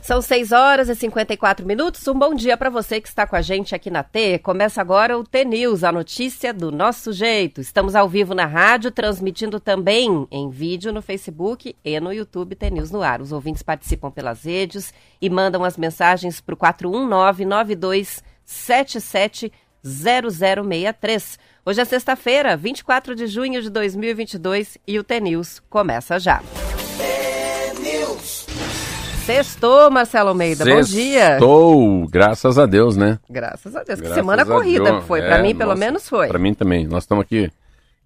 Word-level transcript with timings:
São 0.00 0.22
6 0.22 0.52
horas 0.52 0.88
e 0.88 0.94
54 0.94 1.66
minutos. 1.66 2.06
Um 2.06 2.14
bom 2.14 2.32
dia 2.32 2.56
para 2.56 2.70
você 2.70 3.00
que 3.00 3.08
está 3.08 3.26
com 3.26 3.34
a 3.34 3.42
gente 3.42 3.74
aqui 3.74 3.90
na 3.90 4.04
T. 4.04 4.38
Começa 4.38 4.80
agora 4.80 5.18
o 5.18 5.24
T 5.24 5.44
News, 5.44 5.82
a 5.82 5.90
notícia 5.90 6.54
do 6.54 6.70
nosso 6.70 7.12
jeito. 7.12 7.60
Estamos 7.60 7.96
ao 7.96 8.08
vivo 8.08 8.34
na 8.34 8.46
rádio, 8.46 8.92
transmitindo 8.92 9.58
também 9.58 10.28
em 10.30 10.48
vídeo 10.48 10.92
no 10.92 11.02
Facebook 11.02 11.74
e 11.84 11.98
no 11.98 12.12
YouTube 12.12 12.54
T 12.54 12.70
News 12.70 12.92
no 12.92 13.02
ar. 13.02 13.20
Os 13.20 13.32
ouvintes 13.32 13.64
participam 13.64 14.10
pelas 14.10 14.44
redes 14.44 14.94
e 15.20 15.28
mandam 15.28 15.64
as 15.64 15.76
mensagens 15.76 16.40
para 16.40 16.54
o 16.54 16.58
419-9277-0063. 19.84 21.36
Hoje 21.68 21.82
é 21.82 21.84
sexta-feira, 21.84 22.56
24 22.56 23.14
de 23.14 23.26
junho 23.26 23.60
de 23.60 23.68
2022 23.68 24.78
e 24.86 24.98
o 24.98 25.04
T 25.04 25.20
News 25.20 25.60
começa 25.68 26.18
já. 26.18 26.40
Sextou, 29.26 29.90
Marcelo 29.90 30.30
Almeida. 30.30 30.64
Sextou, 30.64 30.82
bom 30.82 31.02
dia. 31.02 31.26
Sextou, 31.26 32.08
graças 32.08 32.58
a 32.58 32.64
Deus, 32.64 32.96
né? 32.96 33.18
Graças 33.28 33.76
a 33.76 33.82
Deus. 33.82 34.00
Graças 34.00 34.08
que 34.08 34.14
semana 34.14 34.46
corrida 34.46 34.92
Deus. 34.92 35.04
foi. 35.04 35.20
Para 35.20 35.40
é, 35.40 35.42
mim, 35.42 35.54
pelo 35.54 35.72
nossa, 35.72 35.80
menos, 35.80 36.08
foi. 36.08 36.28
Para 36.28 36.38
mim 36.38 36.54
também. 36.54 36.86
Nós 36.86 37.02
estamos 37.02 37.20
aqui. 37.20 37.52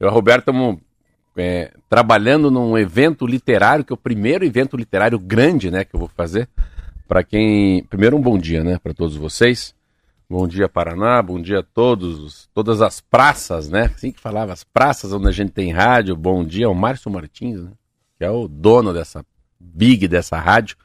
Eu 0.01 0.09
e 0.09 0.11
a 0.11 0.13
Roberta 0.13 0.51
estamos 0.51 0.81
é, 1.37 1.71
trabalhando 1.89 2.51
num 2.51 2.77
evento 2.77 3.25
literário, 3.25 3.85
que 3.85 3.93
é 3.93 3.95
o 3.95 3.97
primeiro 3.97 4.45
evento 4.45 4.77
literário 4.77 5.21
grande, 5.21 5.71
né, 5.71 5.85
que 5.85 5.95
eu 5.95 6.01
vou 6.01 6.11
fazer. 6.17 6.49
Para 7.07 7.23
quem. 7.23 7.85
Primeiro, 7.85 8.17
um 8.17 8.21
bom 8.21 8.37
dia, 8.37 8.65
né, 8.65 8.81
para 8.83 8.93
todos 8.93 9.15
vocês. 9.15 9.73
Bom 10.33 10.49
dia, 10.49 10.67
Paraná. 10.67 11.21
Bom 11.21 11.39
dia 11.39 11.59
a 11.59 11.63
todos, 11.63 12.49
todas 12.55 12.81
as 12.81 13.03
praças, 13.03 13.69
né? 13.69 13.93
Assim 13.95 14.11
que 14.11 14.19
falava, 14.19 14.51
as 14.51 14.65
praças 14.65 15.13
onde 15.13 15.29
a 15.29 15.31
gente 15.31 15.53
tem 15.53 15.71
rádio. 15.71 16.17
Bom 16.17 16.43
dia 16.43 16.69
ao 16.69 16.75
Márcio 16.75 17.11
Martins, 17.11 17.61
né? 17.61 17.71
Que 18.17 18.25
é 18.25 18.31
o 18.31 18.49
dono 18.49 18.95
dessa 18.95 19.23
big 19.61 20.09
dessa 20.09 20.39
rádio. 20.39 20.79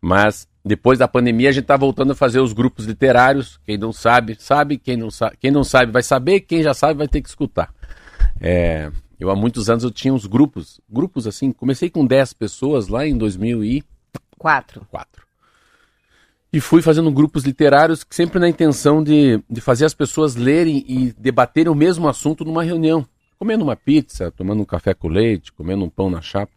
Mas 0.00 0.46
depois 0.64 1.00
da 1.00 1.08
pandemia 1.08 1.48
a 1.48 1.52
gente 1.52 1.64
está 1.64 1.76
voltando 1.76 2.12
a 2.12 2.14
fazer 2.14 2.38
os 2.38 2.52
grupos 2.52 2.84
literários. 2.84 3.58
Quem 3.64 3.76
não 3.76 3.92
sabe, 3.92 4.36
sabe. 4.38 4.78
Quem 4.78 4.96
não, 4.96 5.10
sa 5.10 5.32
quem 5.32 5.50
não 5.50 5.64
sabe 5.64 5.90
vai 5.90 6.04
saber. 6.04 6.42
Quem 6.42 6.62
já 6.62 6.72
sabe 6.72 6.96
vai 6.96 7.08
ter 7.08 7.20
que 7.20 7.28
escutar. 7.28 7.74
É, 8.40 8.92
eu 9.18 9.30
há 9.30 9.34
muitos 9.34 9.68
anos 9.68 9.82
eu 9.82 9.90
tinha 9.90 10.14
uns 10.14 10.26
grupos, 10.26 10.80
grupos 10.88 11.26
assim, 11.26 11.50
comecei 11.50 11.90
com 11.90 12.06
10 12.06 12.34
pessoas 12.34 12.86
lá 12.86 13.04
em 13.04 13.18
2004. 13.18 14.86
Quatro. 14.88 15.15
E 16.56 16.60
fui 16.60 16.80
fazendo 16.80 17.10
grupos 17.10 17.44
literários 17.44 18.06
sempre 18.08 18.38
na 18.38 18.48
intenção 18.48 19.04
de, 19.04 19.42
de 19.46 19.60
fazer 19.60 19.84
as 19.84 19.92
pessoas 19.92 20.36
lerem 20.36 20.82
e 20.88 21.12
debaterem 21.12 21.70
o 21.70 21.74
mesmo 21.74 22.08
assunto 22.08 22.46
numa 22.46 22.62
reunião. 22.62 23.06
Comendo 23.38 23.62
uma 23.62 23.76
pizza, 23.76 24.30
tomando 24.30 24.62
um 24.62 24.64
café 24.64 24.94
com 24.94 25.06
leite, 25.06 25.52
comendo 25.52 25.84
um 25.84 25.90
pão 25.90 26.08
na 26.08 26.22
chapa. 26.22 26.54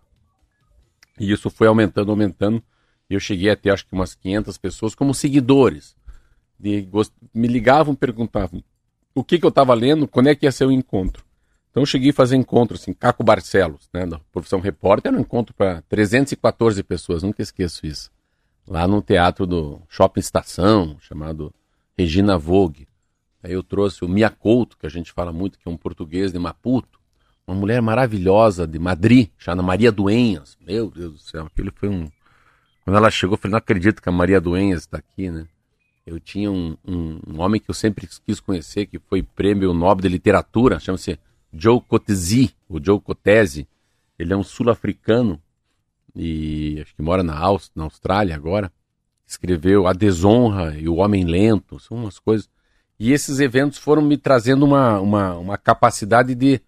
E 1.20 1.30
isso 1.30 1.50
foi 1.50 1.68
aumentando, 1.68 2.12
aumentando 2.12 2.64
eu 3.10 3.20
cheguei 3.20 3.50
a 3.50 3.58
ter 3.58 3.72
acho 3.72 3.86
que 3.86 3.94
umas 3.94 4.16
500 4.16 4.58
pessoas 4.58 4.96
como 4.96 5.14
seguidores. 5.14 5.98
Me 6.58 7.48
ligavam, 7.50 7.94
perguntavam 7.94 8.64
o 9.14 9.22
que, 9.22 9.38
que 9.38 9.46
eu 9.46 9.50
estava 9.50 9.74
lendo, 9.74 10.08
quando 10.08 10.28
é 10.28 10.36
que 10.36 10.46
ia 10.46 10.52
ser 10.54 10.64
o 10.64 10.72
encontro. 10.72 11.26
Então 11.72 11.84
eu 11.84 11.86
cheguei 11.86 12.12
a 12.12 12.14
fazer 12.14 12.38
encontro, 12.38 12.78
assim, 12.78 12.94
Caco 12.94 13.22
Barcelos, 13.22 13.90
né, 13.94 14.06
da 14.06 14.18
profissão 14.32 14.62
repórter, 14.62 15.10
era 15.10 15.18
um 15.18 15.24
encontro 15.24 15.54
para 15.54 15.82
314 15.90 16.82
pessoas, 16.84 17.22
nunca 17.22 17.42
esqueço 17.42 17.86
isso. 17.86 18.10
Lá 18.70 18.88
no 18.88 19.02
teatro 19.02 19.48
do 19.48 19.82
Shopping 19.90 20.20
Estação, 20.20 20.96
chamado 21.02 21.54
Regina 21.98 22.38
Vogue. 22.38 22.88
Aí 23.44 23.52
eu 23.52 23.64
trouxe 23.64 24.06
o 24.06 24.08
Mia 24.08 24.30
Couto, 24.30 24.78
que 24.78 24.86
a 24.86 24.90
gente 24.90 25.12
fala 25.12 25.34
muito, 25.34 25.58
que 25.58 25.68
é 25.68 25.72
um 25.72 25.76
português 25.76 26.32
de 26.32 26.38
Maputo, 26.38 27.00
uma 27.48 27.58
mulher 27.58 27.82
maravilhosa 27.82 28.68
de 28.68 28.78
Madrid, 28.78 29.30
chamada 29.38 29.64
Maria 29.64 29.92
Duenhas. 29.92 30.56
Meu 30.62 30.92
Deus 30.92 31.14
do 31.14 31.20
céu, 31.20 31.48
aquele 31.48 31.72
foi 31.72 31.90
um 31.90 32.08
quando 32.90 32.98
ela 32.98 33.12
chegou, 33.12 33.36
eu 33.36 33.38
falei, 33.38 33.52
não 33.52 33.60
acredito 33.60 34.02
que 34.02 34.10
a 34.10 34.12
Maria 34.12 34.42
Duenhas 34.42 34.82
está 34.82 34.98
aqui, 34.98 35.30
né? 35.30 35.46
Eu 36.08 36.20
tinha 36.20 36.52
um, 36.52 36.76
um, 36.84 37.20
um, 37.28 37.40
homem 37.40 37.62
que 37.62 37.70
eu 37.70 37.74
sempre 37.76 38.08
quis 38.26 38.40
conhecer, 38.40 38.88
que 38.88 38.98
foi 38.98 39.22
prêmio 39.22 39.74
Nobel 39.74 40.02
de 40.02 40.10
Literatura, 40.10 40.80
chama-se 40.80 41.20
Joe 41.54 41.80
Cotesi, 41.82 42.56
o 42.68 42.84
Joe 42.84 43.00
Cotesi. 43.00 43.68
Ele 44.18 44.34
é 44.34 44.36
um 44.36 44.42
sul-africano 44.42 45.40
e 46.20 46.82
acho 46.82 46.96
que 46.96 47.02
mora 47.02 47.24
na, 47.24 47.38
Aust 47.38 47.72
na 47.76 47.86
Austrália 47.86 48.36
agora. 48.36 48.72
Escreveu 49.26 49.88
A 49.88 49.94
Desonra 49.94 50.78
e 50.78 50.90
O 50.90 50.96
Homem 50.96 51.24
Lento, 51.24 51.80
são 51.80 51.98
umas 51.98 52.20
coisas. 52.20 52.50
E 53.00 53.14
esses 53.14 53.40
eventos 53.40 53.78
foram 53.78 54.02
me 54.02 54.18
trazendo 54.18 54.66
uma, 54.66 55.00
uma, 55.00 55.36
uma 55.36 55.58
capacidade 55.58 56.36
de, 56.36 56.60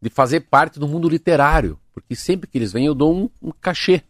de 0.00 0.10
fazer 0.10 0.40
parte 0.40 0.78
do 0.78 0.86
mundo 0.86 1.08
literário, 1.08 1.78
porque 1.92 2.14
sempre 2.14 2.48
que 2.48 2.58
eles 2.58 2.72
vêm 2.72 2.86
eu 2.86 2.94
dou 2.94 3.12
um, 3.12 3.30
um 3.42 3.50
cachê. 3.50 4.02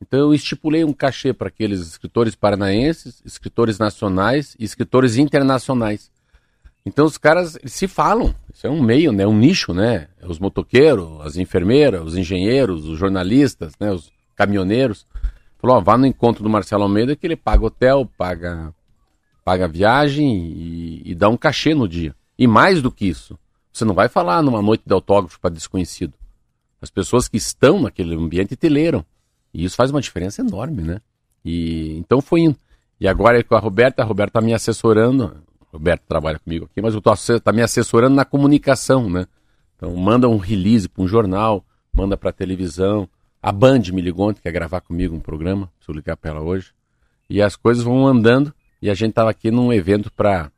Então 0.00 0.20
eu 0.20 0.32
estipulei 0.32 0.84
um 0.84 0.92
cachê 0.92 1.32
para 1.32 1.48
aqueles 1.48 1.80
escritores 1.80 2.36
paranaenses, 2.36 3.20
escritores 3.24 3.78
nacionais 3.78 4.54
e 4.58 4.64
escritores 4.64 5.16
internacionais. 5.16 6.10
Então 6.88 7.04
os 7.04 7.18
caras 7.18 7.58
se 7.66 7.86
falam, 7.86 8.34
isso 8.52 8.66
é 8.66 8.70
um 8.70 8.82
meio, 8.82 9.12
né, 9.12 9.26
um 9.26 9.36
nicho, 9.36 9.74
né? 9.74 10.08
Os 10.22 10.38
motoqueiros, 10.38 11.20
as 11.20 11.36
enfermeiras, 11.36 12.02
os 12.02 12.16
engenheiros, 12.16 12.86
os 12.86 12.98
jornalistas, 12.98 13.74
né, 13.78 13.92
os 13.92 14.10
caminhoneiros. 14.34 15.04
Falou, 15.58 15.76
ó, 15.76 15.80
vá 15.80 15.98
no 15.98 16.06
encontro 16.06 16.42
do 16.42 16.48
Marcelo 16.48 16.84
Almeida 16.84 17.14
que 17.14 17.26
ele 17.26 17.36
paga 17.36 17.66
hotel, 17.66 18.10
paga 18.16 18.72
paga 19.44 19.68
viagem 19.68 20.34
e, 20.34 21.02
e 21.04 21.14
dá 21.14 21.28
um 21.28 21.36
cachê 21.36 21.74
no 21.74 21.86
dia. 21.86 22.14
E 22.38 22.46
mais 22.46 22.80
do 22.80 22.90
que 22.90 23.06
isso, 23.06 23.38
você 23.70 23.84
não 23.84 23.94
vai 23.94 24.08
falar 24.08 24.42
numa 24.42 24.62
noite 24.62 24.84
de 24.86 24.92
autógrafo 24.92 25.38
para 25.38 25.50
desconhecido. 25.50 26.14
As 26.80 26.90
pessoas 26.90 27.28
que 27.28 27.36
estão 27.36 27.82
naquele 27.82 28.14
ambiente 28.14 28.56
te 28.56 28.68
leram. 28.68 29.04
E 29.52 29.62
isso 29.62 29.76
faz 29.76 29.90
uma 29.90 30.00
diferença 30.00 30.40
enorme, 30.40 30.82
né? 30.82 31.00
E 31.44 31.98
então 31.98 32.22
foi 32.22 32.40
indo. 32.40 32.56
E 32.98 33.06
agora 33.06 33.38
é 33.38 33.42
com 33.42 33.54
a 33.54 33.58
Roberta, 33.58 34.02
a 34.02 34.06
Roberta 34.06 34.38
está 34.38 34.40
me 34.40 34.54
assessorando. 34.54 35.36
Roberta 35.72 36.04
trabalha 36.08 36.38
comigo 36.38 36.64
aqui, 36.64 36.80
mas 36.80 36.94
está 36.94 37.52
me 37.52 37.62
assessorando 37.62 38.14
na 38.14 38.24
comunicação, 38.24 39.08
né? 39.08 39.26
Então 39.76 39.94
manda 39.96 40.28
um 40.28 40.38
release 40.38 40.88
para 40.88 41.02
um 41.02 41.08
jornal, 41.08 41.64
manda 41.92 42.16
para 42.16 42.32
televisão. 42.32 43.08
A 43.42 43.52
Band 43.52 43.82
me 43.92 44.00
ligou 44.00 44.28
ontem, 44.28 44.40
quer 44.40 44.50
gravar 44.50 44.80
comigo 44.80 45.14
um 45.14 45.20
programa, 45.20 45.70
preciso 45.76 45.96
ligar 45.96 46.16
para 46.16 46.30
ela 46.30 46.40
hoje. 46.40 46.72
E 47.30 47.40
as 47.42 47.54
coisas 47.54 47.84
vão 47.84 48.06
andando 48.06 48.52
e 48.80 48.90
a 48.90 48.94
gente 48.94 49.10
estava 49.10 49.30
aqui 49.30 49.50
num 49.50 49.72
evento 49.72 50.10
para 50.12 50.50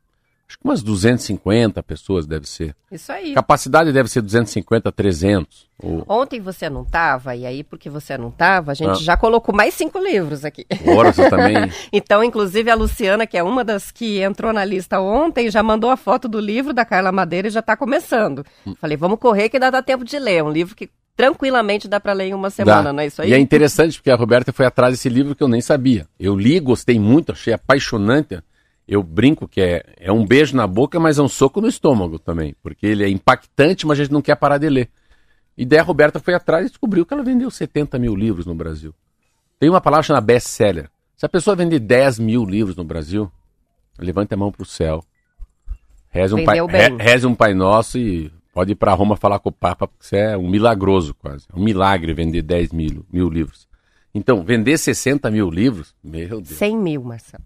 Acho 0.51 0.59
que 0.59 0.65
umas 0.65 0.83
250 0.83 1.81
pessoas 1.81 2.27
deve 2.27 2.45
ser. 2.45 2.75
Isso 2.91 3.09
aí. 3.09 3.33
Capacidade 3.33 3.93
deve 3.93 4.09
ser 4.09 4.21
250, 4.21 4.91
300. 4.91 5.69
Ou... 5.81 6.03
Ontem 6.09 6.41
você 6.41 6.69
não 6.69 6.81
estava, 6.81 7.33
e 7.33 7.45
aí 7.45 7.63
porque 7.63 7.89
você 7.89 8.17
não 8.17 8.27
estava, 8.27 8.71
a 8.71 8.73
gente 8.73 8.89
ah. 8.89 8.95
já 8.95 9.15
colocou 9.15 9.55
mais 9.55 9.73
cinco 9.73 9.97
livros 9.97 10.43
aqui. 10.43 10.65
Ora, 10.85 11.13
você 11.13 11.29
também. 11.29 11.71
então, 11.93 12.21
inclusive, 12.21 12.69
a 12.69 12.75
Luciana, 12.75 13.25
que 13.25 13.37
é 13.37 13.43
uma 13.43 13.63
das 13.63 13.91
que 13.91 14.21
entrou 14.21 14.51
na 14.51 14.65
lista 14.65 14.99
ontem, 14.99 15.49
já 15.49 15.63
mandou 15.63 15.89
a 15.89 15.95
foto 15.95 16.27
do 16.27 16.39
livro 16.41 16.73
da 16.73 16.83
Carla 16.83 17.13
Madeira 17.13 17.47
e 17.47 17.51
já 17.51 17.61
está 17.61 17.77
começando. 17.77 18.45
Hum. 18.67 18.75
Falei, 18.75 18.97
vamos 18.97 19.19
correr 19.19 19.47
que 19.47 19.55
ainda 19.55 19.71
dá 19.71 19.81
tempo 19.81 20.03
de 20.03 20.19
ler. 20.19 20.43
Um 20.43 20.51
livro 20.51 20.75
que 20.75 20.89
tranquilamente 21.15 21.87
dá 21.87 21.97
para 21.97 22.11
ler 22.11 22.25
em 22.25 22.33
uma 22.33 22.49
semana, 22.49 22.83
dá. 22.83 22.93
não 22.93 22.99
é 22.99 23.07
isso 23.07 23.21
aí? 23.21 23.29
E 23.29 23.33
é 23.33 23.39
interessante 23.39 23.97
porque 23.97 24.11
a 24.11 24.15
Roberta 24.17 24.51
foi 24.51 24.65
atrás 24.65 24.93
desse 24.93 25.07
livro 25.07 25.33
que 25.33 25.43
eu 25.43 25.47
nem 25.47 25.61
sabia. 25.61 26.07
Eu 26.19 26.35
li, 26.35 26.59
gostei 26.59 26.99
muito, 26.99 27.31
achei 27.31 27.53
apaixonante 27.53 28.37
eu 28.87 29.01
brinco 29.03 29.47
que 29.47 29.61
é, 29.61 29.85
é 29.97 30.11
um 30.11 30.25
beijo 30.25 30.55
na 30.55 30.67
boca, 30.67 30.99
mas 30.99 31.17
é 31.17 31.21
um 31.21 31.27
soco 31.27 31.61
no 31.61 31.67
estômago 31.67 32.19
também, 32.19 32.55
porque 32.61 32.85
ele 32.85 33.03
é 33.03 33.09
impactante, 33.09 33.85
mas 33.85 33.99
a 33.99 34.03
gente 34.03 34.13
não 34.13 34.21
quer 34.21 34.35
parar 34.35 34.57
de 34.57 34.69
ler. 34.69 34.89
E 35.57 35.65
daí 35.65 35.79
a 35.79 35.83
Roberta 35.83 36.19
foi 36.19 36.33
atrás 36.33 36.65
e 36.65 36.69
descobriu 36.69 37.05
que 37.05 37.13
ela 37.13 37.23
vendeu 37.23 37.51
70 37.51 37.99
mil 37.99 38.15
livros 38.15 38.45
no 38.45 38.55
Brasil. 38.55 38.93
Tem 39.59 39.69
uma 39.69 39.81
palavra 39.81 40.03
chamada 40.03 40.25
best-seller. 40.25 40.89
Se 41.15 41.25
a 41.25 41.29
pessoa 41.29 41.55
vender 41.55 41.79
10 41.79 42.19
mil 42.19 42.43
livros 42.45 42.75
no 42.75 42.83
Brasil, 42.83 43.31
levante 43.99 44.33
a 44.33 44.37
mão 44.37 44.51
para 44.51 44.63
o 44.63 44.65
céu. 44.65 45.03
Reze 46.09 46.33
um, 46.33 46.43
pai, 46.43 46.57
re, 46.59 46.97
reze 46.97 47.27
um 47.27 47.35
Pai 47.35 47.53
Nosso 47.53 47.97
e 47.97 48.31
pode 48.53 48.71
ir 48.71 48.75
para 48.75 48.93
Roma 48.93 49.15
falar 49.15 49.39
com 49.39 49.49
o 49.49 49.53
Papa, 49.53 49.87
porque 49.87 50.03
isso 50.03 50.15
é 50.15 50.37
um 50.37 50.49
milagroso 50.49 51.13
quase. 51.13 51.45
É 51.53 51.57
um 51.57 51.63
milagre 51.63 52.13
vender 52.13 52.41
10 52.41 52.73
mil, 52.73 53.05
mil 53.11 53.29
livros. 53.29 53.67
Então, 54.13 54.43
vender 54.43 54.77
60 54.77 55.31
mil 55.31 55.49
livros, 55.49 55.95
meu 56.03 56.41
Deus. 56.41 56.57
100 56.57 56.77
mil, 56.77 57.03
Marcelo. 57.03 57.43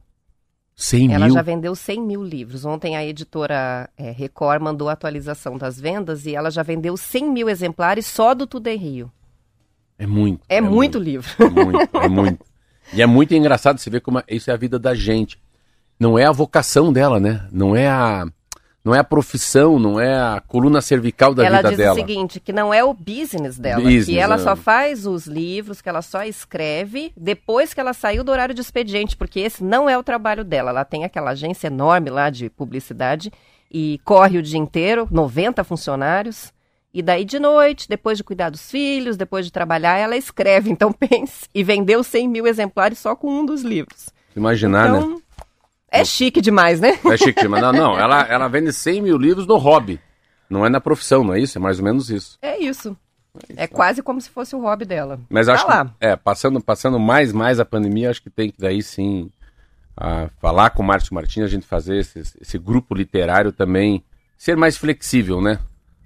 100 0.75 1.13
Ela 1.13 1.25
mil? 1.25 1.33
já 1.33 1.41
vendeu 1.41 1.73
100 1.73 2.01
mil 2.01 2.23
livros. 2.23 2.65
Ontem 2.65 2.97
a 2.97 3.05
editora 3.05 3.89
é, 3.97 4.11
Record 4.11 4.61
mandou 4.61 4.89
a 4.89 4.93
atualização 4.93 5.57
das 5.57 5.79
vendas 5.79 6.25
e 6.25 6.35
ela 6.35 6.51
já 6.51 6.63
vendeu 6.63 6.97
100 6.97 7.31
mil 7.31 7.49
exemplares 7.49 8.05
só 8.05 8.33
do 8.33 8.45
Tudo 8.45 8.67
em 8.67 8.77
Rio. 8.77 9.11
É 9.97 10.05
muito. 10.05 10.41
É, 10.49 10.57
é 10.57 10.61
muito, 10.61 10.73
muito, 10.73 10.99
livro. 10.99 11.29
É 11.39 11.49
muito, 11.49 11.97
é 11.97 12.07
muito. 12.09 12.45
E 12.93 13.01
é 13.01 13.05
muito 13.05 13.33
engraçado 13.33 13.79
você 13.79 13.89
ver 13.89 14.01
como 14.01 14.21
isso 14.27 14.51
é 14.51 14.53
a 14.53 14.57
vida 14.57 14.77
da 14.77 14.93
gente. 14.93 15.39
Não 15.97 16.19
é 16.19 16.25
a 16.25 16.31
vocação 16.31 16.91
dela, 16.91 17.19
né? 17.19 17.47
Não 17.51 17.75
é 17.75 17.87
a 17.87 18.27
não 18.85 18.93
é 18.93 18.99
a 18.99 19.03
profissão, 19.03 19.79
não 19.79 19.99
é 19.99 20.13
a 20.13 20.39
coluna 20.47 20.79
cervical 20.79 21.33
da 21.33 21.43
ela 21.43 21.57
vida 21.57 21.71
dela. 21.71 21.83
Ela 21.83 21.95
diz 21.95 22.03
o 22.03 22.07
seguinte, 22.07 22.39
que 22.39 22.53
não 22.53 22.71
é 22.71 22.83
o 22.83 22.93
business 22.93 23.57
dela, 23.57 23.81
business, 23.81 24.05
que 24.05 24.19
ela 24.19 24.35
é. 24.35 24.37
só 24.37 24.55
faz 24.55 25.07
os 25.07 25.25
livros, 25.25 25.81
que 25.81 25.89
ela 25.89 26.03
só 26.03 26.23
escreve 26.23 27.11
depois 27.17 27.73
que 27.73 27.79
ela 27.79 27.93
saiu 27.93 28.23
do 28.23 28.31
horário 28.31 28.53
de 28.53 28.61
expediente, 28.61 29.17
porque 29.17 29.39
esse 29.39 29.63
não 29.63 29.89
é 29.89 29.97
o 29.97 30.03
trabalho 30.03 30.43
dela. 30.43 30.69
Ela 30.69 30.85
tem 30.85 31.03
aquela 31.03 31.31
agência 31.31 31.65
enorme 31.65 32.11
lá 32.11 32.29
de 32.29 32.47
publicidade 32.47 33.31
e 33.71 33.99
corre 34.05 34.37
o 34.37 34.43
dia 34.43 34.59
inteiro, 34.59 35.07
90 35.09 35.63
funcionários, 35.63 36.53
E 36.93 37.01
daí 37.01 37.25
de 37.25 37.39
noite, 37.39 37.89
depois 37.89 38.17
de 38.19 38.23
cuidar 38.23 38.51
dos 38.51 38.69
filhos, 38.69 39.17
depois 39.17 39.45
de 39.45 39.51
trabalhar, 39.51 39.97
ela 39.97 40.15
escreve. 40.15 40.69
Então 40.71 40.93
pense. 40.93 41.47
E 41.53 41.63
vendeu 41.63 42.03
100 42.03 42.27
mil 42.27 42.45
exemplares 42.45 42.99
só 42.99 43.15
com 43.15 43.31
um 43.31 43.45
dos 43.45 43.63
livros. 43.63 44.09
Imaginar, 44.35 44.89
então, 44.89 45.09
né? 45.09 45.17
É 45.91 46.03
chique 46.03 46.41
demais, 46.41 46.79
né? 46.79 46.99
É 47.05 47.17
chique 47.17 47.41
demais. 47.41 47.63
Não, 47.63 47.71
não. 47.71 47.99
Ela, 47.99 48.23
ela 48.23 48.47
vende 48.47 48.73
100 48.73 49.01
mil 49.01 49.17
livros 49.17 49.47
no 49.47 49.57
hobby. 49.57 49.99
Não 50.49 50.65
é 50.65 50.69
na 50.69 50.81
profissão, 50.81 51.23
não 51.23 51.33
é 51.33 51.39
isso? 51.39 51.57
É 51.57 51.61
mais 51.61 51.79
ou 51.79 51.85
menos 51.85 52.09
isso. 52.09 52.37
É 52.41 52.57
isso. 52.57 52.95
É 53.55 53.67
quase 53.67 54.01
como 54.01 54.19
se 54.21 54.29
fosse 54.29 54.55
o 54.55 54.61
hobby 54.61 54.85
dela. 54.85 55.19
Mas 55.29 55.47
tá 55.47 55.53
acho 55.53 55.67
lá. 55.67 55.85
que, 55.85 55.91
é, 55.99 56.15
passando, 56.15 56.61
passando 56.61 56.99
mais, 56.99 57.33
mais 57.33 57.59
a 57.59 57.65
pandemia, 57.65 58.09
acho 58.09 58.21
que 58.21 58.29
tem 58.29 58.49
que 58.49 58.57
daí 58.59 58.81
sim 58.81 59.29
a 59.97 60.29
falar 60.41 60.71
com 60.71 60.83
o 60.83 60.85
Márcio 60.85 61.13
Martins, 61.13 61.43
a 61.43 61.47
gente 61.47 61.65
fazer 61.65 61.97
esse, 61.99 62.19
esse 62.41 62.57
grupo 62.57 62.93
literário 62.93 63.51
também 63.51 64.03
ser 64.37 64.57
mais 64.57 64.77
flexível, 64.77 65.41
né? 65.41 65.59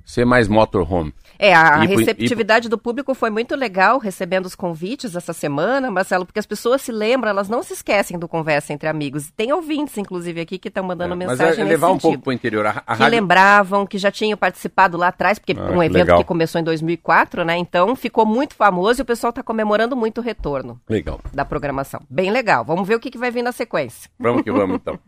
Ser 0.09 0.25
mais 0.25 0.47
motorhome. 0.47 1.13
É, 1.37 1.53
a 1.53 1.83
E 1.85 1.87
receptividade 1.87 2.67
do 2.67 2.79
público 2.79 3.13
foi 3.13 3.29
muito 3.29 3.55
legal, 3.55 3.99
recebendo 3.99 4.47
os 4.47 4.55
convites 4.55 5.15
essa 5.15 5.33
semana, 5.33 5.91
Marcelo, 5.91 6.25
porque 6.25 6.39
as 6.39 6.47
pessoas 6.47 6.81
se 6.81 6.91
lembram, 6.91 7.29
elas 7.29 7.47
não 7.47 7.61
se 7.61 7.73
esquecem 7.73 8.17
do 8.17 8.27
Conversa 8.27 8.73
Entre 8.73 8.89
Amigos. 8.89 9.29
Tem 9.37 9.53
ouvintes, 9.53 9.95
inclusive, 9.99 10.41
aqui 10.41 10.57
que 10.57 10.67
estão 10.67 10.83
mandando 10.83 11.13
É, 11.13 11.15
Mas 11.15 11.27
mensagem 11.29 11.61
é 11.61 11.63
nesse 11.63 11.69
levar 11.69 11.89
um 11.89 11.91
sentido. 11.91 12.01
pouco 12.09 12.23
para 12.23 12.29
o 12.31 12.33
interior. 12.33 12.65
A, 12.65 12.69
a 12.71 12.73
que 12.95 13.03
rádio- 13.03 13.19
lembravam, 13.19 13.85
que 13.85 13.99
já 13.99 14.09
tinham 14.09 14.35
participado 14.35 14.97
lá 14.97 15.09
atrás, 15.09 15.37
porque 15.37 15.55
Ah, 15.55 15.71
um 15.71 15.83
evento 15.83 15.97
legal. 16.07 16.17
que 16.17 16.23
começou 16.23 16.59
em 16.59 16.63
2004, 16.63 17.45
né? 17.45 17.55
Então 17.57 17.95
ficou 17.95 18.25
muito 18.25 18.55
famoso 18.55 18.99
e 19.01 19.03
o 19.03 19.05
pessoal 19.05 19.29
está 19.29 19.43
comemorando 19.43 19.95
muito 19.95 20.21
o 20.21 20.23
retorno 20.23 20.81
Legal. 20.89 21.19
da 21.31 21.45
programação. 21.45 22.01
Bem 22.09 22.31
legal. 22.31 22.65
Vamos 22.65 22.87
ver 22.87 22.95
o 22.95 22.99
que, 22.99 23.11
que 23.11 23.17
vai 23.19 23.29
vir 23.29 23.43
na 23.43 23.51
sequência. 23.51 24.09
Vamos 24.19 24.41
que 24.41 24.51
vamos, 24.51 24.77
então. 24.77 24.97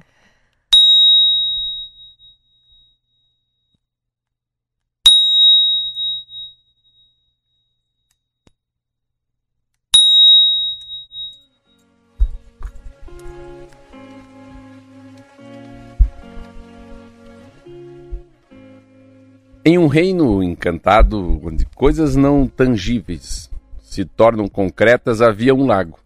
Em 19.63 19.77
um 19.77 19.85
reino 19.85 20.41
encantado, 20.41 21.39
onde 21.45 21.65
coisas 21.65 22.15
não 22.15 22.47
tangíveis 22.47 23.47
se 23.79 24.03
tornam 24.03 24.47
concretas, 24.47 25.21
havia 25.21 25.53
um 25.53 25.67
lago. 25.67 25.99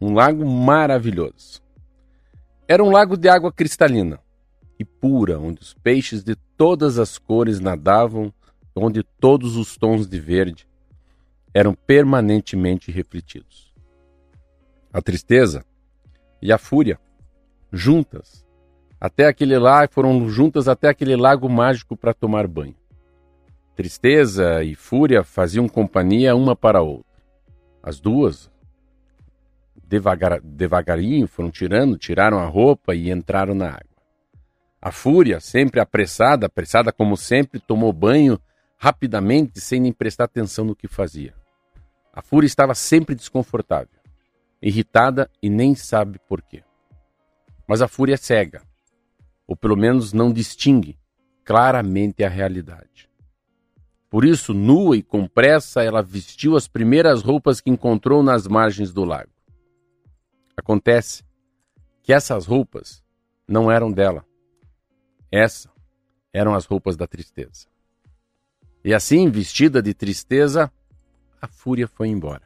Um 0.00 0.14
lago 0.14 0.46
maravilhoso. 0.46 1.60
Era 2.68 2.84
um 2.84 2.90
lago 2.92 3.16
de 3.16 3.28
água 3.28 3.52
cristalina 3.52 4.20
e 4.78 4.84
pura, 4.84 5.36
onde 5.36 5.62
os 5.62 5.74
peixes 5.74 6.22
de 6.22 6.36
todas 6.56 6.96
as 6.96 7.18
cores 7.18 7.58
nadavam, 7.58 8.32
onde 8.72 9.02
todos 9.02 9.56
os 9.56 9.76
tons 9.76 10.06
de 10.06 10.20
verde 10.20 10.68
eram 11.52 11.74
permanentemente 11.74 12.92
refletidos. 12.92 13.74
A 14.92 15.02
tristeza 15.02 15.64
e 16.40 16.52
a 16.52 16.58
fúria, 16.58 17.00
juntas, 17.72 18.45
até 19.00 19.26
aquele 19.26 19.58
lago, 19.58 19.92
foram 19.92 20.28
juntas 20.28 20.68
até 20.68 20.88
aquele 20.88 21.16
lago 21.16 21.48
mágico 21.48 21.96
para 21.96 22.14
tomar 22.14 22.46
banho. 22.46 22.74
Tristeza 23.74 24.64
e 24.64 24.74
fúria 24.74 25.22
faziam 25.22 25.68
companhia 25.68 26.34
uma 26.34 26.56
para 26.56 26.78
a 26.78 26.82
outra. 26.82 27.04
As 27.82 28.00
duas, 28.00 28.50
devagar, 29.86 30.40
devagarinho, 30.40 31.28
foram 31.28 31.50
tirando, 31.50 31.98
tiraram 31.98 32.38
a 32.38 32.46
roupa 32.46 32.94
e 32.94 33.10
entraram 33.10 33.54
na 33.54 33.68
água. 33.68 33.96
A 34.80 34.90
fúria, 34.90 35.40
sempre 35.40 35.78
apressada, 35.78 36.46
apressada 36.46 36.90
como 36.90 37.16
sempre, 37.16 37.60
tomou 37.60 37.92
banho 37.92 38.40
rapidamente, 38.78 39.60
sem 39.60 39.80
nem 39.80 39.92
prestar 39.92 40.24
atenção 40.24 40.64
no 40.64 40.76
que 40.76 40.88
fazia. 40.88 41.34
A 42.12 42.22
fúria 42.22 42.46
estava 42.46 42.74
sempre 42.74 43.14
desconfortável, 43.14 44.00
irritada 44.60 45.30
e 45.42 45.50
nem 45.50 45.74
sabe 45.74 46.18
por 46.26 46.40
quê. 46.40 46.62
Mas 47.66 47.82
a 47.82 47.88
fúria 47.88 48.14
é 48.14 48.16
cega, 48.16 48.62
ou 49.46 49.56
pelo 49.56 49.76
menos 49.76 50.12
não 50.12 50.32
distingue 50.32 50.98
claramente 51.44 52.24
a 52.24 52.28
realidade. 52.28 53.08
Por 54.08 54.24
isso, 54.24 54.54
nua 54.54 54.96
e 54.96 55.02
com 55.02 55.26
pressa, 55.26 55.82
ela 55.82 56.02
vestiu 56.02 56.56
as 56.56 56.66
primeiras 56.66 57.22
roupas 57.22 57.60
que 57.60 57.70
encontrou 57.70 58.22
nas 58.22 58.46
margens 58.46 58.92
do 58.92 59.04
lago. 59.04 59.30
Acontece 60.56 61.24
que 62.02 62.12
essas 62.12 62.46
roupas 62.46 63.04
não 63.46 63.70
eram 63.70 63.92
dela. 63.92 64.24
Essas 65.30 65.70
eram 66.32 66.54
as 66.54 66.66
roupas 66.66 66.96
da 66.96 67.06
tristeza. 67.06 67.66
E 68.84 68.94
assim, 68.94 69.28
vestida 69.28 69.82
de 69.82 69.92
tristeza, 69.92 70.70
a 71.40 71.48
fúria 71.48 71.88
foi 71.88 72.08
embora. 72.08 72.42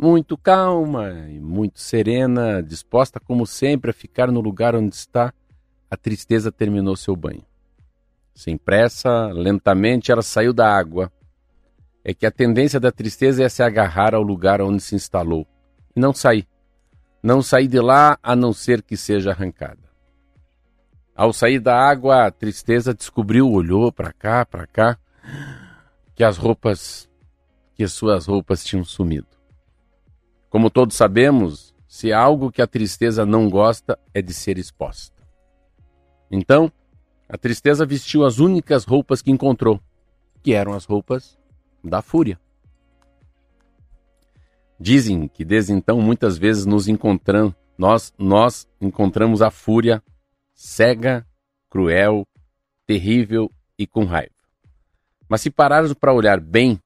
Muito 0.00 0.38
calma 0.38 1.10
e 1.28 1.40
muito 1.40 1.80
serena, 1.80 2.62
disposta 2.62 3.18
como 3.18 3.44
sempre 3.44 3.90
a 3.90 3.94
ficar 3.94 4.30
no 4.30 4.40
lugar 4.40 4.76
onde 4.76 4.94
está, 4.94 5.34
a 5.90 5.96
tristeza 5.96 6.52
terminou 6.52 6.94
seu 6.94 7.16
banho. 7.16 7.44
Sem 8.32 8.56
pressa, 8.56 9.26
lentamente 9.32 10.12
ela 10.12 10.22
saiu 10.22 10.52
da 10.52 10.72
água. 10.72 11.10
É 12.04 12.14
que 12.14 12.24
a 12.24 12.30
tendência 12.30 12.78
da 12.78 12.92
tristeza 12.92 13.42
é 13.42 13.48
se 13.48 13.60
agarrar 13.60 14.14
ao 14.14 14.22
lugar 14.22 14.62
onde 14.62 14.80
se 14.80 14.94
instalou 14.94 15.44
e 15.96 15.98
não 15.98 16.14
sair. 16.14 16.46
Não 17.20 17.42
sair 17.42 17.66
de 17.66 17.80
lá 17.80 18.16
a 18.22 18.36
não 18.36 18.52
ser 18.52 18.82
que 18.82 18.96
seja 18.96 19.32
arrancada. 19.32 19.88
Ao 21.12 21.32
sair 21.32 21.58
da 21.58 21.76
água, 21.76 22.26
a 22.26 22.30
tristeza 22.30 22.94
descobriu, 22.94 23.50
olhou 23.50 23.90
para 23.90 24.12
cá, 24.12 24.46
para 24.46 24.64
cá, 24.68 24.96
que 26.14 26.22
as 26.22 26.36
roupas, 26.36 27.08
que 27.74 27.82
as 27.82 27.92
suas 27.92 28.26
roupas 28.26 28.62
tinham 28.62 28.84
sumido. 28.84 29.37
Como 30.48 30.70
todos 30.70 30.96
sabemos, 30.96 31.74
se 31.86 32.12
há 32.12 32.20
algo 32.20 32.50
que 32.50 32.62
a 32.62 32.66
tristeza 32.66 33.26
não 33.26 33.48
gosta 33.48 33.98
é 34.14 34.22
de 34.22 34.32
ser 34.32 34.58
exposta. 34.58 35.16
Então, 36.30 36.70
a 37.28 37.36
tristeza 37.36 37.84
vestiu 37.84 38.24
as 38.24 38.38
únicas 38.38 38.84
roupas 38.84 39.20
que 39.20 39.30
encontrou, 39.30 39.80
que 40.42 40.54
eram 40.54 40.72
as 40.72 40.84
roupas 40.84 41.38
da 41.84 42.00
fúria. 42.00 42.40
Dizem 44.80 45.28
que 45.28 45.44
desde 45.44 45.72
então 45.72 46.00
muitas 46.00 46.38
vezes 46.38 46.64
nos 46.64 46.88
encontramos, 46.88 47.54
nós, 47.76 48.12
nós 48.18 48.66
encontramos 48.80 49.42
a 49.42 49.50
fúria 49.50 50.02
cega, 50.54 51.26
cruel, 51.68 52.26
terrível 52.86 53.50
e 53.78 53.86
com 53.86 54.04
raiva. 54.04 54.32
Mas 55.28 55.42
se 55.42 55.50
pararmos 55.50 55.92
para 55.94 56.12
olhar 56.12 56.40
bem, 56.40 56.80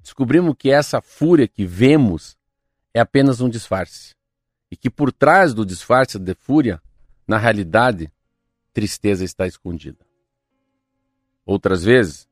descobrimos 0.00 0.54
que 0.58 0.70
essa 0.70 1.00
fúria 1.00 1.46
que 1.46 1.66
vemos 1.66 2.36
é 2.96 3.00
apenas 3.00 3.42
um 3.42 3.48
disfarce. 3.50 4.14
E 4.70 4.76
que 4.76 4.88
por 4.88 5.12
trás 5.12 5.52
do 5.52 5.66
disfarce 5.66 6.18
de 6.18 6.34
fúria, 6.34 6.80
na 7.28 7.36
realidade, 7.36 8.10
tristeza 8.72 9.22
está 9.22 9.46
escondida. 9.46 9.98
Outras 11.44 11.84
vezes, 11.84 12.26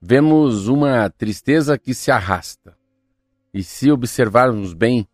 vemos 0.00 0.68
uma 0.68 1.10
tristeza 1.10 1.76
que 1.76 1.92
se 1.92 2.12
arrasta. 2.12 2.78
E 3.52 3.64
se 3.64 3.90
observarmos 3.90 4.72
bem, 4.72 5.04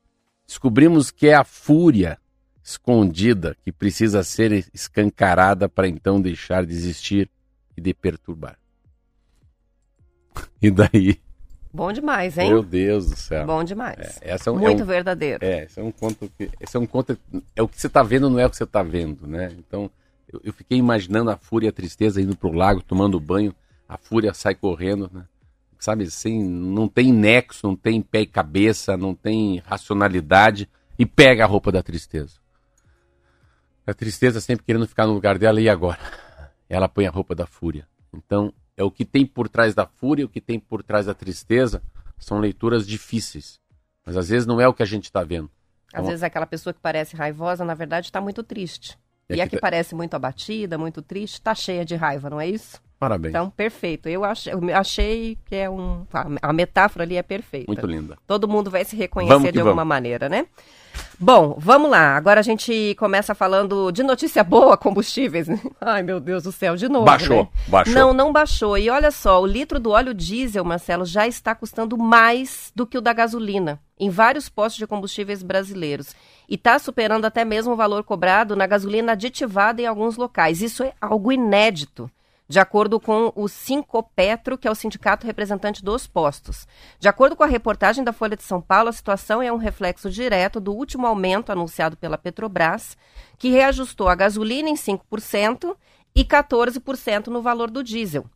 descobrimos 0.46 1.10
que 1.10 1.28
é 1.28 1.34
a 1.34 1.44
fúria 1.44 2.20
escondida 2.62 3.56
que 3.62 3.72
precisa 3.72 4.22
ser 4.22 4.68
escancarada 4.74 5.66
para 5.66 5.88
então 5.88 6.20
deixar 6.20 6.66
de 6.66 6.74
existir 6.74 7.30
e 7.74 7.80
de 7.80 7.94
perturbar. 7.94 8.58
E 10.60 10.70
daí? 10.70 11.18
Bom 11.72 11.92
demais, 11.92 12.36
hein? 12.36 12.50
Meu 12.50 12.62
Deus 12.62 13.10
do 13.10 13.16
céu. 13.16 13.46
Bom 13.46 13.62
demais. 13.62 14.20
É, 14.20 14.32
essa 14.32 14.50
é 14.50 14.52
um, 14.52 14.58
Muito 14.58 14.80
é 14.80 14.82
um, 14.82 14.86
verdadeiro. 14.86 15.44
é, 15.44 15.64
esse 15.64 15.78
é 15.78 15.82
um 15.82 15.92
conto 15.92 16.30
que. 16.36 16.50
Esse 16.60 16.76
é 16.76 16.80
um 16.80 16.86
conto. 16.86 17.16
É 17.54 17.62
o 17.62 17.68
que 17.68 17.80
você 17.80 17.86
está 17.86 18.02
vendo, 18.02 18.28
não 18.28 18.38
é 18.38 18.46
o 18.46 18.50
que 18.50 18.56
você 18.56 18.64
está 18.64 18.82
vendo, 18.82 19.26
né? 19.26 19.54
Então, 19.56 19.88
eu, 20.32 20.40
eu 20.44 20.52
fiquei 20.52 20.78
imaginando 20.78 21.30
a 21.30 21.36
fúria 21.36 21.68
e 21.68 21.70
a 21.70 21.72
tristeza 21.72 22.20
indo 22.20 22.36
pro 22.36 22.52
lago, 22.52 22.82
tomando 22.82 23.20
banho, 23.20 23.54
a 23.88 23.96
fúria 23.96 24.34
sai 24.34 24.54
correndo, 24.54 25.08
né? 25.12 25.24
Sabe 25.78 26.04
assim, 26.04 26.44
não 26.44 26.88
tem 26.88 27.12
nexo, 27.12 27.66
não 27.66 27.74
tem 27.74 28.02
pé 28.02 28.20
e 28.20 28.26
cabeça, 28.26 28.96
não 28.96 29.14
tem 29.14 29.62
racionalidade 29.64 30.68
e 30.98 31.06
pega 31.06 31.44
a 31.44 31.46
roupa 31.46 31.72
da 31.72 31.82
tristeza. 31.82 32.34
A 33.86 33.94
tristeza 33.94 34.40
sempre 34.40 34.64
querendo 34.66 34.86
ficar 34.86 35.06
no 35.06 35.14
lugar 35.14 35.38
dela 35.38 35.60
e 35.60 35.68
agora? 35.68 35.98
Ela 36.68 36.88
põe 36.88 37.06
a 37.06 37.10
roupa 37.10 37.34
da 37.34 37.46
fúria. 37.46 37.88
Então, 38.12 38.52
é 38.80 38.82
o 38.84 38.90
que 38.90 39.04
tem 39.04 39.26
por 39.26 39.46
trás 39.46 39.74
da 39.74 39.86
fúria, 39.86 40.24
o 40.24 40.28
que 40.28 40.40
tem 40.40 40.58
por 40.58 40.82
trás 40.82 41.04
da 41.04 41.12
tristeza, 41.12 41.82
são 42.18 42.38
leituras 42.40 42.86
difíceis. 42.86 43.60
Mas 44.06 44.16
às 44.16 44.30
vezes 44.30 44.46
não 44.46 44.58
é 44.58 44.66
o 44.66 44.72
que 44.72 44.82
a 44.82 44.86
gente 44.86 45.04
está 45.04 45.22
vendo. 45.22 45.50
Às 45.92 46.06
vezes 46.06 46.22
aquela 46.22 46.46
pessoa 46.46 46.72
que 46.72 46.80
parece 46.80 47.14
raivosa, 47.14 47.62
na 47.62 47.74
verdade, 47.74 48.06
está 48.06 48.20
muito 48.22 48.42
triste. 48.42 48.98
É 49.28 49.36
e 49.36 49.40
a 49.40 49.44
que 49.44 49.50
que 49.50 49.56
tá- 49.56 49.60
parece 49.60 49.94
muito 49.94 50.14
abatida, 50.14 50.78
muito 50.78 51.02
triste, 51.02 51.34
está 51.34 51.54
cheia 51.54 51.84
de 51.84 51.94
raiva, 51.94 52.30
não 52.30 52.40
é 52.40 52.48
isso? 52.48 52.80
Parabéns. 53.00 53.30
Então, 53.30 53.48
perfeito. 53.48 54.10
Eu 54.10 54.22
achei, 54.26 54.52
eu 54.52 54.76
achei 54.76 55.38
que 55.46 55.56
é 55.56 55.70
um. 55.70 56.04
A 56.42 56.52
metáfora 56.52 57.02
ali 57.02 57.16
é 57.16 57.22
perfeita. 57.22 57.64
Muito 57.66 57.86
linda. 57.86 58.18
Todo 58.26 58.46
mundo 58.46 58.70
vai 58.70 58.84
se 58.84 58.94
reconhecer 58.94 59.52
de 59.52 59.58
alguma 59.58 59.76
vamos. 59.76 59.88
maneira, 59.88 60.28
né? 60.28 60.46
Bom, 61.18 61.56
vamos 61.58 61.90
lá. 61.90 62.14
Agora 62.14 62.40
a 62.40 62.42
gente 62.42 62.94
começa 62.98 63.34
falando 63.34 63.90
de 63.90 64.02
notícia 64.02 64.44
boa, 64.44 64.76
combustíveis. 64.76 65.48
Ai, 65.80 66.02
meu 66.02 66.20
Deus 66.20 66.42
do 66.42 66.52
céu, 66.52 66.76
de 66.76 66.90
novo. 66.90 67.06
Baixou, 67.06 67.44
né? 67.44 67.48
baixou. 67.68 67.94
Não, 67.94 68.12
não 68.12 68.32
baixou. 68.32 68.76
E 68.76 68.90
olha 68.90 69.10
só, 69.10 69.40
o 69.40 69.46
litro 69.46 69.80
do 69.80 69.92
óleo 69.92 70.12
diesel, 70.12 70.62
Marcelo, 70.62 71.06
já 71.06 71.26
está 71.26 71.54
custando 71.54 71.96
mais 71.96 72.70
do 72.76 72.86
que 72.86 72.98
o 72.98 73.00
da 73.00 73.14
gasolina 73.14 73.80
em 73.98 74.10
vários 74.10 74.50
postos 74.50 74.78
de 74.78 74.86
combustíveis 74.86 75.42
brasileiros. 75.42 76.14
E 76.46 76.56
está 76.56 76.78
superando 76.78 77.24
até 77.24 77.46
mesmo 77.46 77.72
o 77.72 77.76
valor 77.76 78.04
cobrado 78.04 78.54
na 78.54 78.66
gasolina 78.66 79.12
aditivada 79.12 79.80
em 79.80 79.86
alguns 79.86 80.18
locais. 80.18 80.60
Isso 80.60 80.82
é 80.82 80.92
algo 81.00 81.32
inédito 81.32 82.10
de 82.50 82.58
acordo 82.58 82.98
com 82.98 83.32
o 83.36 83.46
Sincopetro, 83.46 84.58
que 84.58 84.66
é 84.66 84.70
o 84.72 84.74
sindicato 84.74 85.24
representante 85.24 85.84
dos 85.84 86.08
postos. 86.08 86.66
De 86.98 87.06
acordo 87.06 87.36
com 87.36 87.44
a 87.44 87.46
reportagem 87.46 88.02
da 88.02 88.12
Folha 88.12 88.36
de 88.36 88.42
São 88.42 88.60
Paulo, 88.60 88.88
a 88.88 88.92
situação 88.92 89.40
é 89.40 89.52
um 89.52 89.56
reflexo 89.56 90.10
direto 90.10 90.58
do 90.58 90.72
último 90.72 91.06
aumento 91.06 91.52
anunciado 91.52 91.96
pela 91.96 92.18
Petrobras, 92.18 92.98
que 93.38 93.50
reajustou 93.50 94.08
a 94.08 94.16
gasolina 94.16 94.68
em 94.68 94.74
5% 94.74 95.76
e 96.12 96.24
14% 96.24 97.28
no 97.28 97.40
valor 97.40 97.70
do 97.70 97.84
diesel. 97.84 98.26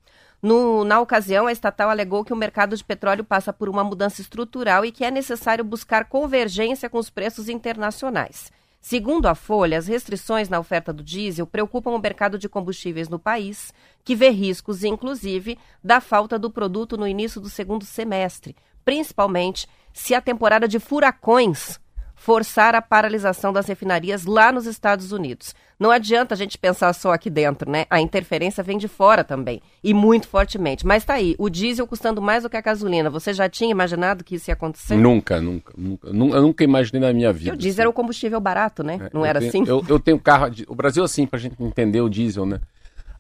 No, 0.41 0.85
na 0.85 1.01
ocasião, 1.01 1.49
a 1.49 1.53
estatal 1.53 1.91
alegou 1.91 2.25
que 2.25 2.33
o 2.33 2.37
mercado 2.37 2.77
de 2.77 2.85
petróleo 2.85 3.25
passa 3.25 3.53
por 3.53 3.69
uma 3.69 3.83
mudança 3.83 4.21
estrutural 4.21 4.85
e 4.85 4.93
que 4.93 5.05
é 5.05 5.11
necessário 5.11 5.65
buscar 5.65 6.05
convergência 6.05 6.89
com 6.89 6.99
os 6.99 7.11
preços 7.11 7.49
internacionais. 7.49 8.53
Segundo 8.87 9.25
a 9.25 9.35
Folha, 9.35 9.79
as 9.79 9.87
restrições 9.87 10.51
na 10.51 10.61
oferta 10.61 10.93
do 10.93 11.03
diesel 11.03 11.47
preocupam 11.47 11.93
o 11.93 11.99
mercado 11.99 12.39
de 12.39 12.51
combustíveis 12.51 13.09
no 13.09 13.19
país, 13.19 13.73
que 14.05 14.15
vê 14.15 14.29
riscos, 14.29 14.85
inclusive, 14.85 15.59
da 15.83 16.03
falta 16.03 16.39
do 16.39 16.51
produto 16.51 16.95
no 16.99 17.09
início 17.09 17.41
do 17.41 17.49
segundo 17.49 17.87
semestre, 17.87 18.55
principalmente 18.85 19.67
se 19.91 20.15
a 20.15 20.21
temporada 20.21 20.69
de 20.69 20.79
furacões 20.79 21.81
forçar 22.25 22.75
a 22.75 22.81
paralisação 22.81 23.53
das 23.53 23.67
refinarias 23.67 24.25
lá 24.25 24.51
nos 24.51 24.65
Estados 24.65 25.13
Unidos. 25.13 25.55
Não 25.79 25.91
adianta 25.91 26.33
a 26.33 26.37
gente 26.39 26.57
pensar 26.57 26.91
só 26.95 27.13
aqui 27.13 27.29
dentro, 27.29 27.71
né? 27.71 27.85
A 27.91 28.01
interferência 28.01 28.65
vem 28.65 28.79
de 28.79 28.89
fora 28.89 29.23
também, 29.23 29.61
e 29.83 29.93
muito 29.93 30.27
fortemente. 30.27 30.87
Mas 30.87 31.05
tá 31.05 31.15
aí, 31.15 31.35
o 31.39 31.51
diesel 31.51 31.87
custando 31.87 32.23
mais 32.23 32.43
do 32.43 32.49
que 32.49 32.57
a 32.57 32.63
gasolina. 32.63 33.11
Você 33.11 33.35
já 33.35 33.47
tinha 33.47 33.71
imaginado 33.71 34.25
que 34.25 34.37
isso 34.37 34.49
ia 34.49 34.55
acontecer? 34.55 34.97
Nunca, 34.97 35.39
nunca. 35.39 35.75
nunca 35.77 36.09
eu 36.09 36.43
nunca 36.43 36.65
imaginei 36.65 37.03
na 37.03 37.13
minha 37.13 37.31
vida. 37.31 37.51
Porque 37.51 37.57
o 37.57 37.61
diesel 37.61 37.75
assim. 37.75 37.81
era 37.83 37.91
o 37.91 37.93
combustível 37.93 38.41
barato, 38.41 38.83
né? 38.83 38.99
É, 39.03 39.11
Não 39.13 39.27
era 39.27 39.39
tenho, 39.39 39.51
assim? 39.51 39.65
Eu, 39.67 39.85
eu 39.87 40.01
tenho 40.01 40.19
carro. 40.19 40.51
O 40.67 40.75
Brasil, 40.75 41.05
assim, 41.05 41.27
pra 41.27 41.39
gente 41.39 41.63
entender 41.63 42.01
o 42.01 42.09
diesel, 42.09 42.47
né? 42.47 42.59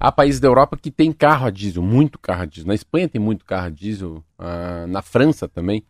Há 0.00 0.10
países 0.10 0.40
da 0.40 0.48
Europa 0.48 0.78
que 0.80 0.90
tem 0.90 1.12
carro 1.12 1.46
a 1.46 1.50
diesel, 1.50 1.82
muito 1.82 2.18
carro 2.18 2.42
a 2.42 2.46
diesel. 2.46 2.68
Na 2.68 2.74
Espanha 2.74 3.06
tem 3.06 3.20
muito 3.20 3.44
carro 3.44 3.66
a 3.66 3.70
diesel, 3.70 4.24
ah, 4.38 4.86
na 4.88 5.02
França 5.02 5.46
também. 5.46 5.84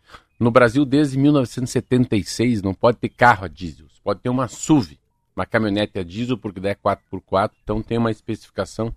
No 0.45 0.51
Brasil, 0.51 0.85
desde 0.85 1.17
1976, 1.17 2.61
não 2.61 2.75
pode 2.75 2.99
ter 2.99 3.09
carro 3.09 3.47
a 3.47 3.49
diesel. 3.49 3.87
Pode 4.03 4.21
ter 4.21 4.29
uma 4.29 4.47
SUV, 4.47 4.99
uma 5.35 5.47
caminhonete 5.47 5.99
a 5.99 6.05
diesel, 6.05 6.37
porque 6.37 6.61
daí 6.61 6.73
é 6.73 6.75
4x4, 6.75 7.53
então 7.63 7.83
tem 7.83 7.97
uma 7.97 8.11
especificação. 8.11 8.95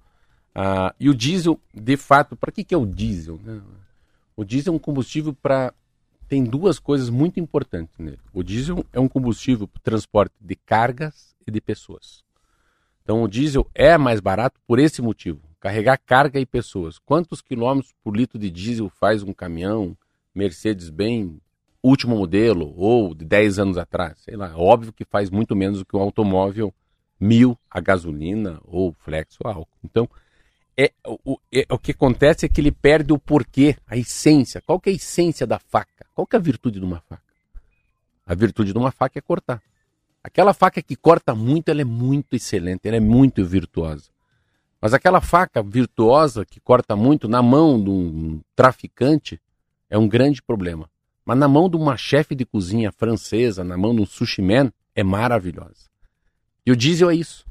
Ah, 0.54 0.94
e 1.00 1.10
o 1.10 1.16
diesel, 1.16 1.58
de 1.74 1.96
fato, 1.96 2.36
para 2.36 2.52
que, 2.52 2.66
que 2.66 2.76
é 2.76 2.78
o 2.78 2.86
diesel? 2.86 3.40
Né? 3.42 3.62
O 4.36 4.44
diesel 4.44 4.74
é 4.74 4.76
um 4.76 4.80
combustível 4.80 5.34
para. 5.34 5.74
Tem 6.28 6.44
duas 6.44 6.80
coisas 6.80 7.10
muito 7.10 7.40
importantes 7.40 7.98
nele. 7.98 8.20
O 8.34 8.44
diesel 8.44 8.86
é 8.92 9.00
um 9.00 9.08
combustível 9.08 9.70
para 9.70 9.82
transporte 9.82 10.36
de 10.42 10.54
cargas 10.54 11.34
e 11.48 11.50
de 11.52 11.62
pessoas. 11.62 12.26
Então 13.04 13.24
o 13.24 13.28
diesel 13.30 13.66
é 13.74 13.98
mais 13.98 14.20
barato 14.20 14.60
por 14.68 14.80
esse 14.80 15.02
motivo. 15.02 15.40
Carregar 15.62 15.98
carga 15.98 16.42
e 16.42 16.46
pessoas. 16.46 17.00
Quantos 17.00 17.40
quilômetros 17.40 17.96
por 18.04 18.18
litro 18.18 18.38
de 18.38 18.52
diesel 18.52 18.90
faz 18.90 19.24
um 19.24 19.32
caminhão, 19.32 19.96
Mercedes-Benz 20.38 21.40
último 21.84 22.18
modelo 22.18 22.74
ou 22.76 23.14
de 23.14 23.24
10 23.24 23.60
anos 23.60 23.78
atrás, 23.78 24.20
sei 24.20 24.36
lá, 24.36 24.54
óbvio 24.56 24.94
que 24.94 25.06
faz 25.06 25.30
muito 25.30 25.56
menos 25.56 25.80
do 25.80 25.86
que 25.86 25.96
um 25.96 26.02
automóvel 26.02 26.74
mil 27.20 27.58
a 27.70 27.80
gasolina 27.80 28.60
ou 28.64 28.94
flex 29.00 29.38
ou 29.44 29.50
álcool. 29.50 29.78
Então, 29.84 30.10
é, 30.78 30.92
o, 31.06 31.40
é, 31.52 31.66
o 31.72 31.80
que 31.80 31.92
acontece 31.92 32.46
é 32.46 32.50
que 32.50 32.62
ele 32.62 32.72
perde 32.72 33.12
o 33.12 33.18
porquê, 33.18 33.76
a 33.88 33.98
essência. 33.98 34.62
Qual 34.62 34.80
que 34.80 34.90
é 34.90 34.94
a 34.94 34.96
essência 34.96 35.48
da 35.48 35.58
faca? 35.58 36.06
Qual 36.14 36.28
que 36.28 36.36
é 36.36 36.40
a 36.40 36.42
virtude 36.42 36.80
de 36.80 36.86
uma 36.86 37.00
faca? 37.00 37.24
A 38.26 38.36
virtude 38.36 38.74
de 38.74 38.78
uma 38.78 38.92
faca 38.92 39.18
é 39.18 39.22
cortar. 39.22 39.62
Aquela 40.24 40.54
faca 40.54 40.82
que 40.82 40.96
corta 40.96 41.34
muito, 41.34 41.70
ela 41.70 41.82
é 41.82 41.86
muito 41.86 42.36
excelente, 42.36 42.88
ela 42.88 42.98
é 42.98 43.00
muito 43.00 43.44
virtuosa. 43.46 44.10
Mas 44.80 44.94
aquela 44.94 45.22
faca 45.22 45.64
virtuosa 45.64 46.46
que 46.46 46.60
corta 46.60 46.96
muito 46.96 47.28
na 47.28 47.42
mão 47.42 47.82
de 47.82 47.90
um 47.90 48.42
traficante, 48.56 49.40
é 49.90 49.98
um 49.98 50.08
grande 50.08 50.42
problema. 50.42 50.90
Mas 51.26 51.38
na 51.38 51.48
mão 51.48 51.70
de 51.70 51.76
uma 51.76 51.98
chefe 51.98 52.34
de 52.34 52.46
cozinha 52.46 52.92
francesa, 52.92 53.64
na 53.64 53.78
mão 53.78 53.96
de 53.96 54.02
um 54.02 54.06
sushi 54.06 54.42
man, 54.42 54.72
é 54.96 55.04
maravilhosa. 55.04 55.90
E 56.66 56.72
o 56.72 56.76
diesel 56.76 57.10
é 57.10 57.16
isso. 57.16 57.46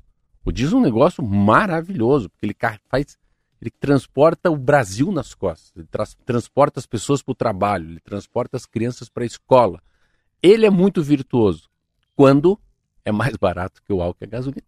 O 0.44 0.52
diesel 0.52 0.78
é 0.78 0.80
um 0.80 0.84
negócio 0.84 1.22
maravilhoso, 1.24 2.30
porque 2.30 2.46
ele 2.46 2.56
faz, 2.88 3.18
ele 3.60 3.70
transporta 3.70 4.50
o 4.50 4.56
Brasil 4.56 5.10
nas 5.10 5.34
costas, 5.34 5.72
ele 5.76 5.86
tra 5.90 6.06
transporta 6.24 6.80
as 6.80 6.86
pessoas 6.86 7.22
para 7.22 7.32
o 7.32 7.34
trabalho, 7.34 7.90
ele 7.90 8.00
transporta 8.00 8.56
as 8.56 8.64
crianças 8.64 9.08
para 9.08 9.24
a 9.24 9.26
escola. 9.26 9.82
Ele 10.42 10.64
é 10.64 10.70
muito 10.70 11.02
virtuoso 11.02 11.68
quando 12.14 12.58
é 13.04 13.12
mais 13.12 13.36
barato 13.36 13.82
que 13.82 13.92
o 13.92 14.00
álcool 14.00 14.24
e 14.24 14.24
a 14.24 14.28
gasolina. 14.28 14.66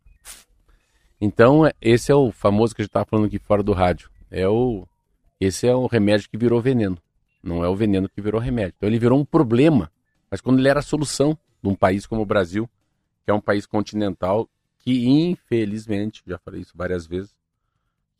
Então, 1.20 1.62
esse 1.80 2.12
é 2.12 2.14
o 2.14 2.30
famoso 2.30 2.74
que 2.74 2.82
a 2.82 2.84
gente 2.84 2.90
estava 2.90 3.06
falando 3.06 3.26
aqui 3.26 3.38
fora 3.38 3.62
do 3.62 3.72
rádio. 3.72 4.10
É 4.30 4.46
o, 4.46 4.86
esse 5.40 5.66
é 5.66 5.74
o 5.74 5.86
remédio 5.86 6.28
que 6.30 6.36
virou 6.36 6.60
veneno. 6.60 6.98
Não 7.42 7.64
é 7.64 7.68
o 7.68 7.76
veneno 7.76 8.08
que 8.08 8.20
virou 8.20 8.40
remédio. 8.40 8.74
Então 8.76 8.88
ele 8.88 8.98
virou 8.98 9.18
um 9.18 9.24
problema. 9.24 9.90
Mas 10.30 10.40
quando 10.40 10.58
ele 10.58 10.68
era 10.68 10.80
a 10.80 10.82
solução 10.82 11.36
de 11.62 11.68
um 11.68 11.74
país 11.74 12.06
como 12.06 12.22
o 12.22 12.26
Brasil, 12.26 12.68
que 13.24 13.30
é 13.30 13.34
um 13.34 13.40
país 13.40 13.66
continental, 13.66 14.48
que 14.78 15.06
infelizmente, 15.06 16.22
já 16.26 16.38
falei 16.38 16.60
isso 16.60 16.72
várias 16.74 17.06
vezes, 17.06 17.36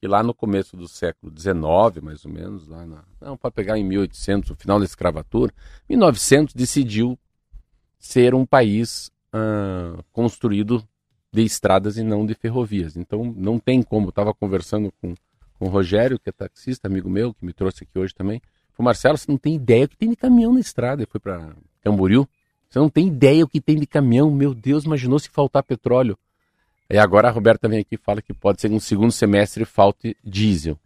que 0.01 0.07
lá 0.07 0.23
no 0.23 0.33
começo 0.33 0.77
do 0.77 0.87
século 0.87 1.33
XIX, 1.37 2.03
mais 2.03 2.25
ou 2.25 2.31
menos, 2.31 2.69
lá 2.69 2.87
na, 2.87 3.05
não 3.21 3.37
pode 3.37 3.55
pegar 3.55 3.77
em 3.77 3.85
1800, 3.85 4.51
o 4.51 4.57
final 4.57 4.79
da 4.79 4.85
escravatura, 4.85 5.53
1900 5.89 6.55
decidiu 6.55 7.19
ser 7.99 8.35
um 8.35 8.47
país 8.47 9.11
construído 10.13 10.83
de 11.33 11.43
estradas 11.43 11.99
e 11.99 12.03
não 12.03 12.25
de 12.25 12.35
ferrovias. 12.35 12.97
Então 12.97 13.35
não 13.37 13.59
tem 13.59 13.83
como. 13.83 14.09
Estava 14.09 14.33
conversando 14.33 14.93
com, 15.01 15.15
com 15.59 15.67
o 15.67 15.69
Rogério, 15.69 16.19
que 16.19 16.31
é 16.31 16.33
taxista, 16.33 16.89
amigo 16.89 17.11
meu, 17.11 17.35
que 17.35 17.45
me 17.45 17.53
trouxe 17.53 17.85
aqui 17.85 17.99
hoje 17.99 18.15
também. 18.15 18.41
Falei, 18.79 18.85
Marcelo, 18.85 19.19
você 19.19 19.31
não 19.31 19.37
tem 19.37 19.57
ideia 19.57 19.85
o 19.85 19.89
que 19.89 19.97
tem 19.97 20.09
de 20.09 20.17
caminhão 20.17 20.53
na 20.53 20.61
estrada. 20.61 21.03
Ele 21.03 21.11
foi 21.11 21.19
para 21.21 21.53
Camboriú. 21.83 22.27
Você 22.71 22.79
não 22.79 22.89
tem 22.89 23.09
ideia 23.09 23.45
o 23.45 23.49
que 23.49 23.61
tem 23.61 23.77
de 23.77 23.87
caminhão. 23.87 24.31
Meu 24.31 24.55
Deus, 24.55 24.85
imaginou 24.85 25.19
se 25.19 25.29
faltar 25.29 25.65
petróleo. 25.65 26.17
E 26.89 26.97
agora 26.97 27.29
a 27.29 27.31
Roberta 27.31 27.69
vem 27.69 27.81
aqui 27.81 27.97
e 27.97 27.99
fala 27.99 28.23
que 28.23 28.33
pode 28.33 28.61
ser 28.61 28.69
que 28.69 28.75
no 28.75 28.81
segundo 28.81 29.11
semestre 29.11 29.65
falte 29.65 30.17
diesel. 30.25 30.79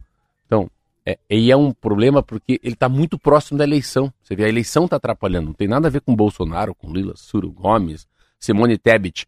Então, 0.45 0.69
é, 1.05 1.17
e 1.29 1.51
é 1.51 1.55
um 1.55 1.71
problema 1.71 2.23
porque 2.23 2.59
ele 2.63 2.73
está 2.73 2.89
muito 2.89 3.17
próximo 3.19 3.57
da 3.57 3.63
eleição. 3.63 4.11
Você 4.23 4.35
vê, 4.35 4.45
a 4.45 4.49
eleição 4.49 4.85
está 4.85 4.95
atrapalhando. 4.95 5.47
Não 5.47 5.53
tem 5.53 5.67
nada 5.67 5.87
a 5.87 5.91
ver 5.91 6.01
com 6.01 6.15
Bolsonaro, 6.15 6.73
com 6.73 6.87
Lula, 6.87 7.13
Suro 7.15 7.51
Gomes, 7.51 8.07
Simone 8.39 8.77
Tebet. 8.77 9.27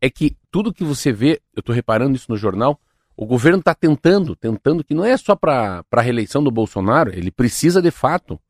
É 0.00 0.08
que 0.08 0.36
tudo 0.50 0.72
que 0.72 0.84
você 0.84 1.12
vê, 1.12 1.40
eu 1.54 1.60
estou 1.60 1.74
reparando 1.74 2.14
isso 2.14 2.30
no 2.30 2.36
jornal, 2.36 2.78
o 3.16 3.26
governo 3.26 3.58
está 3.58 3.74
tentando, 3.74 4.34
tentando, 4.34 4.82
que 4.82 4.94
não 4.94 5.04
é 5.04 5.16
só 5.16 5.36
para 5.36 5.84
a 5.90 6.00
reeleição 6.00 6.42
do 6.42 6.50
Bolsonaro, 6.50 7.10
ele 7.14 7.30
precisa 7.30 7.80
de 7.80 7.90
fato. 7.90 8.40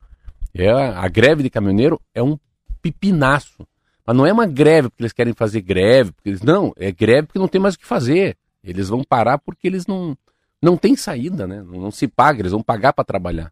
É, 0.53 0.71
a 0.71 1.07
greve 1.07 1.43
de 1.43 1.49
caminhoneiro 1.49 2.01
é 2.13 2.23
um 2.23 2.37
pipinaço. 2.81 3.67
Mas 4.05 4.15
não 4.15 4.25
é 4.25 4.31
uma 4.31 4.45
greve 4.45 4.89
porque 4.89 5.03
eles 5.03 5.13
querem 5.13 5.33
fazer 5.33 5.61
greve, 5.61 6.11
porque 6.11 6.29
eles, 6.29 6.41
não, 6.41 6.73
é 6.77 6.91
greve 6.91 7.27
porque 7.27 7.39
não 7.39 7.47
tem 7.47 7.59
mais 7.59 7.75
o 7.75 7.79
que 7.79 7.85
fazer. 7.85 8.37
Eles 8.63 8.89
vão 8.89 9.03
parar 9.03 9.37
porque 9.37 9.67
eles 9.67 9.85
não, 9.85 10.17
não 10.61 10.77
têm 10.77 10.95
saída, 10.95 11.45
né? 11.45 11.61
Não, 11.61 11.81
não 11.81 11.91
se 11.91 12.07
paga, 12.07 12.41
eles 12.41 12.51
vão 12.51 12.63
pagar 12.63 12.93
para 12.93 13.03
trabalhar. 13.03 13.51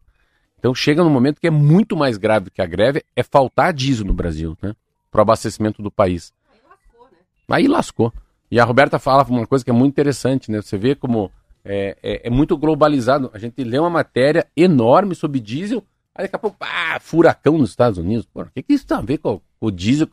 Então 0.58 0.74
chega 0.74 1.04
num 1.04 1.10
momento 1.10 1.42
que 1.42 1.48
é 1.48 1.52
muito 1.52 1.96
mais 1.98 2.18
grave 2.18 2.50
que 2.50 2.62
a 2.62 2.66
greve, 2.66 3.04
é 3.16 3.22
faltar 3.22 3.74
diesel 3.74 4.06
no 4.06 4.14
Brasil, 4.14 4.58
né? 4.62 4.74
Para 5.12 5.20
o 5.20 5.22
abastecimento 5.24 5.82
do 5.82 5.92
país. 5.92 6.32
Aí 6.50 6.60
lascou, 6.68 7.06
né? 7.12 7.18
Aí 7.50 7.68
lascou. 7.68 8.14
E 8.54 8.60
a 8.60 8.64
Roberta 8.64 9.00
fala 9.00 9.24
uma 9.24 9.48
coisa 9.48 9.66
que 9.66 9.72
é 9.72 9.74
muito 9.74 9.94
interessante, 9.94 10.52
né? 10.52 10.62
Você 10.62 10.78
vê 10.78 10.94
como 10.94 11.32
é, 11.66 11.98
é, 12.04 12.28
é 12.28 12.30
muito 12.30 12.56
globalizado. 12.56 13.32
A 13.34 13.40
gente 13.40 13.64
lê 13.64 13.80
uma 13.80 13.90
matéria 13.90 14.46
enorme 14.56 15.16
sobre 15.16 15.40
diesel, 15.40 15.84
aí 16.14 16.26
daqui 16.26 16.36
a 16.36 16.38
pouco, 16.38 16.58
ah, 16.60 17.00
furacão 17.02 17.58
nos 17.58 17.72
Estados 17.72 17.98
Unidos. 17.98 18.28
Pô, 18.32 18.44
o 18.44 18.50
que, 18.54 18.62
que 18.62 18.74
isso 18.74 18.86
tem 18.86 18.96
a 18.96 19.02
ver 19.02 19.18
com, 19.18 19.42
com 19.60 19.66
o 19.66 19.72
diesel 19.72 20.08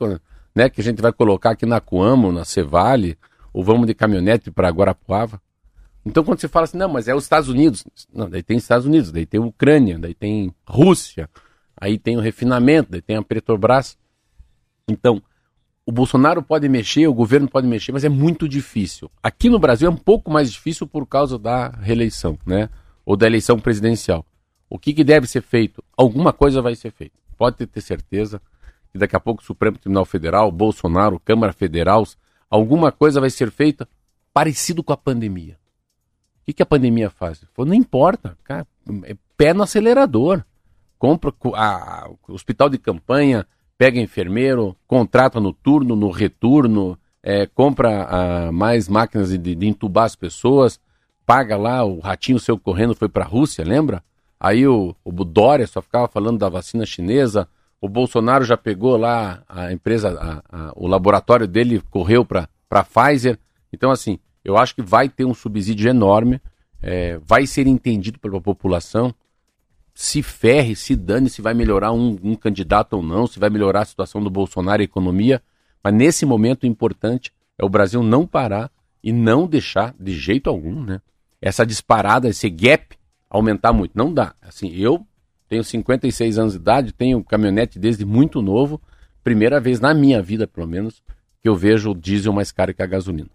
né, 0.54 0.70
que 0.70 0.80
a 0.80 0.84
gente 0.84 1.02
vai 1.02 1.12
colocar 1.12 1.50
aqui 1.50 1.66
na 1.66 1.82
Coamo, 1.82 2.32
na 2.32 2.46
Cevale, 2.46 3.18
ou 3.52 3.62
vamos 3.62 3.86
de 3.86 3.92
caminhonete 3.92 4.50
para 4.50 4.70
Guarapuava? 4.70 5.38
Então, 6.02 6.24
quando 6.24 6.40
você 6.40 6.48
fala 6.48 6.64
assim, 6.64 6.78
não, 6.78 6.88
mas 6.88 7.08
é 7.08 7.14
os 7.14 7.24
Estados 7.24 7.50
Unidos. 7.50 7.84
Não, 8.10 8.30
daí 8.30 8.42
tem 8.42 8.56
Estados 8.56 8.86
Unidos, 8.86 9.12
daí 9.12 9.26
tem 9.26 9.38
Ucrânia, 9.38 9.98
daí 9.98 10.14
tem 10.14 10.50
Rússia, 10.66 11.28
aí 11.76 11.98
tem 11.98 12.16
o 12.16 12.20
refinamento, 12.20 12.90
daí 12.90 13.02
tem 13.02 13.16
a 13.16 13.22
Petrobras. 13.22 13.98
Então, 14.88 15.22
o 15.90 15.92
Bolsonaro 15.92 16.40
pode 16.40 16.68
mexer, 16.68 17.08
o 17.08 17.12
governo 17.12 17.48
pode 17.48 17.66
mexer, 17.66 17.90
mas 17.90 18.04
é 18.04 18.08
muito 18.08 18.48
difícil. 18.48 19.10
Aqui 19.20 19.48
no 19.50 19.58
Brasil 19.58 19.88
é 19.88 19.92
um 19.92 19.96
pouco 19.96 20.30
mais 20.30 20.52
difícil 20.52 20.86
por 20.86 21.04
causa 21.04 21.36
da 21.36 21.68
reeleição, 21.68 22.38
né? 22.46 22.68
ou 23.04 23.16
da 23.16 23.26
eleição 23.26 23.58
presidencial. 23.58 24.24
O 24.68 24.78
que, 24.78 24.94
que 24.94 25.02
deve 25.02 25.26
ser 25.26 25.42
feito? 25.42 25.82
Alguma 25.96 26.32
coisa 26.32 26.62
vai 26.62 26.76
ser 26.76 26.92
feita. 26.92 27.18
Pode 27.36 27.66
ter 27.66 27.80
certeza 27.80 28.40
que 28.92 28.98
daqui 28.98 29.16
a 29.16 29.20
pouco 29.20 29.42
o 29.42 29.44
Supremo 29.44 29.78
Tribunal 29.78 30.04
Federal, 30.04 30.52
Bolsonaro, 30.52 31.18
Câmara 31.18 31.52
Federal, 31.52 32.06
alguma 32.48 32.92
coisa 32.92 33.20
vai 33.20 33.30
ser 33.30 33.50
feita 33.50 33.88
parecido 34.32 34.84
com 34.84 34.92
a 34.92 34.96
pandemia. 34.96 35.58
O 36.42 36.46
que, 36.46 36.52
que 36.52 36.62
a 36.62 36.66
pandemia 36.66 37.10
faz? 37.10 37.44
Não 37.58 37.74
importa, 37.74 38.38
cara, 38.44 38.64
é 39.06 39.16
pé 39.36 39.52
no 39.52 39.64
acelerador. 39.64 40.44
Compra 41.00 41.34
a, 41.54 42.04
a, 42.04 42.10
hospital 42.28 42.68
de 42.68 42.78
campanha, 42.78 43.44
pega 43.80 43.98
enfermeiro, 43.98 44.76
contrata 44.86 45.40
no 45.40 45.54
turno, 45.54 45.96
no 45.96 46.10
retorno, 46.10 46.98
é, 47.22 47.46
compra 47.46 48.04
a, 48.04 48.52
mais 48.52 48.90
máquinas 48.90 49.30
de, 49.30 49.54
de, 49.54 49.66
entubar 49.66 50.04
as 50.04 50.14
pessoas, 50.14 50.78
paga 51.24 51.56
lá, 51.56 51.82
o 51.82 51.98
ratinho 51.98 52.38
seu 52.38 52.58
correndo 52.58 52.94
foi 52.94 53.08
para 53.08 53.24
a 53.24 53.26
Rússia, 53.26 53.64
lembra? 53.64 54.04
Aí 54.38 54.68
o, 54.68 54.94
o 55.02 55.10
Dória 55.24 55.66
só 55.66 55.80
ficava 55.80 56.06
falando 56.08 56.36
da 56.38 56.50
vacina 56.50 56.84
chinesa, 56.84 57.48
o 57.80 57.88
Bolsonaro 57.88 58.44
já 58.44 58.54
pegou 58.54 58.98
lá 58.98 59.42
a 59.48 59.72
empresa, 59.72 60.10
a, 60.10 60.42
a, 60.54 60.72
o 60.76 60.86
laboratório 60.86 61.48
dele 61.48 61.82
correu 61.88 62.22
para 62.22 62.50
a 62.68 62.84
Pfizer. 62.84 63.38
Então, 63.72 63.90
assim, 63.90 64.18
eu 64.44 64.58
acho 64.58 64.74
que 64.74 64.82
vai 64.82 65.08
ter 65.08 65.24
um 65.24 65.32
subsídio 65.32 65.88
enorme, 65.88 66.38
é, 66.82 67.18
vai 67.24 67.46
ser 67.46 67.66
entendido 67.66 68.18
pela 68.18 68.42
população. 68.42 69.14
Se 70.02 70.22
ferre, 70.22 70.74
se 70.74 70.96
dane 70.96 71.28
se 71.28 71.42
vai 71.42 71.52
melhorar 71.52 71.92
um, 71.92 72.18
um 72.22 72.34
candidato 72.34 72.94
ou 72.94 73.02
não, 73.02 73.26
se 73.26 73.38
vai 73.38 73.50
melhorar 73.50 73.82
a 73.82 73.84
situação 73.84 74.24
do 74.24 74.30
Bolsonaro 74.30 74.80
e 74.80 74.84
a 74.84 74.86
economia. 74.86 75.42
Mas 75.84 75.92
nesse 75.92 76.24
momento 76.24 76.62
o 76.62 76.66
importante 76.66 77.30
é 77.58 77.64
o 77.66 77.68
Brasil 77.68 78.02
não 78.02 78.26
parar 78.26 78.72
e 79.04 79.12
não 79.12 79.46
deixar 79.46 79.94
de 80.00 80.18
jeito 80.18 80.48
algum, 80.48 80.82
né? 80.82 81.02
Essa 81.38 81.66
disparada, 81.66 82.30
esse 82.30 82.48
gap 82.48 82.96
aumentar 83.28 83.74
muito. 83.74 83.92
Não 83.94 84.10
dá. 84.10 84.34
Assim, 84.40 84.74
eu 84.74 85.06
tenho 85.46 85.62
56 85.62 86.38
anos 86.38 86.54
de 86.54 86.60
idade, 86.60 86.94
tenho 86.94 87.22
caminhonete 87.22 87.78
desde 87.78 88.02
muito 88.06 88.40
novo. 88.40 88.80
Primeira 89.22 89.60
vez 89.60 89.80
na 89.80 89.92
minha 89.92 90.22
vida, 90.22 90.46
pelo 90.46 90.66
menos, 90.66 91.02
que 91.42 91.48
eu 91.48 91.54
vejo 91.54 91.90
o 91.90 91.94
diesel 91.94 92.32
mais 92.32 92.50
caro 92.50 92.72
que 92.72 92.82
a 92.82 92.86
gasolina. 92.86 93.28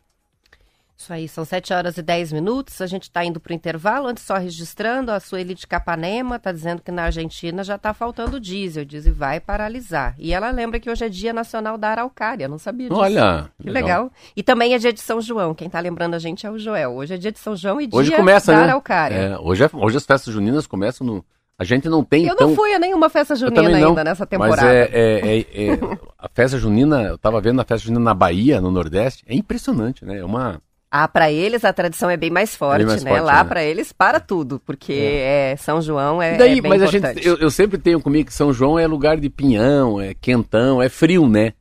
Isso 0.98 1.12
aí, 1.12 1.28
são 1.28 1.44
7 1.44 1.74
horas 1.74 1.98
e 1.98 2.02
10 2.02 2.32
minutos. 2.32 2.80
A 2.80 2.88
gente 2.88 3.04
está 3.04 3.24
indo 3.24 3.38
para 3.40 3.52
o 3.52 3.56
intervalo. 3.56 4.08
Antes, 4.08 4.24
só 4.24 4.36
registrando, 4.36 5.12
a 5.12 5.20
Sueli 5.20 5.54
de 5.54 5.68
Capanema 5.68 6.38
está 6.38 6.54
dizendo 6.54 6.82
que 6.82 6.90
na 6.90 7.04
Argentina 7.04 7.66
já 7.66 7.76
está 7.76 7.94
faltando 7.94 8.40
diesel. 8.40 8.86
Diz 8.86 9.06
e 9.06 9.12
vai 9.12 9.42
paralisar. 9.42 10.16
E 10.18 10.34
ela 10.34 10.50
lembra 10.52 10.80
que 10.80 10.90
hoje 10.90 11.06
é 11.06 11.10
Dia 11.10 11.34
Nacional 11.34 11.78
da 11.78 11.90
Araucária. 11.90 12.48
Não 12.48 12.58
sabia 12.58 12.88
disso. 12.88 13.00
Olha, 13.00 13.50
que 13.62 13.70
legal. 13.70 14.04
legal. 14.04 14.12
E 14.36 14.42
também 14.42 14.74
é 14.74 14.78
dia 14.78 14.94
de 14.94 15.02
São 15.02 15.20
João. 15.20 15.54
Quem 15.54 15.68
está 15.68 15.82
lembrando 15.82 16.14
a 16.14 16.20
gente 16.20 16.48
é 16.48 16.50
o 16.50 16.58
Joel. 16.58 16.94
Hoje 16.94 17.14
é 17.14 17.18
dia 17.18 17.32
de 17.32 17.40
São 17.40 17.58
João 17.58 17.82
e 17.82 17.90
hoje 17.92 18.10
dia 18.10 18.18
começa, 18.18 18.54
da 18.54 18.60
né? 18.60 18.64
Araucária. 18.66 19.16
É, 19.16 19.38
hoje, 19.38 19.66
é, 19.66 19.70
hoje 19.74 19.98
as 19.98 20.06
festas 20.06 20.34
juninas 20.34 20.66
começam 20.66 21.06
no. 21.06 21.26
A 21.60 21.64
gente 21.64 21.90
não 21.90 22.04
tem. 22.04 22.26
Eu 22.26 22.34
então... 22.34 22.50
não 22.50 22.56
fui 22.56 22.74
a 22.74 22.80
nenhuma 22.80 23.10
festa 23.10 23.36
junina 23.36 23.78
ainda 23.78 24.04
nessa 24.04 24.26
temporada. 24.26 24.62
Mas 24.62 24.74
é, 24.74 24.90
é, 24.92 25.40
é, 25.40 25.40
é 25.40 25.80
a 26.18 26.28
festa 26.30 26.58
junina, 26.58 27.04
eu 27.04 27.16
estava 27.16 27.40
vendo 27.40 27.62
a 27.62 27.66
festa 27.66 27.86
junina 27.86 28.04
na 28.04 28.14
Bahia, 28.14 28.60
no 28.60 28.72
Nordeste, 28.72 29.24
é 29.28 29.34
impressionante, 29.36 30.04
né? 30.04 30.20
É 30.20 30.26
uma 30.26 30.62
ah, 31.04 31.10
para 31.10 31.30
eles 31.30 31.66
a 31.66 31.74
tradição 31.74 32.10
é 32.10 32.16
bem 32.16 32.30
mais 32.30 32.56
forte, 32.56 32.78
bem 32.78 32.86
mais 32.86 33.04
né? 33.04 33.12
Forte, 33.12 33.24
Lá 33.24 33.44
né? 33.44 33.50
para 33.50 33.64
eles 33.64 33.92
para 33.92 34.18
tudo, 34.18 34.62
porque 34.66 34.94
é. 34.94 35.52
É, 35.52 35.56
São 35.58 35.82
João 35.82 36.22
é, 36.22 36.38
daí, 36.38 36.60
é 36.60 36.62
bem 36.62 36.70
mas 36.70 36.82
importante. 36.82 37.06
a 37.06 37.14
gente, 37.14 37.28
eu, 37.28 37.36
eu, 37.38 37.52
sempre 37.52 37.78
tenho 37.78 38.00
comigo 38.00 38.28
que 38.28 38.34
São 38.34 38.54
João 38.54 38.80
é 38.80 38.88
lugar 38.88 39.18
de 39.18 39.30
pinhão, 39.30 40.00
é 40.00 40.14
quentão, 40.14 40.82
é 40.82 40.88
frio, 40.88 41.28
né? 41.28 41.52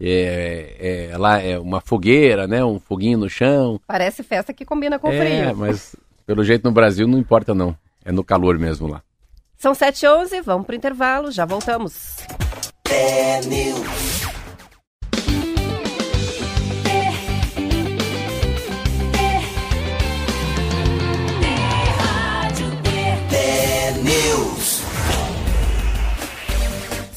É, 0.00 1.10
é, 1.12 1.18
lá 1.18 1.38
é 1.38 1.58
uma 1.58 1.82
fogueira, 1.82 2.46
né? 2.46 2.64
Um 2.64 2.80
foguinho 2.80 3.18
no 3.18 3.28
chão. 3.28 3.78
Parece 3.86 4.22
festa 4.22 4.54
que 4.54 4.64
combina 4.64 4.98
com 4.98 5.10
é, 5.10 5.18
frio. 5.18 5.56
mas 5.56 5.94
pelo 6.26 6.42
jeito 6.42 6.64
no 6.64 6.72
Brasil 6.72 7.06
não 7.06 7.18
importa 7.18 7.54
não, 7.54 7.76
é 8.02 8.10
no 8.10 8.24
calor 8.24 8.58
mesmo 8.58 8.88
lá. 8.88 9.02
São 9.58 9.72
7h11, 9.72 10.40
vamos 10.42 10.66
pro 10.66 10.74
intervalo, 10.74 11.30
já 11.30 11.44
voltamos. 11.44 12.16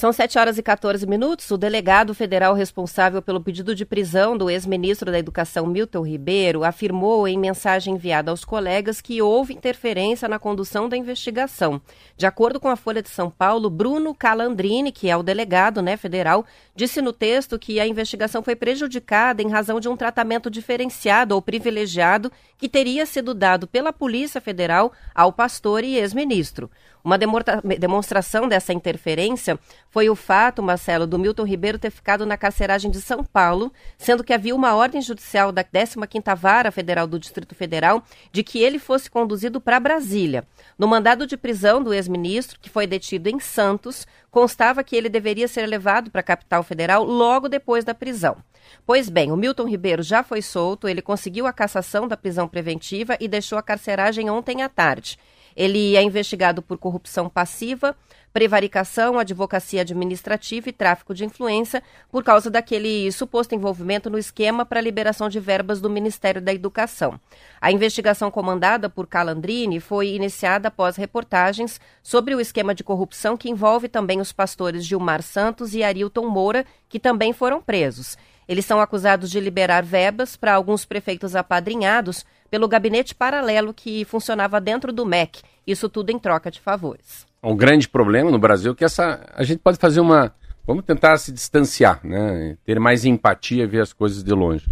São 0.01 0.11
7 0.11 0.39
horas 0.39 0.57
e 0.57 0.63
14 0.63 1.05
minutos. 1.05 1.51
O 1.51 1.57
delegado 1.59 2.15
federal 2.15 2.55
responsável 2.55 3.21
pelo 3.21 3.39
pedido 3.39 3.75
de 3.75 3.85
prisão 3.85 4.35
do 4.35 4.49
ex-ministro 4.49 5.11
da 5.11 5.19
Educação 5.19 5.67
Milton 5.67 6.01
Ribeiro 6.01 6.63
afirmou 6.63 7.27
em 7.27 7.37
mensagem 7.37 7.93
enviada 7.93 8.31
aos 8.31 8.43
colegas 8.43 8.99
que 8.99 9.21
houve 9.21 9.53
interferência 9.53 10.27
na 10.27 10.39
condução 10.39 10.89
da 10.89 10.97
investigação. 10.97 11.79
De 12.17 12.25
acordo 12.25 12.59
com 12.59 12.67
a 12.67 12.75
Folha 12.75 13.03
de 13.03 13.09
São 13.09 13.29
Paulo, 13.29 13.69
Bruno 13.69 14.15
Calandrini, 14.15 14.91
que 14.91 15.07
é 15.07 15.15
o 15.15 15.21
delegado 15.21 15.83
né, 15.83 15.95
federal, 15.95 16.47
disse 16.75 16.99
no 16.99 17.13
texto 17.13 17.59
que 17.59 17.79
a 17.79 17.85
investigação 17.85 18.41
foi 18.41 18.55
prejudicada 18.55 19.43
em 19.43 19.51
razão 19.51 19.79
de 19.79 19.87
um 19.87 19.95
tratamento 19.95 20.49
diferenciado 20.49 21.35
ou 21.35 21.43
privilegiado 21.43 22.31
que 22.57 22.67
teria 22.67 23.05
sido 23.05 23.35
dado 23.35 23.67
pela 23.67 23.93
Polícia 23.93 24.41
Federal 24.41 24.91
ao 25.13 25.31
pastor 25.31 25.83
e 25.83 25.97
ex-ministro. 25.97 26.71
Uma 27.03 27.17
demonstração 27.17 28.47
dessa 28.47 28.73
interferência 28.73 29.59
foi 29.89 30.09
o 30.09 30.15
fato, 30.15 30.61
Marcelo, 30.61 31.07
do 31.07 31.17
Milton 31.17 31.43
Ribeiro 31.43 31.79
ter 31.79 31.89
ficado 31.89 32.25
na 32.25 32.37
carceragem 32.37 32.91
de 32.91 33.01
São 33.01 33.23
Paulo, 33.23 33.71
sendo 33.97 34.23
que 34.23 34.33
havia 34.33 34.55
uma 34.55 34.75
ordem 34.75 35.01
judicial 35.01 35.51
da 35.51 35.63
15ª 35.63 36.35
Vara 36.35 36.71
Federal 36.71 37.07
do 37.07 37.19
Distrito 37.19 37.55
Federal 37.55 38.03
de 38.31 38.43
que 38.43 38.59
ele 38.59 38.77
fosse 38.79 39.09
conduzido 39.09 39.59
para 39.59 39.79
Brasília. 39.79 40.45
No 40.77 40.87
mandado 40.87 41.25
de 41.25 41.35
prisão 41.35 41.83
do 41.83 41.93
ex-ministro, 41.93 42.59
que 42.59 42.69
foi 42.69 42.85
detido 42.85 43.29
em 43.29 43.39
Santos, 43.39 44.05
constava 44.29 44.83
que 44.83 44.95
ele 44.95 45.09
deveria 45.09 45.47
ser 45.47 45.65
levado 45.65 46.11
para 46.11 46.21
a 46.21 46.23
capital 46.23 46.63
federal 46.63 47.03
logo 47.03 47.49
depois 47.49 47.83
da 47.83 47.93
prisão. 47.93 48.37
Pois 48.85 49.09
bem, 49.09 49.31
o 49.31 49.37
Milton 49.37 49.67
Ribeiro 49.67 50.03
já 50.03 50.23
foi 50.23 50.41
solto, 50.41 50.87
ele 50.87 51.01
conseguiu 51.01 51.45
a 51.47 51.53
cassação 51.53 52.07
da 52.07 52.15
prisão 52.15 52.47
preventiva 52.47 53.17
e 53.19 53.27
deixou 53.27 53.57
a 53.57 53.63
carceragem 53.63 54.29
ontem 54.29 54.61
à 54.61 54.69
tarde. 54.69 55.17
Ele 55.55 55.95
é 55.95 56.01
investigado 56.01 56.61
por 56.61 56.77
corrupção 56.77 57.29
passiva, 57.29 57.95
prevaricação, 58.33 59.19
advocacia 59.19 59.81
administrativa 59.81 60.69
e 60.69 60.73
tráfico 60.73 61.13
de 61.13 61.25
influência 61.25 61.83
por 62.09 62.23
causa 62.23 62.49
daquele 62.49 63.11
suposto 63.11 63.53
envolvimento 63.53 64.09
no 64.09 64.17
esquema 64.17 64.65
para 64.65 64.79
a 64.79 64.83
liberação 64.83 65.27
de 65.27 65.39
verbas 65.39 65.81
do 65.81 65.89
Ministério 65.89 66.41
da 66.41 66.53
Educação. 66.53 67.19
A 67.59 67.71
investigação 67.71 68.31
comandada 68.31 68.89
por 68.89 69.07
Calandrini 69.07 69.79
foi 69.79 70.09
iniciada 70.09 70.69
após 70.69 70.95
reportagens 70.95 71.79
sobre 72.01 72.33
o 72.33 72.39
esquema 72.39 72.73
de 72.73 72.83
corrupção 72.83 73.35
que 73.35 73.49
envolve 73.49 73.89
também 73.89 74.21
os 74.21 74.31
pastores 74.31 74.85
Gilmar 74.85 75.21
Santos 75.21 75.73
e 75.75 75.83
Arilton 75.83 76.27
Moura, 76.27 76.65
que 76.87 76.99
também 76.99 77.33
foram 77.33 77.61
presos. 77.61 78.17
Eles 78.47 78.65
são 78.65 78.81
acusados 78.81 79.29
de 79.29 79.39
liberar 79.39 79.83
verbas 79.83 80.35
para 80.35 80.53
alguns 80.53 80.83
prefeitos 80.83 81.35
apadrinhados 81.35 82.25
pelo 82.51 82.67
gabinete 82.67 83.15
paralelo 83.15 83.73
que 83.73 84.03
funcionava 84.03 84.59
dentro 84.59 84.91
do 84.91 85.05
MEC, 85.05 85.41
isso 85.65 85.87
tudo 85.87 86.11
em 86.11 86.19
troca 86.19 86.51
de 86.51 86.59
favores. 86.59 87.25
O 87.41 87.55
grande 87.55 87.87
problema 87.87 88.29
no 88.29 88.37
Brasil 88.37 88.73
é 88.73 88.75
que 88.75 88.83
essa 88.83 89.25
a 89.33 89.43
gente 89.43 89.59
pode 89.59 89.77
fazer 89.77 90.01
uma 90.01 90.35
vamos 90.67 90.83
tentar 90.83 91.17
se 91.17 91.31
distanciar, 91.31 92.01
né? 92.03 92.57
Ter 92.65 92.79
mais 92.79 93.05
empatia, 93.05 93.65
ver 93.65 93.81
as 93.81 93.93
coisas 93.93 94.21
de 94.21 94.33
longe. 94.33 94.67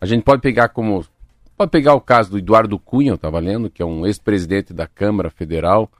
A 0.00 0.06
gente 0.06 0.22
pode 0.22 0.40
pegar 0.40 0.68
como 0.68 1.04
pode 1.56 1.70
pegar 1.70 1.94
o 1.94 2.00
caso 2.00 2.30
do 2.30 2.38
Eduardo 2.38 2.78
Cunha, 2.78 3.10
eu 3.10 3.16
estava 3.16 3.40
lendo, 3.40 3.68
que 3.68 3.82
é 3.82 3.84
um 3.84 4.06
ex-presidente 4.06 4.72
da 4.72 4.86
Câmara 4.86 5.28
Federal 5.28 5.90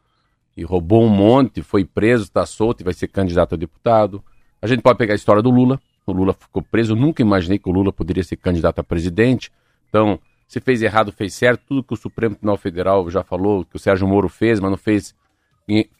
e 0.57 0.63
roubou 0.63 1.03
um 1.03 1.09
monte, 1.09 1.63
foi 1.63 1.85
preso, 1.85 2.25
está 2.25 2.47
solto 2.47 2.81
e 2.81 2.85
vai 2.85 2.95
ser 2.95 3.09
candidato 3.09 3.55
a 3.55 3.59
deputado. 3.59 4.23
A 4.63 4.69
gente 4.69 4.83
pode 4.83 4.99
pegar 4.99 5.15
a 5.15 5.17
história 5.17 5.43
do 5.43 5.51
Lula. 5.51 5.81
O 6.07 6.13
Lula 6.13 6.33
ficou 6.33 6.63
preso, 6.63 6.93
eu 6.93 6.97
nunca 6.97 7.23
imaginei 7.23 7.59
que 7.59 7.69
o 7.69 7.73
Lula 7.73 7.93
poderia 7.93 8.23
ser 8.23 8.37
candidato 8.37 8.79
a 8.79 8.85
presidente. 8.85 9.51
Então, 9.89 10.19
se 10.55 10.61
fez 10.61 10.83
errado, 10.83 11.11
fez 11.11 11.35
certo. 11.35 11.63
Tudo 11.67 11.83
que 11.83 11.95
o 11.95 11.97
Supremo 11.97 12.37
Tribunal 12.37 12.57
Federal 12.57 13.11
já 13.11 13.25
falou, 13.25 13.65
que 13.65 13.75
o 13.75 13.79
Sérgio 13.79 14.07
Moro 14.07 14.29
fez, 14.29 14.61
mas 14.61 14.71
não 14.71 14.79
fez. 14.79 15.13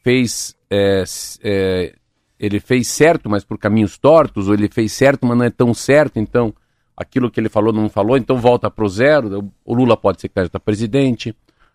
fez 0.03 0.57
é, 0.71 1.03
é, 1.43 1.95
ele 2.39 2.61
fez 2.61 2.87
certo, 2.87 3.29
mas 3.29 3.45
por 3.45 3.59
caminhos 3.59 3.99
tortos, 3.99 4.47
ou 4.47 4.55
ele 4.55 4.69
fez 4.69 4.93
certo, 4.93 5.27
mas 5.27 5.37
não 5.37 5.45
é 5.45 5.51
tão 5.51 5.75
certo, 5.75 6.21
então 6.21 6.55
aquilo 6.97 7.31
que 7.31 7.41
ele 7.41 7.49
falou 7.49 7.73
não 7.73 7.89
falou, 7.89 8.17
então 8.17 8.37
volta 8.37 8.71
para 8.71 8.85
o 8.85 8.89
zero. 8.89 9.51
O 9.65 9.75
Lula 9.75 9.97
pode 9.97 10.21
ser 10.21 10.29
candidato 10.29 10.55
a 10.55 10.61
presidente. 10.61 11.35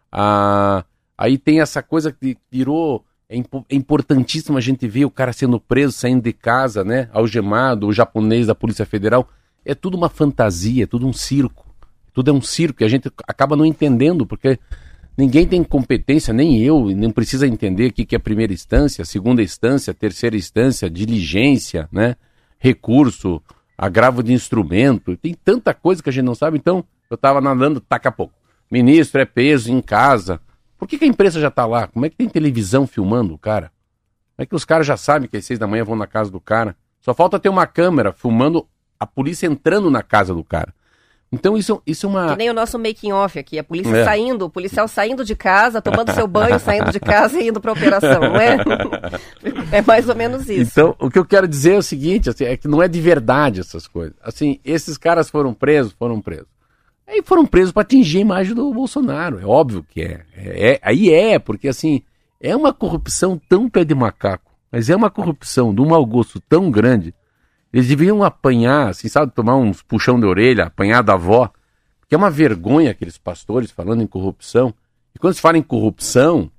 Ah, 0.09 0.85
aí 1.17 1.37
tem 1.37 1.59
essa 1.59 1.83
coisa 1.83 2.13
que 2.13 2.37
virou. 2.49 3.03
É, 3.27 3.37
é 3.37 3.75
importantíssimo 3.75 4.57
a 4.57 4.61
gente 4.61 4.87
ver 4.87 5.03
o 5.03 5.11
cara 5.11 5.33
sendo 5.33 5.59
preso, 5.59 5.91
saindo 5.91 6.23
de 6.23 6.31
casa, 6.31 6.83
né? 6.85 7.09
Algemado, 7.11 7.87
o 7.87 7.93
japonês 7.93 8.47
da 8.47 8.55
Polícia 8.55 8.85
Federal. 8.85 9.27
É 9.65 9.75
tudo 9.75 9.97
uma 9.97 10.07
fantasia, 10.07 10.85
é 10.85 10.87
tudo 10.87 11.05
um 11.05 11.11
circo. 11.13 11.68
Tudo 12.19 12.31
é 12.31 12.33
um 12.33 12.41
circo 12.41 12.83
e 12.83 12.85
a 12.85 12.89
gente 12.89 13.09
acaba 13.25 13.55
não 13.55 13.65
entendendo, 13.65 14.25
porque 14.25 14.59
ninguém 15.17 15.47
tem 15.47 15.63
competência, 15.63 16.33
nem 16.33 16.61
eu, 16.61 16.89
não 16.93 17.11
precisa 17.11 17.47
entender 17.47 17.91
o 17.91 17.93
que 17.93 18.13
é 18.13 18.19
primeira 18.19 18.51
instância, 18.51 19.05
segunda 19.05 19.41
instância, 19.41 19.93
terceira 19.93 20.35
instância, 20.35 20.89
diligência, 20.89 21.87
né? 21.89 22.17
recurso, 22.59 23.41
agravo 23.77 24.21
de 24.21 24.33
instrumento. 24.33 25.15
Tem 25.15 25.33
tanta 25.33 25.73
coisa 25.73 26.03
que 26.03 26.09
a 26.09 26.11
gente 26.11 26.25
não 26.25 26.35
sabe. 26.35 26.57
Então, 26.57 26.83
eu 27.09 27.15
estava 27.15 27.39
nadando, 27.39 27.79
taca 27.79 28.11
pouco. 28.11 28.33
Ministro 28.69 29.21
é 29.21 29.25
peso 29.25 29.71
em 29.71 29.79
casa. 29.79 30.41
Por 30.77 30.89
que, 30.89 30.97
que 30.97 31.05
a 31.05 31.07
imprensa 31.07 31.39
já 31.39 31.47
está 31.47 31.65
lá? 31.65 31.87
Como 31.87 32.05
é 32.05 32.09
que 32.09 32.17
tem 32.17 32.27
televisão 32.27 32.85
filmando 32.85 33.33
o 33.33 33.37
cara? 33.37 33.71
Como 34.35 34.43
é 34.43 34.45
que 34.45 34.55
os 34.55 34.65
caras 34.65 34.85
já 34.85 34.97
sabem 34.97 35.29
que 35.29 35.37
às 35.37 35.45
seis 35.45 35.57
da 35.57 35.67
manhã 35.67 35.85
vão 35.85 35.95
na 35.95 36.05
casa 36.05 36.29
do 36.29 36.41
cara? 36.41 36.75
Só 36.99 37.13
falta 37.13 37.39
ter 37.39 37.47
uma 37.47 37.65
câmera 37.65 38.11
filmando 38.11 38.67
a 38.99 39.07
polícia 39.07 39.47
entrando 39.47 39.89
na 39.89 40.03
casa 40.03 40.33
do 40.33 40.43
cara. 40.43 40.73
Então 41.31 41.55
isso, 41.55 41.79
isso 41.85 42.07
é 42.07 42.09
uma. 42.09 42.31
Que 42.31 42.37
nem 42.37 42.49
o 42.49 42.53
nosso 42.53 42.79
making 42.79 43.11
off 43.11 43.37
aqui, 43.37 43.59
a 43.59 43.63
polícia 43.63 43.95
é. 43.95 44.03
saindo, 44.03 44.45
o 44.45 44.49
policial 44.49 44.87
saindo 44.87 45.23
de 45.23 45.35
casa, 45.35 45.79
tomando 45.79 46.11
seu 46.11 46.27
banho, 46.27 46.57
saindo 46.59 46.91
de 46.91 46.99
casa 46.99 47.39
e 47.39 47.49
indo 47.49 47.61
para 47.61 47.71
operação, 47.71 48.19
não 48.19 48.35
é? 48.35 48.57
É 49.71 49.81
mais 49.83 50.09
ou 50.09 50.15
menos 50.15 50.49
isso. 50.49 50.71
Então, 50.71 50.95
o 50.99 51.09
que 51.09 51.19
eu 51.19 51.25
quero 51.25 51.47
dizer 51.47 51.73
é 51.73 51.77
o 51.77 51.83
seguinte, 51.83 52.29
assim, 52.29 52.43
é 52.45 52.57
que 52.57 52.67
não 52.67 52.81
é 52.81 52.87
de 52.87 52.99
verdade 52.99 53.59
essas 53.59 53.87
coisas. 53.87 54.15
Assim, 54.23 54.59
esses 54.65 54.97
caras 54.97 55.29
foram 55.29 55.53
presos, 55.53 55.93
foram 55.93 56.19
presos. 56.19 56.47
Aí 57.07 57.21
foram 57.23 57.45
presos 57.45 57.71
para 57.71 57.83
atingir 57.83 58.19
a 58.19 58.21
imagem 58.21 58.55
do 58.55 58.73
Bolsonaro, 58.73 59.39
é 59.39 59.45
óbvio 59.45 59.85
que 59.87 60.01
é. 60.01 60.21
é, 60.35 60.71
é 60.71 60.79
aí 60.81 61.11
é, 61.11 61.39
porque 61.39 61.67
assim, 61.67 62.01
é 62.39 62.55
uma 62.55 62.73
corrupção 62.73 63.39
tão 63.49 63.69
pé 63.69 63.83
de 63.83 63.93
macaco, 63.93 64.51
mas 64.71 64.89
é 64.89 64.95
uma 64.95 65.09
corrupção 65.09 65.73
de 65.73 65.81
um 65.81 65.87
mau 65.87 66.05
gosto 66.05 66.39
tão 66.41 66.71
grande 66.71 67.13
eles 67.71 67.87
deviam 67.87 68.23
apanhar, 68.23 68.89
assim, 68.89 69.07
sabe, 69.07 69.31
tomar 69.31 69.55
uns 69.55 69.81
puxão 69.81 70.19
de 70.19 70.25
orelha, 70.25 70.65
apanhar 70.65 71.03
da 71.03 71.13
avó. 71.13 71.51
Porque 71.99 72.15
é 72.15 72.17
uma 72.17 72.31
vergonha 72.31 72.91
aqueles 72.91 73.17
pastores 73.17 73.69
falando 73.69 74.01
em 74.01 74.07
corrupção. 74.07 74.73
E 75.13 75.19
quando 75.19 75.35
se 75.35 75.41
fala 75.41 75.57
em 75.57 75.61
corrupção, 75.61 76.51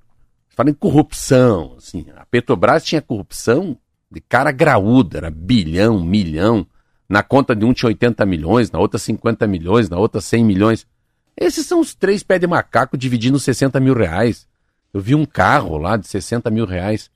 se 0.49 0.55
fala 0.55 0.69
em 0.69 0.73
corrupção. 0.73 1.75
Assim, 1.77 2.05
a 2.15 2.25
Petrobras 2.25 2.85
tinha 2.85 3.01
corrupção 3.01 3.77
de 4.09 4.21
cara 4.21 4.51
graúda, 4.51 5.17
era 5.17 5.29
bilhão, 5.29 6.01
milhão. 6.01 6.65
Na 7.09 7.21
conta 7.21 7.53
de 7.53 7.65
um 7.65 7.73
tinha 7.73 7.89
80 7.89 8.25
milhões, 8.25 8.71
na 8.71 8.79
outra 8.79 8.97
50 8.97 9.45
milhões, 9.47 9.89
na 9.89 9.97
outra 9.97 10.21
100 10.21 10.45
milhões. 10.45 10.87
Esses 11.35 11.65
são 11.65 11.81
os 11.81 11.93
três 11.93 12.23
pés 12.23 12.39
de 12.39 12.47
macaco 12.47 12.97
dividindo 12.97 13.37
60 13.37 13.79
mil 13.81 13.93
reais. 13.93 14.47
Eu 14.93 15.01
vi 15.01 15.13
um 15.13 15.25
carro 15.25 15.77
lá 15.77 15.97
de 15.97 16.07
60 16.07 16.49
mil 16.49 16.65
reais. 16.65 17.09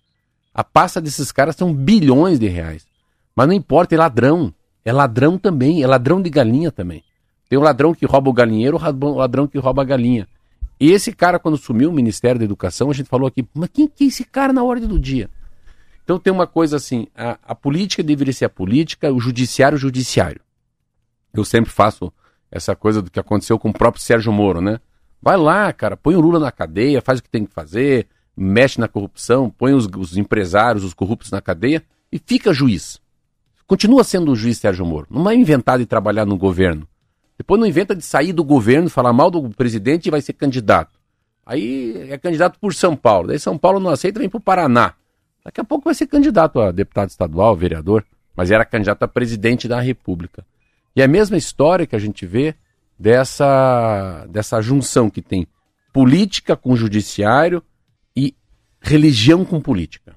A 0.53 0.63
pasta 0.63 0.99
desses 0.99 1.31
caras 1.31 1.55
são 1.55 1.73
bilhões 1.73 2.39
de 2.39 2.47
reais. 2.47 2.85
Mas 3.35 3.47
não 3.47 3.53
importa, 3.53 3.93
é 3.93 3.97
ladrão. 3.97 4.53
É 4.83 4.93
ladrão 4.93 5.37
também, 5.37 5.83
é 5.83 5.87
ladrão 5.87 6.21
de 6.21 6.29
galinha 6.29 6.71
também. 6.71 7.03
Tem 7.49 7.57
o 7.57 7.61
ladrão 7.61 7.93
que 7.93 8.05
rouba 8.05 8.29
o 8.29 8.33
galinheiro, 8.33 8.77
o 8.77 9.15
ladrão 9.15 9.47
que 9.47 9.57
rouba 9.57 9.81
a 9.81 9.85
galinha. 9.85 10.27
E 10.79 10.91
esse 10.91 11.11
cara, 11.13 11.39
quando 11.39 11.57
sumiu 11.57 11.89
o 11.89 11.93
Ministério 11.93 12.39
da 12.39 12.45
Educação, 12.45 12.89
a 12.89 12.93
gente 12.93 13.09
falou 13.09 13.27
aqui, 13.27 13.47
mas 13.53 13.69
quem 13.71 13.87
que 13.87 14.03
é 14.03 14.07
esse 14.07 14.23
cara 14.23 14.51
na 14.51 14.63
ordem 14.63 14.87
do 14.87 14.99
dia? 14.99 15.29
Então 16.03 16.19
tem 16.19 16.31
uma 16.31 16.45
coisa 16.45 16.75
assim, 16.75 17.07
a, 17.15 17.37
a 17.43 17.55
política 17.55 18.03
deveria 18.03 18.33
ser 18.33 18.45
a 18.45 18.49
política, 18.49 19.11
o 19.11 19.19
judiciário 19.19 19.75
o 19.75 19.79
judiciário. 19.79 20.41
Eu 21.33 21.43
sempre 21.43 21.71
faço 21.71 22.11
essa 22.51 22.75
coisa 22.75 23.01
do 23.01 23.09
que 23.09 23.19
aconteceu 23.19 23.57
com 23.57 23.69
o 23.69 23.73
próprio 23.73 24.03
Sérgio 24.03 24.31
Moro, 24.31 24.61
né? 24.61 24.79
Vai 25.21 25.37
lá, 25.37 25.73
cara, 25.73 25.97
põe 25.97 26.15
o 26.15 26.21
Lula 26.21 26.39
na 26.39 26.51
cadeia, 26.51 27.01
faz 27.01 27.19
o 27.19 27.23
que 27.23 27.29
tem 27.29 27.45
que 27.45 27.53
fazer, 27.53 28.07
mexe 28.37 28.79
na 28.79 28.87
corrupção, 28.87 29.49
põe 29.49 29.73
os, 29.73 29.87
os 29.97 30.15
empresários, 30.17 30.83
os 30.83 30.93
corruptos 30.93 31.31
na 31.31 31.41
cadeia 31.41 31.83
e 32.11 32.19
fica 32.19 32.53
juiz. 32.53 33.01
Continua 33.67 34.03
sendo 34.03 34.31
o 34.31 34.35
juiz 34.35 34.57
Sérgio 34.57 34.85
Moro. 34.85 35.07
Não 35.09 35.29
é 35.29 35.35
inventado 35.35 35.79
de 35.79 35.85
trabalhar 35.85 36.25
no 36.25 36.37
governo. 36.37 36.87
Depois 37.37 37.59
não 37.59 37.67
inventa 37.67 37.95
de 37.95 38.03
sair 38.03 38.31
do 38.31 38.43
governo, 38.43 38.89
falar 38.89 39.11
mal 39.11 39.29
do 39.29 39.49
presidente 39.49 40.07
e 40.07 40.11
vai 40.11 40.21
ser 40.21 40.33
candidato. 40.33 40.99
Aí 41.45 42.09
é 42.09 42.17
candidato 42.17 42.59
por 42.59 42.73
São 42.73 42.95
Paulo. 42.95 43.27
Daí 43.27 43.39
São 43.39 43.57
Paulo 43.57 43.79
não 43.79 43.91
aceita, 43.91 44.19
vem 44.19 44.29
para 44.29 44.37
o 44.37 44.41
Paraná. 44.41 44.93
Daqui 45.43 45.61
a 45.61 45.63
pouco 45.63 45.85
vai 45.85 45.93
ser 45.93 46.07
candidato 46.07 46.59
a 46.59 46.71
deputado 46.71 47.09
estadual, 47.09 47.55
vereador, 47.55 48.05
mas 48.35 48.49
era 48.49 48.65
candidato 48.65 49.03
a 49.03 49.07
presidente 49.07 49.67
da 49.67 49.79
República. 49.79 50.45
E 50.95 51.01
é 51.01 51.05
a 51.05 51.07
mesma 51.07 51.37
história 51.37 51.85
que 51.85 51.95
a 51.95 51.99
gente 51.99 52.25
vê 52.25 52.55
dessa, 52.97 54.25
dessa 54.29 54.61
junção 54.61 55.09
que 55.09 55.21
tem 55.21 55.47
política 55.93 56.55
com 56.55 56.75
judiciário 56.75 57.61
e 58.15 58.35
religião 58.81 59.45
com 59.45 59.61
política. 59.61 60.15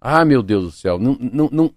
Ah, 0.00 0.24
meu 0.24 0.42
Deus 0.42 0.64
do 0.64 0.70
céu, 0.70 0.98
não, 0.98 1.16
não, 1.20 1.48
não, 1.50 1.74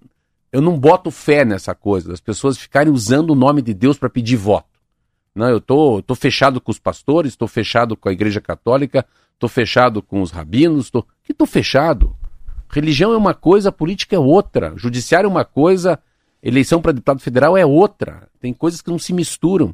eu 0.52 0.62
não 0.62 0.78
boto 0.78 1.10
fé 1.10 1.46
nessa 1.46 1.74
coisa, 1.74 2.10
das 2.10 2.20
pessoas 2.20 2.58
ficarem 2.58 2.92
usando 2.92 3.32
o 3.32 3.36
nome 3.36 3.62
de 3.62 3.74
Deus 3.74 3.98
para 3.98 4.10
pedir 4.10 4.36
voto. 4.36 4.70
Não, 5.34 5.48
eu 5.48 5.62
tô, 5.62 6.02
tô 6.02 6.14
fechado 6.14 6.60
com 6.60 6.72
os 6.72 6.80
pastores, 6.80 7.32
estou 7.32 7.48
fechado 7.48 7.96
com 7.96 8.10
a 8.10 8.12
Igreja 8.12 8.42
Católica, 8.42 9.06
estou 9.34 9.48
fechado 9.48 10.02
com 10.02 10.22
os 10.22 10.30
rabinos, 10.30 10.90
tô, 10.90 11.06
que 11.24 11.34
tô 11.34 11.46
fechado. 11.46 12.16
Religião 12.70 13.14
é 13.14 13.18
uma 13.18 13.34
coisa, 13.34 13.72
política 13.72 14.16
é 14.16 14.20
outra, 14.20 14.74
judiciário 14.76 15.28
é 15.28 15.30
uma 15.30 15.46
coisa, 15.46 16.00
eleição 16.44 16.82
para 16.82 16.92
deputado 16.92 17.22
federal 17.22 17.58
é 17.58 17.66
outra. 17.66 18.28
Tem 18.40 18.54
coisas 18.54 18.82
que 18.82 18.90
não 18.90 19.00
se 19.00 19.14
misturam. 19.14 19.74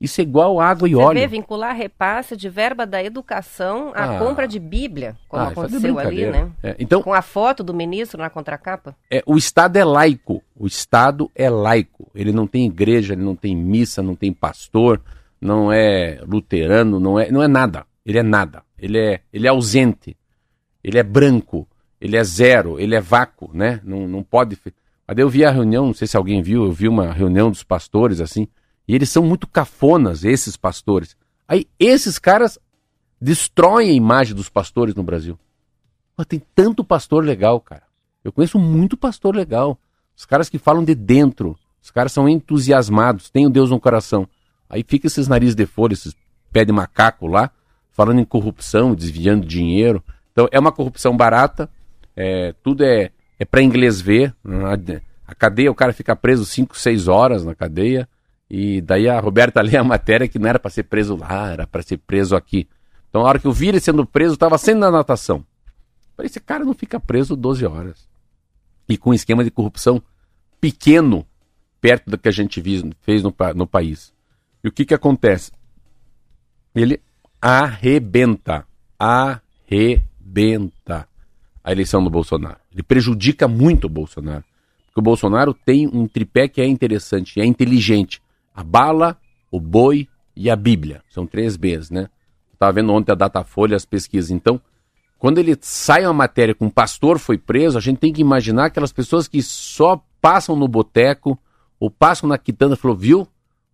Isso 0.00 0.20
é 0.20 0.24
igual 0.24 0.60
água 0.60 0.88
e 0.88 0.92
Você 0.92 1.02
óleo. 1.02 1.20
Vê, 1.20 1.26
vincular 1.26 1.74
repasse 1.74 2.36
de 2.36 2.48
verba 2.48 2.86
da 2.86 3.02
educação 3.02 3.92
à 3.96 4.16
ah. 4.16 4.18
compra 4.18 4.46
de 4.46 4.60
Bíblia, 4.60 5.16
como 5.28 5.42
ah, 5.42 5.46
é 5.46 5.50
aconteceu 5.50 5.98
ali, 5.98 6.26
né? 6.26 6.50
É, 6.62 6.76
então, 6.78 7.02
Com 7.02 7.12
a 7.12 7.20
foto 7.20 7.64
do 7.64 7.74
ministro 7.74 8.20
na 8.20 8.30
contracapa. 8.30 8.94
É, 9.10 9.22
o 9.26 9.36
Estado 9.36 9.76
é 9.76 9.84
laico. 9.84 10.40
O 10.54 10.68
Estado 10.68 11.28
é 11.34 11.50
laico. 11.50 12.08
Ele 12.14 12.30
não 12.30 12.46
tem 12.46 12.64
igreja, 12.66 13.14
ele 13.14 13.24
não 13.24 13.34
tem 13.34 13.56
missa, 13.56 14.00
não 14.00 14.14
tem 14.14 14.32
pastor, 14.32 15.02
não 15.40 15.72
é 15.72 16.20
luterano, 16.24 17.00
não 17.00 17.18
é, 17.18 17.28
não 17.30 17.42
é 17.42 17.48
nada. 17.48 17.84
Ele 18.06 18.18
é 18.18 18.22
nada. 18.22 18.62
Ele 18.78 18.98
é, 18.98 19.20
ele 19.32 19.48
é 19.48 19.50
ausente. 19.50 20.16
Ele 20.82 20.98
é 20.98 21.02
branco. 21.02 21.66
Ele 22.00 22.16
é 22.16 22.22
zero. 22.22 22.78
Ele 22.78 22.94
é 22.94 23.00
vácuo, 23.00 23.50
né? 23.52 23.80
Não, 23.82 24.06
não 24.06 24.22
pode. 24.22 24.56
Mas 25.08 25.18
eu 25.18 25.28
vi 25.28 25.44
a 25.44 25.50
reunião, 25.50 25.86
não 25.86 25.94
sei 25.94 26.06
se 26.06 26.16
alguém 26.16 26.40
viu, 26.40 26.64
eu 26.64 26.72
vi 26.72 26.86
uma 26.86 27.12
reunião 27.12 27.50
dos 27.50 27.64
pastores 27.64 28.20
assim. 28.20 28.46
E 28.88 28.94
eles 28.94 29.10
são 29.10 29.22
muito 29.22 29.46
cafonas, 29.46 30.24
esses 30.24 30.56
pastores. 30.56 31.14
Aí 31.46 31.68
esses 31.78 32.18
caras 32.18 32.58
destroem 33.20 33.90
a 33.90 33.92
imagem 33.92 34.34
dos 34.34 34.48
pastores 34.48 34.94
no 34.94 35.02
Brasil. 35.02 35.38
Mas 36.16 36.26
tem 36.26 36.42
tanto 36.54 36.82
pastor 36.82 37.22
legal, 37.22 37.60
cara. 37.60 37.82
Eu 38.24 38.32
conheço 38.32 38.58
muito 38.58 38.96
pastor 38.96 39.36
legal. 39.36 39.78
Os 40.16 40.24
caras 40.24 40.48
que 40.48 40.58
falam 40.58 40.82
de 40.82 40.94
dentro. 40.94 41.56
Os 41.82 41.90
caras 41.90 42.12
são 42.12 42.28
entusiasmados, 42.28 43.30
têm 43.30 43.46
o 43.46 43.50
Deus 43.50 43.70
no 43.70 43.78
coração. 43.78 44.26
Aí 44.68 44.84
fica 44.86 45.06
esses 45.06 45.28
narizes 45.28 45.54
de 45.54 45.66
folha, 45.66 45.92
esses 45.92 46.16
pé 46.50 46.64
de 46.64 46.72
macaco 46.72 47.26
lá, 47.26 47.50
falando 47.92 48.20
em 48.20 48.24
corrupção, 48.24 48.94
desviando 48.94 49.46
dinheiro. 49.46 50.02
Então 50.32 50.48
é 50.50 50.58
uma 50.58 50.72
corrupção 50.72 51.16
barata, 51.16 51.70
é, 52.16 52.54
tudo 52.62 52.84
é, 52.84 53.10
é 53.38 53.44
para 53.44 53.62
inglês 53.62 54.00
ver. 54.00 54.34
A 55.26 55.34
cadeia, 55.34 55.70
o 55.70 55.74
cara 55.74 55.92
fica 55.92 56.16
preso 56.16 56.44
5, 56.44 56.76
6 56.76 57.06
horas 57.06 57.44
na 57.44 57.54
cadeia. 57.54 58.08
E 58.50 58.80
daí 58.80 59.08
a 59.08 59.20
Roberta 59.20 59.60
lê 59.62 59.76
a 59.76 59.84
matéria 59.84 60.28
que 60.28 60.38
não 60.38 60.48
era 60.48 60.58
para 60.58 60.70
ser 60.70 60.84
preso 60.84 61.16
lá, 61.16 61.50
era 61.50 61.66
para 61.66 61.82
ser 61.82 61.98
preso 61.98 62.34
aqui. 62.34 62.68
Então, 63.08 63.22
a 63.22 63.24
hora 63.24 63.38
que 63.38 63.46
eu 63.46 63.52
vi 63.52 63.68
ele 63.68 63.80
sendo 63.80 64.04
preso, 64.04 64.34
estava 64.34 64.58
sendo 64.58 64.80
na 64.80 64.90
natação. 64.90 65.44
Falei, 66.16 66.26
esse 66.26 66.40
cara 66.40 66.64
não 66.64 66.74
fica 66.74 67.00
preso 67.00 67.36
12 67.36 67.64
horas. 67.64 68.08
E 68.88 68.96
com 68.96 69.10
um 69.10 69.14
esquema 69.14 69.44
de 69.44 69.50
corrupção 69.50 70.02
pequeno, 70.60 71.26
perto 71.80 72.10
do 72.10 72.18
que 72.18 72.28
a 72.28 72.32
gente 72.32 72.62
fez 73.00 73.22
no, 73.22 73.34
no 73.54 73.66
país. 73.66 74.12
E 74.62 74.68
o 74.68 74.72
que, 74.72 74.84
que 74.84 74.94
acontece? 74.94 75.52
Ele 76.74 77.00
arrebenta. 77.40 78.66
Arrebenta 78.98 79.48
a 81.62 81.72
eleição 81.72 82.02
do 82.02 82.10
Bolsonaro. 82.10 82.58
Ele 82.72 82.82
prejudica 82.82 83.46
muito 83.46 83.86
o 83.86 83.90
Bolsonaro. 83.90 84.44
Porque 84.86 85.00
o 85.00 85.02
Bolsonaro 85.02 85.54
tem 85.54 85.86
um 85.86 86.06
tripé 86.06 86.48
que 86.48 86.60
é 86.60 86.66
interessante, 86.66 87.40
é 87.40 87.46
inteligente 87.46 88.20
a 88.58 88.64
bala, 88.64 89.16
o 89.52 89.60
boi 89.60 90.08
e 90.34 90.50
a 90.50 90.56
Bíblia. 90.56 91.00
São 91.08 91.24
três 91.24 91.56
Bs, 91.56 91.90
né? 91.90 92.08
Estava 92.52 92.72
vendo 92.72 92.92
ontem 92.92 93.12
a 93.12 93.14
Datafolha, 93.14 93.76
as 93.76 93.84
pesquisas. 93.84 94.32
Então, 94.32 94.60
quando 95.16 95.38
ele 95.38 95.56
sai 95.60 96.04
uma 96.04 96.12
matéria 96.12 96.56
com 96.56 96.66
um 96.66 96.70
pastor 96.70 97.20
foi 97.20 97.38
preso, 97.38 97.78
a 97.78 97.80
gente 97.80 97.98
tem 97.98 98.12
que 98.12 98.20
imaginar 98.20 98.64
aquelas 98.64 98.90
pessoas 98.90 99.28
que 99.28 99.40
só 99.42 100.02
passam 100.20 100.56
no 100.56 100.66
boteco 100.66 101.38
ou 101.78 101.88
passam 101.88 102.28
na 102.28 102.36
quitanda 102.36 102.74
e 102.74 102.76
falou, 102.76 102.96
viu? 102.96 103.28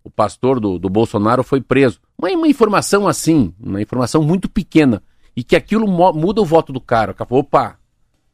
O 0.05 0.11
pastor 0.11 0.61
do, 0.61 0.79
do 0.79 0.91
Bolsonaro 0.91 1.43
foi 1.43 1.63
preso. 1.63 1.99
Uma, 2.19 2.29
uma 2.33 2.47
informação 2.47 3.09
assim, 3.09 3.55
uma 3.59 3.81
informação 3.81 4.23
muito 4.23 4.51
pequena. 4.51 5.03
E 5.35 5.43
que 5.43 5.57
aquilo 5.57 5.89
muda 5.89 6.43
o 6.43 6.45
voto 6.45 6.75
do 6.75 6.81
cara. 6.81 7.17
Opa! 7.31 7.79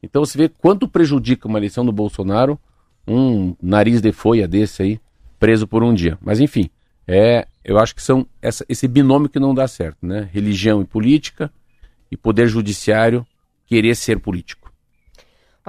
Então 0.02 0.24
você 0.24 0.36
vê 0.36 0.48
quanto 0.48 0.88
prejudica 0.88 1.46
uma 1.46 1.60
eleição 1.60 1.86
do 1.86 1.92
Bolsonaro 1.92 2.58
um 3.06 3.54
nariz 3.62 4.00
de 4.00 4.10
folha 4.10 4.48
desse 4.48 4.82
aí 4.82 5.00
preso 5.40 5.66
por 5.66 5.82
um 5.82 5.92
dia. 5.92 6.16
Mas 6.20 6.38
enfim, 6.38 6.70
é, 7.08 7.46
eu 7.64 7.78
acho 7.78 7.94
que 7.94 8.02
são 8.02 8.26
essa, 8.40 8.64
esse 8.68 8.86
binômio 8.86 9.28
que 9.28 9.40
não 9.40 9.54
dá 9.54 9.66
certo, 9.66 10.06
né? 10.06 10.28
Religião 10.32 10.80
e 10.80 10.84
política 10.84 11.50
e 12.12 12.16
poder 12.16 12.46
judiciário 12.46 13.26
querer 13.66 13.96
ser 13.96 14.20
político. 14.20 14.59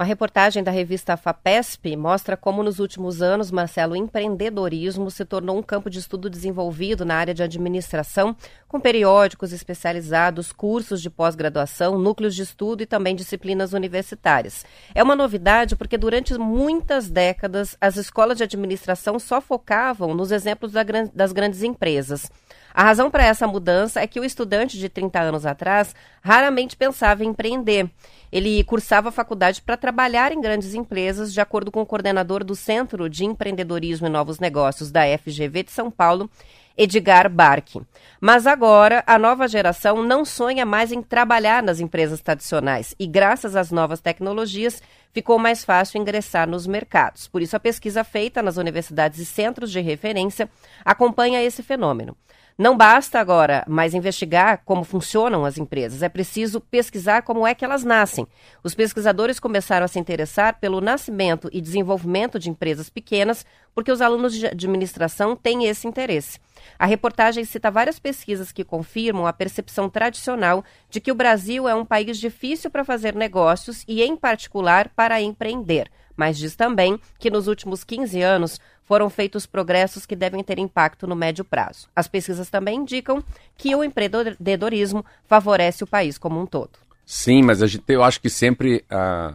Uma 0.02 0.08
reportagem 0.08 0.64
da 0.64 0.72
revista 0.72 1.16
FAPESP 1.16 1.96
mostra 1.96 2.36
como 2.36 2.64
nos 2.64 2.80
últimos 2.80 3.22
anos, 3.22 3.52
Marcelo, 3.52 3.92
o 3.92 3.96
empreendedorismo 3.96 5.08
se 5.12 5.24
tornou 5.24 5.56
um 5.56 5.62
campo 5.62 5.88
de 5.88 6.00
estudo 6.00 6.28
desenvolvido 6.28 7.04
na 7.04 7.14
área 7.14 7.32
de 7.32 7.40
administração, 7.40 8.34
com 8.66 8.80
periódicos 8.80 9.52
especializados, 9.52 10.50
cursos 10.50 11.00
de 11.00 11.08
pós-graduação, 11.08 11.96
núcleos 12.00 12.34
de 12.34 12.42
estudo 12.42 12.82
e 12.82 12.86
também 12.86 13.14
disciplinas 13.14 13.74
universitárias. 13.74 14.66
É 14.92 15.04
uma 15.04 15.14
novidade 15.14 15.76
porque 15.76 15.96
durante 15.96 16.36
muitas 16.36 17.08
décadas 17.08 17.76
as 17.80 17.96
escolas 17.96 18.36
de 18.36 18.42
administração 18.42 19.20
só 19.20 19.40
focavam 19.40 20.16
nos 20.16 20.32
exemplos 20.32 20.72
das 21.14 21.30
grandes 21.30 21.62
empresas. 21.62 22.28
A 22.74 22.82
razão 22.82 23.10
para 23.10 23.24
essa 23.24 23.46
mudança 23.46 24.00
é 24.00 24.06
que 24.06 24.18
o 24.18 24.24
estudante 24.24 24.78
de 24.78 24.88
30 24.88 25.20
anos 25.20 25.44
atrás 25.44 25.94
raramente 26.22 26.76
pensava 26.76 27.24
em 27.24 27.28
empreender. 27.28 27.90
Ele 28.30 28.64
cursava 28.64 29.10
a 29.10 29.12
faculdade 29.12 29.60
para 29.60 29.76
trabalhar 29.76 30.32
em 30.32 30.40
grandes 30.40 30.72
empresas, 30.72 31.34
de 31.34 31.40
acordo 31.40 31.70
com 31.70 31.82
o 31.82 31.86
coordenador 31.86 32.42
do 32.42 32.54
Centro 32.54 33.10
de 33.10 33.24
Empreendedorismo 33.24 34.06
e 34.06 34.10
Novos 34.10 34.38
Negócios 34.38 34.90
da 34.90 35.02
FGV 35.18 35.64
de 35.64 35.70
São 35.70 35.90
Paulo, 35.90 36.30
Edgar 36.76 37.28
Barque. 37.28 37.82
Mas 38.18 38.46
agora, 38.46 39.04
a 39.06 39.18
nova 39.18 39.46
geração 39.46 40.02
não 40.02 40.24
sonha 40.24 40.64
mais 40.64 40.90
em 40.92 41.02
trabalhar 41.02 41.62
nas 41.62 41.80
empresas 41.80 42.22
tradicionais 42.22 42.94
e, 42.98 43.06
graças 43.06 43.54
às 43.54 43.70
novas 43.70 44.00
tecnologias, 44.00 44.82
ficou 45.12 45.38
mais 45.38 45.62
fácil 45.64 46.00
ingressar 46.00 46.48
nos 46.48 46.66
mercados. 46.66 47.28
Por 47.28 47.42
isso, 47.42 47.54
a 47.54 47.60
pesquisa 47.60 48.02
feita 48.02 48.42
nas 48.42 48.56
universidades 48.56 49.18
e 49.18 49.26
centros 49.26 49.70
de 49.70 49.80
referência 49.80 50.48
acompanha 50.84 51.42
esse 51.42 51.62
fenômeno. 51.62 52.16
Não 52.58 52.76
basta 52.76 53.18
agora 53.18 53.64
mais 53.66 53.94
investigar 53.94 54.62
como 54.64 54.84
funcionam 54.84 55.44
as 55.44 55.56
empresas, 55.56 56.02
é 56.02 56.08
preciso 56.08 56.60
pesquisar 56.60 57.22
como 57.22 57.46
é 57.46 57.54
que 57.54 57.64
elas 57.64 57.82
nascem. 57.82 58.26
Os 58.62 58.74
pesquisadores 58.74 59.40
começaram 59.40 59.84
a 59.84 59.88
se 59.88 59.98
interessar 59.98 60.60
pelo 60.60 60.80
nascimento 60.80 61.48
e 61.52 61.60
desenvolvimento 61.60 62.38
de 62.38 62.50
empresas 62.50 62.90
pequenas, 62.90 63.46
porque 63.74 63.90
os 63.90 64.02
alunos 64.02 64.34
de 64.34 64.46
administração 64.46 65.34
têm 65.34 65.64
esse 65.64 65.88
interesse. 65.88 66.38
A 66.78 66.84
reportagem 66.86 67.44
cita 67.44 67.70
várias 67.70 67.98
pesquisas 67.98 68.52
que 68.52 68.64
confirmam 68.64 69.26
a 69.26 69.32
percepção 69.32 69.88
tradicional 69.88 70.62
de 70.90 71.00
que 71.00 71.10
o 71.10 71.14
Brasil 71.14 71.68
é 71.68 71.74
um 71.74 71.84
país 71.84 72.18
difícil 72.18 72.70
para 72.70 72.84
fazer 72.84 73.14
negócios 73.14 73.82
e, 73.88 74.02
em 74.02 74.16
particular, 74.16 74.90
para 74.94 75.20
empreender 75.20 75.90
mas 76.16 76.38
diz 76.38 76.54
também 76.56 76.98
que 77.18 77.30
nos 77.30 77.48
últimos 77.48 77.84
15 77.84 78.20
anos 78.22 78.60
foram 78.84 79.08
feitos 79.08 79.46
progressos 79.46 80.04
que 80.04 80.16
devem 80.16 80.42
ter 80.42 80.58
impacto 80.58 81.06
no 81.06 81.16
médio 81.16 81.44
prazo. 81.44 81.88
As 81.94 82.08
pesquisas 82.08 82.50
também 82.50 82.78
indicam 82.80 83.22
que 83.56 83.74
o 83.74 83.82
empreendedorismo 83.82 85.04
favorece 85.26 85.84
o 85.84 85.86
país 85.86 86.18
como 86.18 86.40
um 86.40 86.46
todo. 86.46 86.72
Sim, 87.04 87.42
mas 87.42 87.58
gente, 87.58 87.84
eu 87.88 88.02
acho 88.02 88.20
que 88.20 88.30
sempre, 88.30 88.84
há 88.90 89.34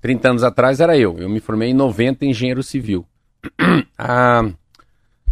30 0.00 0.30
anos 0.30 0.44
atrás 0.44 0.80
era 0.80 0.96
eu. 0.96 1.18
Eu 1.18 1.28
me 1.28 1.40
formei 1.40 1.70
em 1.70 1.74
90 1.74 2.24
em 2.24 2.30
engenheiro 2.30 2.62
civil. 2.62 3.06
há 3.96 4.50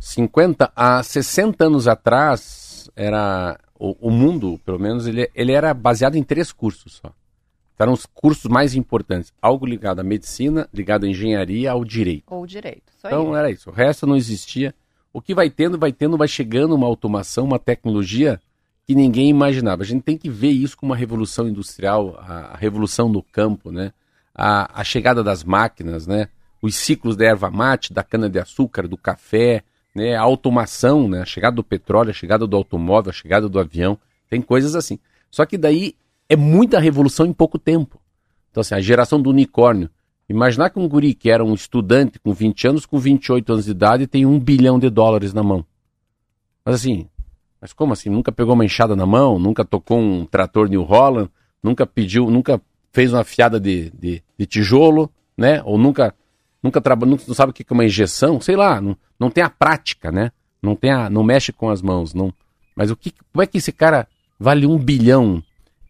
50, 0.01 0.73
há 0.75 1.03
60 1.03 1.65
anos 1.65 1.89
atrás, 1.89 2.91
era 2.95 3.59
o, 3.79 4.09
o 4.09 4.11
mundo, 4.11 4.61
pelo 4.65 4.79
menos, 4.79 5.07
ele, 5.07 5.31
ele 5.35 5.53
era 5.53 5.73
baseado 5.75 6.17
em 6.17 6.23
três 6.23 6.53
cursos 6.53 7.01
só. 7.03 7.13
Eram 7.79 7.93
os 7.93 8.07
cursos 8.07 8.51
mais 8.51 8.75
importantes. 8.75 9.33
Algo 9.41 9.65
ligado 9.65 10.01
à 10.01 10.03
medicina, 10.03 10.69
ligado 10.75 11.05
à 11.05 11.09
engenharia, 11.09 11.71
ao 11.71 11.85
direito. 11.85 12.25
Ou 12.27 12.45
direito. 12.47 12.93
então 12.99 13.37
era 13.37 13.51
isso. 13.51 13.71
O 13.71 13.73
resto 13.73 14.07
não 14.07 14.17
existia. 14.17 14.75
O 15.13 15.23
que 15.23 15.35
vai 15.35 15.49
tendo, 15.49 15.79
vai 15.79 15.93
tendo, 15.93 16.17
vai 16.17 16.29
chegando 16.29 16.75
uma 16.75 16.87
automação, 16.87 17.45
uma 17.45 17.59
tecnologia 17.59 18.41
que 18.85 18.95
ninguém 18.95 19.29
imaginava. 19.29 19.83
A 19.83 19.87
gente 19.87 20.03
tem 20.03 20.17
que 20.17 20.29
ver 20.29 20.51
isso 20.51 20.77
como 20.77 20.93
uma 20.93 20.97
revolução 20.97 21.47
industrial, 21.47 22.19
a, 22.21 22.55
a 22.55 22.57
revolução 22.57 23.09
no 23.09 23.23
campo, 23.23 23.71
né? 23.71 23.93
A, 24.35 24.81
a, 24.81 24.85
chegada 24.85 25.23
das 25.23 25.45
máquinas, 25.45 26.07
né? 26.07 26.29
Os 26.61 26.75
ciclos 26.75 27.17
da 27.17 27.27
erva 27.27 27.51
mate, 27.51 27.93
da 27.93 28.03
cana-de-açúcar, 28.03 28.89
do 28.89 28.97
café, 28.97 29.63
né? 29.95 30.17
A 30.17 30.23
automação, 30.23 31.09
né? 31.09 31.21
A 31.21 31.27
chegada 31.27 31.55
do 31.57 31.63
petróleo, 31.63 32.11
a 32.11 32.15
chegada 32.15 32.47
do 32.47 32.57
automóvel, 32.57 33.11
a 33.11 33.13
chegada 33.13 33.49
do 33.49 33.61
avião. 33.61 33.99
Tem 34.29 34.41
coisas 34.41 34.75
assim. 34.75 34.99
Só 35.31 35.45
que 35.45 35.59
daí 35.59 35.95
é 36.29 36.37
muita 36.37 36.79
revolução 36.79 37.27
em 37.27 37.33
pouco 37.33 37.59
tempo. 37.59 38.01
Então, 38.51 38.61
assim, 38.61 38.75
a 38.75 38.81
geração 38.81 39.21
do 39.21 39.31
unicórnio. 39.31 39.91
Imaginar 40.29 40.71
que 40.71 40.79
um 40.79 40.87
guri 40.87 41.15
que 41.15 41.31
era 41.31 41.43
um 41.43 41.55
estudante 41.55 42.19
com 42.19 42.33
20 42.33 42.69
anos, 42.69 42.87
com 42.87 42.99
28 42.99 43.53
anos 43.53 43.65
de 43.65 43.71
idade, 43.71 44.07
tem 44.07 44.27
um 44.27 44.39
bilhão 44.39 44.79
de 44.79 44.91
dólares 44.91 45.33
na 45.33 45.43
mão. 45.43 45.65
Mas 46.65 46.75
assim, 46.75 47.09
mas 47.61 47.73
como 47.73 47.95
assim? 47.95 48.11
Nunca 48.11 48.31
pegou 48.31 48.53
uma 48.53 48.65
enxada 48.65 48.95
na 48.95 49.07
mão, 49.07 49.39
nunca 49.39 49.65
tocou 49.65 49.99
um 49.99 50.27
trator 50.27 50.69
New 50.69 50.83
Holland, 50.83 51.31
nunca 51.63 51.87
pediu, 51.87 52.31
nunca 52.31 52.61
fez 52.93 53.13
uma 53.13 53.25
fiada 53.25 53.59
de, 53.59 53.91
de, 53.91 54.23
de 54.39 54.47
tijolo, 54.47 55.11
né? 55.37 55.63
Ou 55.65 55.79
nunca, 55.79 56.15
nunca 56.63 56.79
trabalhou, 56.81 57.19
não 57.27 57.35
sabe 57.35 57.51
o 57.51 57.53
que 57.55 57.65
é 57.67 57.75
uma 57.75 57.87
injeção, 57.87 58.39
sei 58.39 58.55
lá, 58.55 58.83
não, 58.83 58.97
não 59.19 59.31
tem 59.31 59.43
a 59.43 59.49
prática, 59.49 60.13
né? 60.13 60.31
Não 60.63 60.77
tem 60.77 60.91
a, 60.91 61.09
não 61.09 61.23
mexe 61.23 61.53
com 61.53 61.71
as 61.71 61.81
mãos, 61.81 62.13
não. 62.13 62.33
Mas 62.77 62.91
o 62.91 62.97
que, 62.97 63.13
como 63.33 63.43
é 63.43 63.47
que 63.47 63.59
esse 63.59 63.73
cara 63.73 64.07
vale 64.39 64.67
um 64.67 64.79
bilhão 64.79 65.43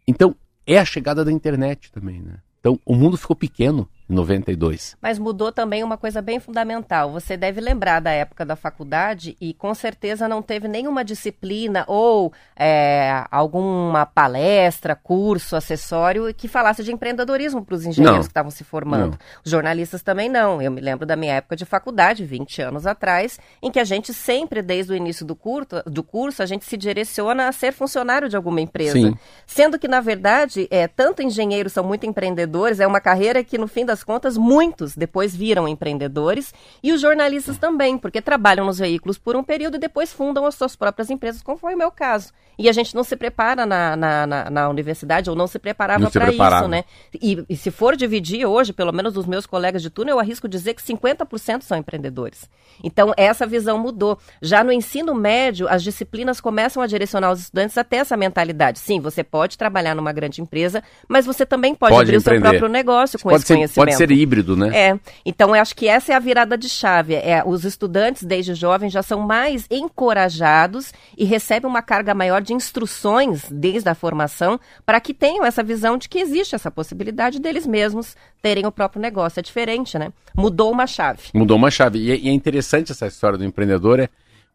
então, 0.09 0.35
é 0.67 0.79
a 0.79 0.87
chegada 0.87 1.23
da 1.23 1.31
internet 1.31 1.93
também, 1.93 2.23
né? 2.23 2.39
Então, 2.59 2.81
o 2.85 2.95
mundo 2.95 3.19
ficou 3.19 3.37
pequeno 3.37 3.87
em 4.09 4.15
92. 4.15 4.97
Mas 5.01 5.19
mudou 5.19 5.53
também 5.53 5.85
uma 5.85 5.97
coisa 5.97 6.23
bem 6.23 6.41
fundamental. 6.41 7.13
Você 7.13 7.37
deve 7.37 7.61
lembrar 7.61 8.01
da 8.01 8.11
época 8.11 8.45
da 8.45 8.57
faculdade 8.57 9.37
e 9.41 9.53
com 9.53 9.75
certeza 9.75 10.27
não 10.27 10.41
teve 10.41 10.67
nenhuma 10.67 11.05
disciplina 11.05 11.85
ou 11.87 12.33
é, 12.57 13.25
alguma 13.31 14.07
palestra, 14.07 14.97
curso, 14.97 15.57
acessório 15.57 16.33
que 16.35 16.49
falasse 16.49 16.83
de 16.83 16.93
empreendedorismo 16.93 17.65
para 17.65 17.75
os 17.75 17.85
engenheiros 17.85 18.19
não. 18.19 18.23
que 18.25 18.31
estavam 18.31 18.51
se 18.51 18.65
formando. 18.65 19.13
Não. 19.13 19.19
Os 19.45 19.51
jornalistas 19.51 20.03
também 20.03 20.29
não. 20.29 20.61
Eu 20.63 20.71
me 20.71 20.81
lembro 20.81 21.05
da 21.05 21.17
minha 21.17 21.35
época 21.35 21.57
de 21.57 21.65
faculdade, 21.65 22.25
20 22.25 22.63
anos 22.63 22.87
atrás, 22.87 23.39
em 23.63 23.71
que 23.71 23.79
a 23.79 23.85
gente 23.85 24.15
sempre, 24.15 24.63
desde 24.63 24.93
o 24.93 24.97
início 24.97 25.25
do, 25.25 25.37
curto, 25.37 25.83
do 25.85 26.03
curso, 26.03 26.43
a 26.43 26.47
gente 26.47 26.65
se 26.65 26.77
direciona 26.77 27.49
a 27.49 27.53
ser 27.53 27.73
funcionário 27.73 28.29
de 28.29 28.37
alguma 28.37 28.61
empresa. 28.61 28.93
Sim. 28.93 29.15
Sendo 29.47 29.79
que, 29.79 29.89
na 29.89 30.01
verdade, 30.01 30.67
é, 30.71 30.87
tanto 30.89 31.23
engenheiros 31.23 31.73
são 31.73 31.85
muito 31.85 32.07
empreendedores, 32.07 32.81
é 32.81 32.87
uma 32.87 33.01
carreira 33.01 33.45
que, 33.45 33.59
no 33.59 33.69
fim 33.69 33.85
das 33.85 33.98
das 33.99 34.05
contas, 34.05 34.39
muitos 34.39 34.97
depois 34.97 35.35
viram 35.35 35.67
empreendedores 35.67 36.55
e 36.83 36.93
os 36.93 37.01
jornalistas 37.01 37.59
também, 37.59 37.99
porque 37.99 38.23
trabalham 38.23 38.65
nos 38.65 38.79
veículos 38.79 39.19
por 39.19 39.35
um 39.35 39.43
período 39.43 39.77
e 39.77 39.81
depois 39.81 40.13
fundam 40.13 40.47
as 40.47 40.55
suas 40.55 40.77
próprias 40.77 41.11
empresas, 41.11 41.43
como 41.43 41.59
foi 41.59 41.75
o 41.75 41.79
meu 41.79 41.91
caso. 41.91 42.33
E 42.59 42.69
a 42.69 42.73
gente 42.73 42.95
não 42.95 43.05
se 43.05 43.17
prepara 43.17 43.65
na, 43.65 43.97
na, 43.97 44.27
na, 44.27 44.51
na 44.51 44.69
universidade, 44.69 45.31
ou 45.31 45.37
não 45.37 45.47
se 45.47 45.61
preparava 45.61 46.11
para 46.11 46.33
isso, 46.33 46.69
né? 46.69 46.85
E, 47.15 47.45
e, 47.49 47.57
se 47.57 47.71
for 47.71 47.95
dividir 47.95 48.45
hoje, 48.47 48.73
pelo 48.73 48.93
menos 48.93 49.13
dos 49.15 49.27
meus 49.27 49.47
colegas 49.47 49.81
de 49.81 49.91
turno, 49.91 50.11
eu 50.11 50.19
arrisco 50.19 50.49
dizer 50.49 50.75
que 50.75 50.83
50% 50.83 51.63
são 51.63 51.79
empreendedores. 51.79 52.51
Então, 52.83 53.15
essa 53.17 53.47
visão 53.47 53.79
mudou. 53.79 54.19
Já 54.43 54.65
no 54.65 54.73
ensino 54.73 55.15
médio, 55.15 55.69
as 55.69 55.85
disciplinas 55.85 56.41
começam 56.41 56.83
a 56.83 56.87
direcionar 56.89 57.31
os 57.31 57.41
estudantes 57.43 57.79
até 57.79 57.99
essa 57.99 58.17
mentalidade. 58.17 58.81
Sim, 58.81 58.99
você 58.99 59.23
pode 59.23 59.57
trabalhar 59.57 59.95
numa 59.95 60.13
grande 60.13 60.43
empresa, 60.43 60.83
mas 61.09 61.27
você 61.27 61.47
também 61.47 61.77
pode, 61.77 61.95
pode 61.95 62.11
abrir 62.11 62.17
empreender. 62.17 62.41
o 62.41 62.43
seu 62.43 62.59
próprio 62.59 62.73
negócio 62.73 63.21
com 63.21 63.29
pode 63.29 63.43
esse 63.43 63.47
ser, 63.47 63.55
conhecimento. 63.55 63.88
Pode 63.91 63.97
ser 63.97 64.11
híbrido, 64.11 64.57
né? 64.57 64.77
É. 64.77 65.01
Então, 65.25 65.55
eu 65.55 65.61
acho 65.61 65.75
que 65.75 65.89
essa 65.89 66.13
é 66.13 66.17
a 66.17 66.19
virada 66.19 66.57
de 66.57 66.69
chave. 66.69 67.15
É, 67.15 67.43
os 67.45 67.65
estudantes, 67.65 68.23
desde 68.23 68.55
jovens, 68.55 68.93
já 68.93 69.03
são 69.03 69.21
mais 69.21 69.67
encorajados 69.71 70.93
e 71.17 71.25
recebem 71.25 71.69
uma 71.69 71.83
carga 71.83 72.15
maior 72.15 72.41
de 72.41 72.53
instruções 72.53 73.47
desde 73.51 73.89
a 73.89 73.95
formação 73.95 74.59
para 74.85 75.01
que 75.01 75.15
tenham 75.15 75.45
essa 75.45 75.63
visão 75.63 75.97
de 75.97 76.09
que 76.09 76.19
existe 76.19 76.55
essa 76.55 76.71
possibilidade 76.71 77.41
deles 77.41 77.67
mesmos 77.67 78.17
terem 78.43 78.67
o 78.67 78.73
próprio 78.73 79.01
negócio. 79.01 79.41
É 79.41 79.43
diferente, 79.43 79.99
né? 79.99 80.13
Mudou 80.35 80.71
uma 80.71 80.87
chave. 80.87 81.23
Mudou 81.35 81.57
uma 81.57 81.71
chave. 81.71 81.99
E 81.99 82.13
é, 82.13 82.17
e 82.17 82.29
é 82.29 82.33
interessante 82.33 82.93
essa 82.93 83.07
história 83.07 83.39
do 83.39 83.45
empreendedor, 83.45 84.01
é 84.01 84.09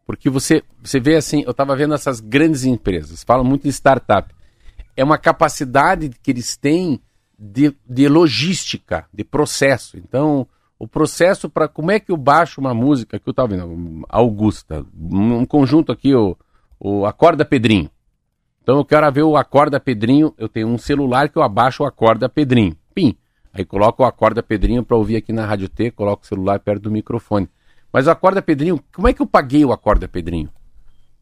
porque 0.06 0.28
você, 0.28 0.62
você 0.82 1.00
vê 1.00 1.16
assim, 1.16 1.42
eu 1.44 1.50
estava 1.50 1.74
vendo 1.74 1.94
essas 1.94 2.20
grandes 2.20 2.64
empresas, 2.64 3.24
falam 3.24 3.44
muito 3.44 3.62
de 3.62 3.70
startup. 3.70 4.34
É 4.96 5.02
uma 5.02 5.18
capacidade 5.18 6.10
que 6.22 6.30
eles 6.30 6.56
têm 6.56 7.00
de, 7.38 7.74
de 7.88 8.08
logística, 8.08 9.06
de 9.12 9.24
processo. 9.24 9.96
Então, 9.96 10.46
o 10.78 10.86
processo 10.88 11.48
para 11.48 11.68
como 11.68 11.90
é 11.90 12.00
que 12.00 12.12
eu 12.12 12.16
baixo 12.16 12.60
uma 12.60 12.74
música 12.74 13.18
que 13.18 13.28
eu 13.28 13.30
estava 13.30 13.48
vendo, 13.48 14.04
Augusta, 14.08 14.84
um 14.94 15.44
conjunto 15.44 15.92
aqui, 15.92 16.14
o, 16.14 16.36
o 16.78 17.06
Acorda 17.06 17.44
Pedrinho. 17.44 17.90
Então 18.62 18.78
eu 18.78 18.84
quero 18.84 19.10
ver 19.12 19.22
o 19.22 19.36
Acorda 19.36 19.78
Pedrinho, 19.78 20.34
eu 20.38 20.48
tenho 20.48 20.68
um 20.68 20.78
celular 20.78 21.28
que 21.28 21.36
eu 21.36 21.42
abaixo 21.42 21.82
o 21.82 21.86
Acorda 21.86 22.28
Pedrinho. 22.28 22.76
Pim. 22.94 23.16
Aí 23.52 23.64
coloco 23.64 24.02
o 24.02 24.06
Acorda 24.06 24.42
Pedrinho 24.42 24.82
para 24.82 24.96
ouvir 24.96 25.16
aqui 25.16 25.32
na 25.32 25.46
Rádio 25.46 25.68
T, 25.68 25.90
coloco 25.90 26.24
o 26.24 26.26
celular 26.26 26.58
perto 26.58 26.82
do 26.82 26.90
microfone. 26.90 27.48
Mas 27.92 28.06
o 28.06 28.10
Acorda 28.10 28.42
Pedrinho, 28.42 28.82
como 28.92 29.06
é 29.06 29.12
que 29.12 29.22
eu 29.22 29.26
paguei 29.26 29.64
o 29.64 29.72
Acorda 29.72 30.08
Pedrinho? 30.08 30.50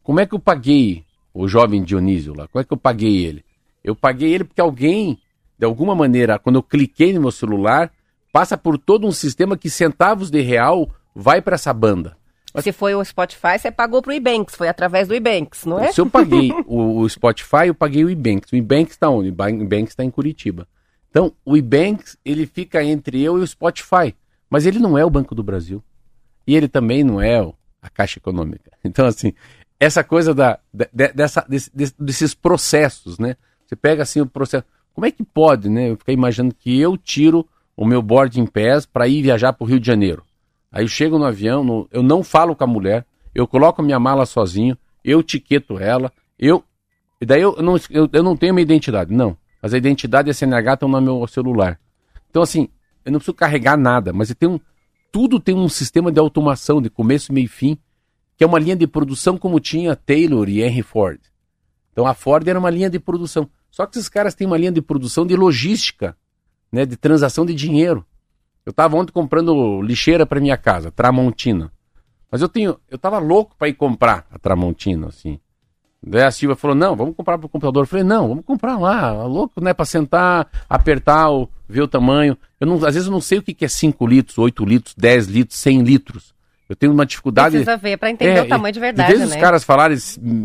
Como 0.01 0.19
é 0.19 0.25
que 0.25 0.33
eu 0.33 0.39
paguei 0.39 1.05
o 1.33 1.47
jovem 1.47 1.83
Dionísio 1.83 2.33
lá? 2.33 2.47
Como 2.47 2.61
é 2.61 2.65
que 2.65 2.73
eu 2.73 2.77
paguei 2.77 3.25
ele? 3.25 3.45
Eu 3.83 3.95
paguei 3.95 4.33
ele 4.33 4.45
porque 4.45 4.61
alguém, 4.61 5.19
de 5.63 5.65
alguma 5.65 5.95
maneira, 5.95 6.37
quando 6.37 6.57
eu 6.57 6.63
cliquei 6.63 7.13
no 7.13 7.21
meu 7.21 7.31
celular, 7.31 7.89
passa 8.33 8.57
por 8.57 8.77
todo 8.77 9.07
um 9.07 9.13
sistema 9.13 9.57
que 9.57 9.69
centavos 9.69 10.29
de 10.29 10.41
real 10.41 10.89
vai 11.15 11.41
para 11.41 11.55
essa 11.55 11.71
banda. 11.71 12.17
Mas... 12.53 12.65
Se 12.65 12.73
foi 12.73 12.93
o 12.93 13.03
Spotify, 13.03 13.57
você 13.57 13.71
pagou 13.71 14.01
para 14.01 14.11
o 14.11 14.13
Ebanks, 14.13 14.55
foi 14.55 14.67
através 14.67 15.07
do 15.07 15.15
Ebanks, 15.15 15.63
não 15.63 15.79
é? 15.79 15.93
Se 15.93 16.01
eu 16.01 16.05
paguei 16.05 16.51
o, 16.67 16.99
o, 16.99 17.09
Spotify, 17.09 17.67
eu 17.67 17.73
paguei 17.73 18.03
o 18.03 18.09
Ebanks. 18.09 18.51
O 18.51 18.57
Ebanks 18.57 18.95
está 18.95 19.09
onde? 19.09 19.29
O 19.29 19.43
Ebanks 19.63 19.93
está 19.93 20.03
em 20.03 20.11
Curitiba. 20.11 20.67
Então, 21.09 21.31
o 21.45 21.55
Ebanks, 21.55 22.17
ele 22.25 22.45
fica 22.45 22.83
entre 22.83 23.21
eu 23.21 23.39
e 23.39 23.41
o 23.41 23.47
Spotify. 23.47 24.13
Mas 24.49 24.65
ele 24.65 24.79
não 24.79 24.97
é 24.97 25.05
o 25.05 25.09
Banco 25.09 25.33
do 25.33 25.43
Brasil. 25.43 25.81
E 26.45 26.57
ele 26.57 26.67
também 26.67 27.05
não 27.05 27.21
é 27.21 27.39
a 27.81 27.89
Caixa 27.89 28.19
Econômica. 28.19 28.71
Então, 28.83 29.05
assim, 29.05 29.33
essa 29.79 30.03
coisa 30.03 30.33
da, 30.33 30.59
de, 30.73 30.89
dessa, 31.13 31.45
desse, 31.47 31.71
desses 31.97 32.33
processos, 32.33 33.17
né? 33.17 33.37
Você 33.65 33.77
pega 33.77 34.03
assim 34.03 34.19
o 34.19 34.27
processo. 34.27 34.65
Como 34.93 35.05
é 35.05 35.11
que 35.11 35.23
pode, 35.23 35.69
né? 35.69 35.89
Eu 35.89 35.97
fiquei 35.97 36.13
imaginando 36.13 36.55
que 36.55 36.79
eu 36.79 36.97
tiro 36.97 37.47
o 37.75 37.85
meu 37.85 38.01
boarding 38.01 38.45
pass 38.45 38.85
para 38.85 39.07
ir 39.07 39.21
viajar 39.21 39.53
para 39.53 39.65
o 39.65 39.67
Rio 39.67 39.79
de 39.79 39.87
Janeiro. 39.87 40.23
Aí 40.71 40.83
eu 40.83 40.87
chego 40.87 41.17
no 41.17 41.25
avião, 41.25 41.63
no, 41.63 41.87
eu 41.91 42.03
não 42.03 42.23
falo 42.23 42.55
com 42.55 42.63
a 42.63 42.67
mulher, 42.67 43.05
eu 43.33 43.47
coloco 43.47 43.81
a 43.81 43.85
minha 43.85 43.99
mala 43.99 44.25
sozinho, 44.25 44.77
eu 45.03 45.19
etiqueto 45.19 45.79
ela, 45.79 46.11
eu. 46.37 46.63
E 47.19 47.25
daí 47.25 47.41
eu 47.41 47.55
não, 47.61 47.75
eu, 47.89 48.09
eu 48.11 48.23
não 48.23 48.35
tenho 48.35 48.53
minha 48.53 48.63
identidade, 48.63 49.13
não. 49.13 49.37
Mas 49.61 49.73
a 49.73 49.77
identidade 49.77 50.29
e 50.29 50.31
a 50.31 50.33
CNH 50.33 50.73
estão 50.73 50.89
no 50.89 51.01
meu 51.01 51.27
celular. 51.27 51.79
Então, 52.29 52.41
assim, 52.41 52.67
eu 53.05 53.11
não 53.11 53.19
preciso 53.19 53.35
carregar 53.35 53.77
nada, 53.77 54.11
mas 54.11 54.33
tenho 54.35 54.53
um, 54.53 54.59
tudo 55.11 55.39
tem 55.39 55.55
um 55.55 55.69
sistema 55.69 56.11
de 56.11 56.19
automação 56.19 56.81
de 56.81 56.89
começo, 56.89 57.31
meio 57.31 57.45
e 57.45 57.47
fim, 57.47 57.77
que 58.35 58.43
é 58.43 58.47
uma 58.47 58.59
linha 58.59 58.75
de 58.75 58.87
produção 58.87 59.37
como 59.37 59.59
tinha 59.59 59.95
Taylor 59.95 60.49
e 60.49 60.61
Henry 60.61 60.81
Ford. 60.81 61.19
Então 61.91 62.07
a 62.07 62.13
Ford 62.13 62.47
era 62.47 62.57
uma 62.57 62.69
linha 62.69 62.89
de 62.89 62.99
produção. 62.99 63.47
Só 63.73 63.87
que 63.87 63.97
esses 63.97 64.07
caras 64.07 64.35
têm 64.35 64.45
uma 64.45 64.55
linha 64.55 64.71
de 64.71 64.83
produção 64.83 65.25
de 65.25 65.35
logística, 65.35 66.15
né, 66.71 66.85
de 66.85 66.95
transação 66.95 67.43
de 67.43 67.55
dinheiro. 67.55 68.05
Eu 68.63 68.69
estava 68.69 68.95
ontem 68.95 69.11
comprando 69.11 69.81
lixeira 69.81 70.27
para 70.27 70.39
minha 70.39 70.55
casa, 70.55 70.91
Tramontina. 70.91 71.71
Mas 72.31 72.43
eu 72.43 72.47
tenho, 72.47 72.79
eu 72.87 72.99
tava 72.99 73.17
louco 73.17 73.55
para 73.57 73.67
ir 73.67 73.73
comprar 73.73 74.27
a 74.29 74.37
Tramontina, 74.37 75.07
assim. 75.07 75.39
Daí 76.05 76.21
a 76.21 76.29
Silvia 76.29 76.55
falou: 76.55 76.75
"Não, 76.75 76.95
vamos 76.95 77.15
comprar 77.15 77.39
pro 77.39 77.49
computador". 77.49 77.81
Eu 77.81 77.87
falei: 77.87 78.03
"Não, 78.03 78.27
vamos 78.27 78.45
comprar 78.45 78.77
lá, 78.77 79.25
louco, 79.25 79.59
né, 79.59 79.73
para 79.73 79.85
sentar, 79.85 80.47
apertar, 80.69 81.31
o, 81.31 81.49
ver 81.67 81.81
o 81.81 81.87
tamanho. 81.87 82.37
Eu 82.59 82.67
não, 82.67 82.75
às 82.75 82.93
vezes 82.93 83.07
eu 83.07 83.11
não 83.11 83.21
sei 83.21 83.39
o 83.39 83.41
que 83.41 83.55
que 83.55 83.65
é 83.65 83.67
5 83.67 84.05
litros, 84.05 84.37
8 84.37 84.63
litros, 84.63 84.93
10 84.95 85.25
litros, 85.25 85.57
100 85.57 85.81
litros. 85.81 86.32
Eu 86.69 86.75
tenho 86.75 86.93
uma 86.93 87.05
dificuldade. 87.05 87.55
Precisa 87.55 87.77
ver 87.77 87.97
para 87.97 88.09
entender 88.09 88.37
é, 88.37 88.41
o 88.41 88.47
tamanho 88.47 88.73
de 88.73 88.79
verdade. 88.79 89.11
Às 89.11 89.17
vezes 89.17 89.29
né? 89.29 89.35
os 89.35 89.41
caras 89.41 89.63
falarem 89.63 89.97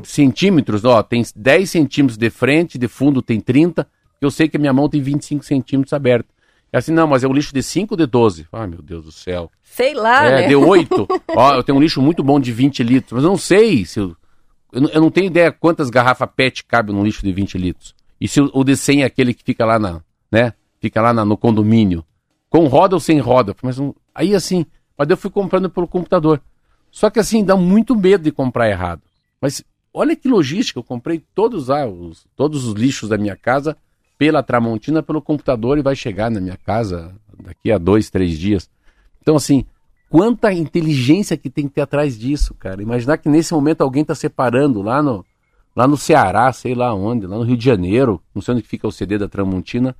centímetros, 0.05 0.85
ó, 0.85 1.03
tem 1.03 1.23
10 1.35 1.71
centímetros 1.71 2.19
de 2.19 2.31
frente, 2.31 2.77
de 2.77 2.89
fundo 2.89 3.23
tem 3.23 3.41
30, 3.41 3.87
eu 4.21 4.31
sei 4.31 4.49
que 4.49 4.57
a 4.57 4.61
minha 4.61 4.73
mão 4.73 4.89
tem 4.89 5.01
25 5.01 5.45
centímetros 5.45 5.93
aberto. 5.93 6.29
É 6.73 6.79
assim, 6.79 6.93
não, 6.93 7.07
mas 7.07 7.25
é 7.25 7.29
um 7.29 7.33
lixo 7.33 7.55
de 7.55 7.63
5 7.63 7.95
ou 7.95 7.97
de 7.97 8.07
12? 8.07 8.47
Ai, 8.53 8.67
meu 8.67 8.83
Deus 8.83 9.05
do 9.05 9.13
céu. 9.13 9.51
Sei 9.63 9.95
lá, 9.95 10.27
é, 10.27 10.41
né? 10.43 10.49
de 10.49 10.57
8. 10.57 11.09
ó, 11.35 11.55
eu 11.55 11.63
tenho 11.63 11.79
um 11.79 11.81
lixo 11.81 12.03
muito 12.03 12.23
bom 12.23 12.39
de 12.39 12.53
20 12.53 12.83
litros, 12.83 13.13
mas 13.13 13.25
eu 13.25 13.31
não 13.31 13.39
sei 13.39 13.87
se. 13.87 14.01
Eu, 14.01 14.17
eu, 14.73 15.01
não, 15.01 15.11
tenho 15.11 15.29
ideia 15.29 15.51
quantas 15.51 15.89
garrafas 15.89 16.29
PET 16.37 16.65
cabe 16.65 16.93
num 16.93 17.03
lixo 17.03 17.23
de 17.23 17.33
20 17.33 17.57
litros. 17.57 17.95
E 18.21 18.29
se 18.29 18.41
o, 18.41 18.65
de 18.65 18.77
100 18.77 19.03
é 19.03 19.05
aquele 19.07 19.33
que 19.33 19.43
fica 19.43 19.65
lá 19.65 19.79
na, 19.79 20.03
né? 20.31 20.53
Fica 20.81 21.01
lá 21.01 21.13
na, 21.13 21.25
no 21.25 21.39
condomínio. 21.39 22.05
Com 22.51 22.67
roda 22.67 22.97
ou 22.97 23.01
sem 23.01 23.19
roda? 23.19 23.55
Mas 23.63 23.79
aí 24.15 24.35
assim, 24.35 24.67
mas 24.99 25.09
eu 25.09 25.17
fui 25.17 25.31
comprando 25.31 25.71
pelo 25.71 25.87
computador. 25.87 26.43
Só 26.91 27.09
que 27.09 27.21
assim, 27.21 27.45
dá 27.45 27.57
muito 27.57 27.95
medo 27.95 28.25
de 28.25 28.33
comprar 28.33 28.69
errado. 28.69 29.01
Mas 29.41 29.63
olha 29.95 30.17
que 30.17 30.29
logística, 30.29 30.79
eu 30.79 30.85
comprei 30.85 31.23
todos, 31.35 31.71
ah, 31.71 31.87
os, 31.87 32.27
todos 32.35 32.67
os 32.67 32.75
lixos 32.75 33.09
da 33.09 33.17
minha 33.17 33.37
casa 33.37 33.77
pela 34.19 34.43
Tramontina, 34.43 35.03
pelo 35.03 35.23
computador 35.23 35.79
e 35.79 35.83
vai 35.83 35.95
chegar 35.95 36.29
na 36.29 36.41
minha 36.41 36.57
casa 36.57 37.15
daqui 37.41 37.71
a 37.71 37.79
dois, 37.79 38.11
três 38.11 38.37
dias. 38.37 38.69
Então, 39.23 39.37
assim, 39.37 39.65
quanta 40.11 40.53
inteligência 40.53 41.37
que 41.37 41.49
tem 41.49 41.69
que 41.69 41.75
ter 41.75 41.83
atrás 41.83 42.19
disso, 42.19 42.53
cara. 42.55 42.83
Imaginar 42.83 43.19
que 43.19 43.29
nesse 43.29 43.55
momento 43.55 43.83
alguém 43.83 44.03
está 44.03 44.17
separando 44.17 44.83
lá 44.83 45.01
no, 45.01 45.25
lá 45.77 45.87
no 45.87 45.97
Ceará, 45.97 46.53
sei 46.53 46.75
lá 46.75 46.93
onde, 46.93 47.27
lá 47.27 47.37
no 47.37 47.45
Rio 47.45 47.57
de 47.57 47.65
Janeiro, 47.65 48.21
não 48.35 48.43
sei 48.43 48.55
onde 48.55 48.65
fica 48.65 48.89
o 48.89 48.93
CD 48.93 49.17
da 49.17 49.29
Tramontina, 49.29 49.95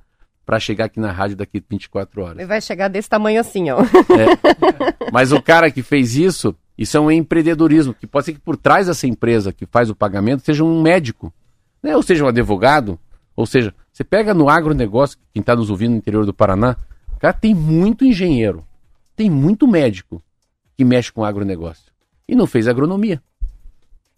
para 0.49 0.59
chegar 0.59 0.85
aqui 0.85 0.99
na 0.99 1.11
rádio 1.11 1.37
daqui 1.37 1.63
24 1.69 2.23
horas. 2.23 2.39
E 2.39 2.45
vai 2.47 2.59
chegar 2.59 2.87
desse 2.87 3.07
tamanho 3.07 3.39
assim, 3.39 3.69
ó. 3.69 3.81
É. 3.83 5.05
Mas 5.13 5.31
o 5.31 5.39
cara 5.39 5.69
que 5.69 5.83
fez 5.83 6.15
isso, 6.15 6.55
isso 6.75 6.97
é 6.97 6.99
um 6.99 7.11
empreendedorismo, 7.11 7.93
que 7.93 8.07
pode 8.07 8.25
ser 8.25 8.33
que 8.33 8.39
por 8.39 8.57
trás 8.57 8.87
dessa 8.87 9.05
empresa 9.05 9.53
que 9.53 9.67
faz 9.67 9.91
o 9.91 9.95
pagamento 9.95 10.43
seja 10.43 10.63
um 10.63 10.81
médico, 10.81 11.31
né? 11.83 11.95
ou 11.95 12.01
seja, 12.01 12.25
um 12.25 12.27
advogado, 12.27 12.97
ou 13.35 13.45
seja, 13.45 13.75
você 13.93 14.03
pega 14.03 14.33
no 14.33 14.49
agronegócio, 14.49 15.19
quem 15.31 15.39
está 15.39 15.55
nos 15.55 15.69
ouvindo 15.69 15.91
no 15.91 15.97
interior 15.97 16.25
do 16.25 16.33
Paraná, 16.33 16.75
cara, 17.19 17.31
tem 17.31 17.53
muito 17.53 18.03
engenheiro, 18.03 18.65
tem 19.15 19.29
muito 19.29 19.67
médico 19.67 20.19
que 20.75 20.83
mexe 20.83 21.11
com 21.11 21.23
agronegócio 21.23 21.93
e 22.27 22.35
não 22.35 22.47
fez 22.47 22.67
agronomia. 22.67 23.21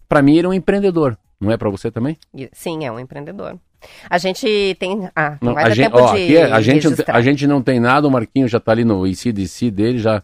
Para 0.08 0.22
mim, 0.22 0.38
ele 0.38 0.46
é 0.46 0.48
um 0.48 0.54
empreendedor. 0.54 1.18
Não 1.38 1.50
é 1.50 1.58
para 1.58 1.68
você 1.68 1.90
também? 1.90 2.16
Sim, 2.54 2.86
é 2.86 2.90
um 2.90 2.98
empreendedor. 2.98 3.58
A 4.08 4.18
gente 4.18 4.76
tem. 4.78 5.08
Ah, 5.14 5.36
não, 5.40 5.56
a, 5.56 5.70
gente, 5.70 5.94
ó, 5.94 6.06
aqui, 6.12 6.36
a, 6.38 6.60
gente, 6.60 6.88
a 7.06 7.20
gente 7.20 7.46
não 7.46 7.62
tem 7.62 7.80
nada, 7.80 8.06
o 8.06 8.10
Marquinho 8.10 8.48
já 8.48 8.58
está 8.58 8.72
ali 8.72 8.84
no 8.84 9.06
ICDC 9.06 9.70
dele, 9.70 9.98
já 9.98 10.22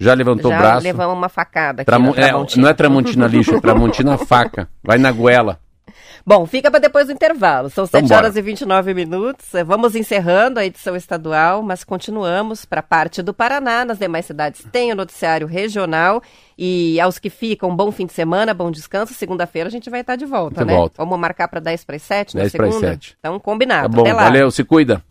já 0.00 0.14
levantou 0.14 0.50
Já 0.50 0.56
o 0.56 0.60
braço. 0.60 0.82
levamos 0.84 1.14
uma 1.14 1.28
facada 1.28 1.82
aqui 1.82 1.86
Tramo... 1.86 2.14
é, 2.16 2.32
Não 2.58 2.68
é 2.68 2.72
Tramontina 2.72 3.26
lixo, 3.26 3.54
é 3.54 3.60
Tramontina 3.60 4.16
faca. 4.24 4.66
Vai 4.82 4.96
na 4.96 5.12
goela. 5.12 5.60
Bom, 6.24 6.46
fica 6.46 6.70
para 6.70 6.80
depois 6.80 7.06
do 7.06 7.12
intervalo. 7.12 7.70
São 7.70 7.86
7 7.86 8.12
horas 8.12 8.36
e 8.36 8.42
29 8.42 8.94
minutos. 8.94 9.54
É, 9.54 9.64
vamos 9.64 9.94
encerrando 9.94 10.60
a 10.60 10.64
edição 10.64 10.94
estadual, 10.94 11.62
mas 11.62 11.84
continuamos 11.84 12.64
para 12.64 12.80
a 12.80 12.82
parte 12.82 13.22
do 13.22 13.32
Paraná. 13.32 13.84
Nas 13.84 13.98
demais 13.98 14.26
cidades 14.26 14.64
tem 14.70 14.92
o 14.92 14.96
noticiário 14.96 15.46
regional. 15.46 16.22
E 16.56 17.00
aos 17.00 17.18
que 17.18 17.30
ficam, 17.30 17.74
bom 17.74 17.90
fim 17.90 18.06
de 18.06 18.12
semana, 18.12 18.52
bom 18.52 18.70
descanso. 18.70 19.14
Segunda-feira 19.14 19.68
a 19.68 19.72
gente 19.72 19.88
vai 19.88 20.02
estar 20.02 20.16
de 20.16 20.26
volta, 20.26 20.60
de 20.60 20.66
né? 20.66 20.76
Volta. 20.76 20.94
Vamos 20.98 21.18
marcar 21.18 21.48
para 21.48 21.60
10 21.60 21.84
para 21.84 21.96
as 21.96 22.02
7 22.02 22.34
na 22.34 22.40
10 22.42 22.52
segunda? 22.52 22.70
10 22.70 22.80
para 22.80 22.90
as 22.90 22.94
7. 22.94 23.16
Então, 23.18 23.40
combinado. 23.40 23.88
Tá 23.88 24.02
bom, 24.02 24.14
valeu, 24.14 24.50
se 24.50 24.62
cuida. 24.62 25.02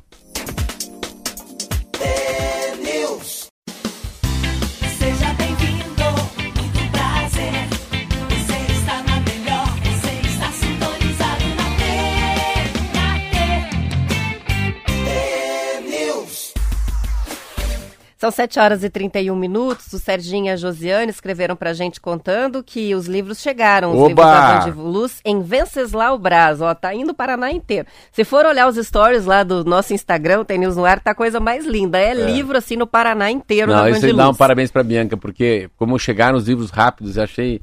São 18.20 18.30
7 18.30 18.60
horas 18.60 18.84
e 18.84 18.90
31 18.90 19.34
minutos. 19.34 19.94
O 19.94 19.98
Serginho 19.98 20.48
e 20.48 20.50
a 20.50 20.58
Josiane 20.58 21.10
escreveram 21.10 21.56
pra 21.56 21.72
gente 21.72 22.02
contando 22.02 22.62
que 22.62 22.94
os 22.94 23.06
livros 23.06 23.40
chegaram, 23.40 23.92
os 23.92 23.96
Oba! 23.96 24.08
livros 24.08 24.26
da 24.26 24.60
Band 24.60 24.84
Luz, 24.92 25.22
em 25.24 25.42
Venceslau 25.42 26.20
Braz. 26.20 26.60
Ó, 26.60 26.76
tá 26.76 26.94
indo 26.94 27.12
o 27.12 27.16
Paraná 27.16 27.50
inteiro. 27.50 27.88
Se 28.12 28.26
for 28.26 28.46
olhar 28.46 28.68
os 28.68 28.76
stories 28.76 29.24
lá 29.24 29.42
do 29.44 29.64
nosso 29.64 29.94
Instagram, 29.94 30.44
tem 30.44 30.58
News 30.58 30.76
no 30.76 30.84
Ar, 30.84 31.00
tá 31.00 31.12
a 31.12 31.16
coisa 31.16 31.40
mais 31.40 31.66
linda. 31.66 31.98
É, 31.98 32.10
é. 32.10 32.14
livro, 32.14 32.58
assim, 32.58 32.76
no 32.76 32.86
Paraná 32.86 33.32
inteiro, 33.32 33.72
Não, 33.72 33.90
na 33.90 34.14
dá 34.14 34.30
um 34.30 34.36
parabéns 34.36 34.70
pra 34.70 34.84
Bianca, 34.84 35.16
porque 35.16 35.70
como 35.78 35.98
chegaram 35.98 36.38
os 36.38 36.46
livros 36.46 36.72
rápidos, 36.72 37.16
eu 37.16 37.24
achei... 37.24 37.62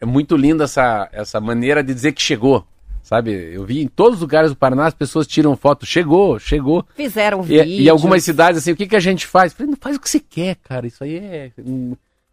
É 0.00 0.06
muito 0.06 0.36
linda 0.36 0.62
essa, 0.62 1.08
essa 1.10 1.40
maneira 1.40 1.82
de 1.82 1.92
dizer 1.92 2.12
que 2.12 2.22
chegou. 2.22 2.64
Sabe, 3.08 3.32
eu 3.54 3.64
vi 3.64 3.80
em 3.80 3.88
todos 3.88 4.16
os 4.16 4.20
lugares 4.20 4.50
do 4.50 4.56
Paraná 4.56 4.84
as 4.84 4.92
pessoas 4.92 5.26
tiram 5.26 5.56
foto, 5.56 5.86
chegou, 5.86 6.38
chegou. 6.38 6.84
Fizeram 6.94 7.40
vídeos. 7.40 7.66
E, 7.66 7.84
e 7.84 7.88
algumas 7.88 8.22
cidades 8.22 8.60
assim, 8.60 8.72
o 8.72 8.76
que, 8.76 8.86
que 8.86 8.94
a 8.94 9.00
gente 9.00 9.26
faz? 9.26 9.54
Falei, 9.54 9.70
não 9.70 9.78
faz 9.80 9.96
o 9.96 9.98
que 9.98 10.10
você 10.10 10.20
quer, 10.20 10.56
cara. 10.56 10.86
Isso 10.86 11.02
aí 11.02 11.16
é. 11.16 11.50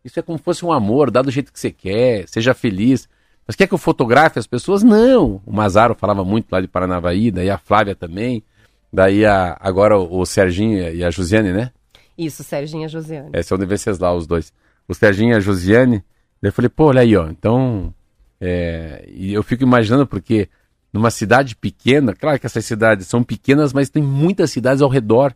Isso 0.04 0.20
é 0.20 0.22
como 0.22 0.38
se 0.38 0.44
fosse 0.44 0.66
um 0.66 0.74
amor, 0.74 1.10
dá 1.10 1.22
do 1.22 1.32
jeito 1.32 1.54
que 1.54 1.58
você 1.58 1.72
quer, 1.72 2.28
seja 2.28 2.54
feliz. 2.54 3.08
Mas 3.48 3.56
quer 3.56 3.68
que 3.68 3.74
eu 3.74 3.78
fotografe 3.78 4.38
as 4.38 4.46
pessoas? 4.46 4.84
Não. 4.84 5.42
O 5.46 5.54
Mazaro 5.54 5.96
falava 5.96 6.26
muito 6.26 6.52
lá 6.52 6.60
de 6.60 6.68
Paranavaí, 6.68 7.32
daí 7.32 7.50
a 7.50 7.58
Flávia 7.58 7.96
também. 7.96 8.44
Daí 8.92 9.26
a, 9.26 9.56
agora 9.62 9.98
o, 9.98 10.20
o 10.20 10.26
Serginho 10.26 10.94
e 10.94 11.06
a 11.06 11.10
Josiane, 11.10 11.54
né? 11.54 11.72
Isso, 12.18 12.44
Serginho 12.44 12.82
e 12.82 12.86
a 12.86 12.90
Josiane. 12.90 13.30
É, 13.32 13.42
são 13.42 13.58
de 13.58 13.66
lá 13.98 14.14
os 14.14 14.28
dois. 14.28 14.52
O 14.90 14.94
Serginho 14.94 15.32
e 15.32 15.36
a 15.36 15.40
Josiane. 15.40 16.04
Daí 16.42 16.50
eu 16.50 16.54
falei, 16.54 16.68
pô, 16.68 16.88
olha 16.88 17.00
aí, 17.00 17.16
ó. 17.16 17.30
Então. 17.30 17.94
É, 18.42 19.06
e 19.08 19.34
eu 19.34 19.42
fico 19.42 19.64
imaginando 19.64 20.06
porque 20.06 20.50
numa 20.96 21.12
cidade 21.12 21.58
pequena, 21.58 22.16
claro 22.16 22.40
que 22.40 22.46
essas 22.46 22.64
cidades 22.64 23.06
são 23.06 23.22
pequenas, 23.22 23.74
mas 23.74 23.90
tem 23.90 24.02
muitas 24.02 24.50
cidades 24.50 24.82
ao 24.82 24.88
redor 24.88 25.36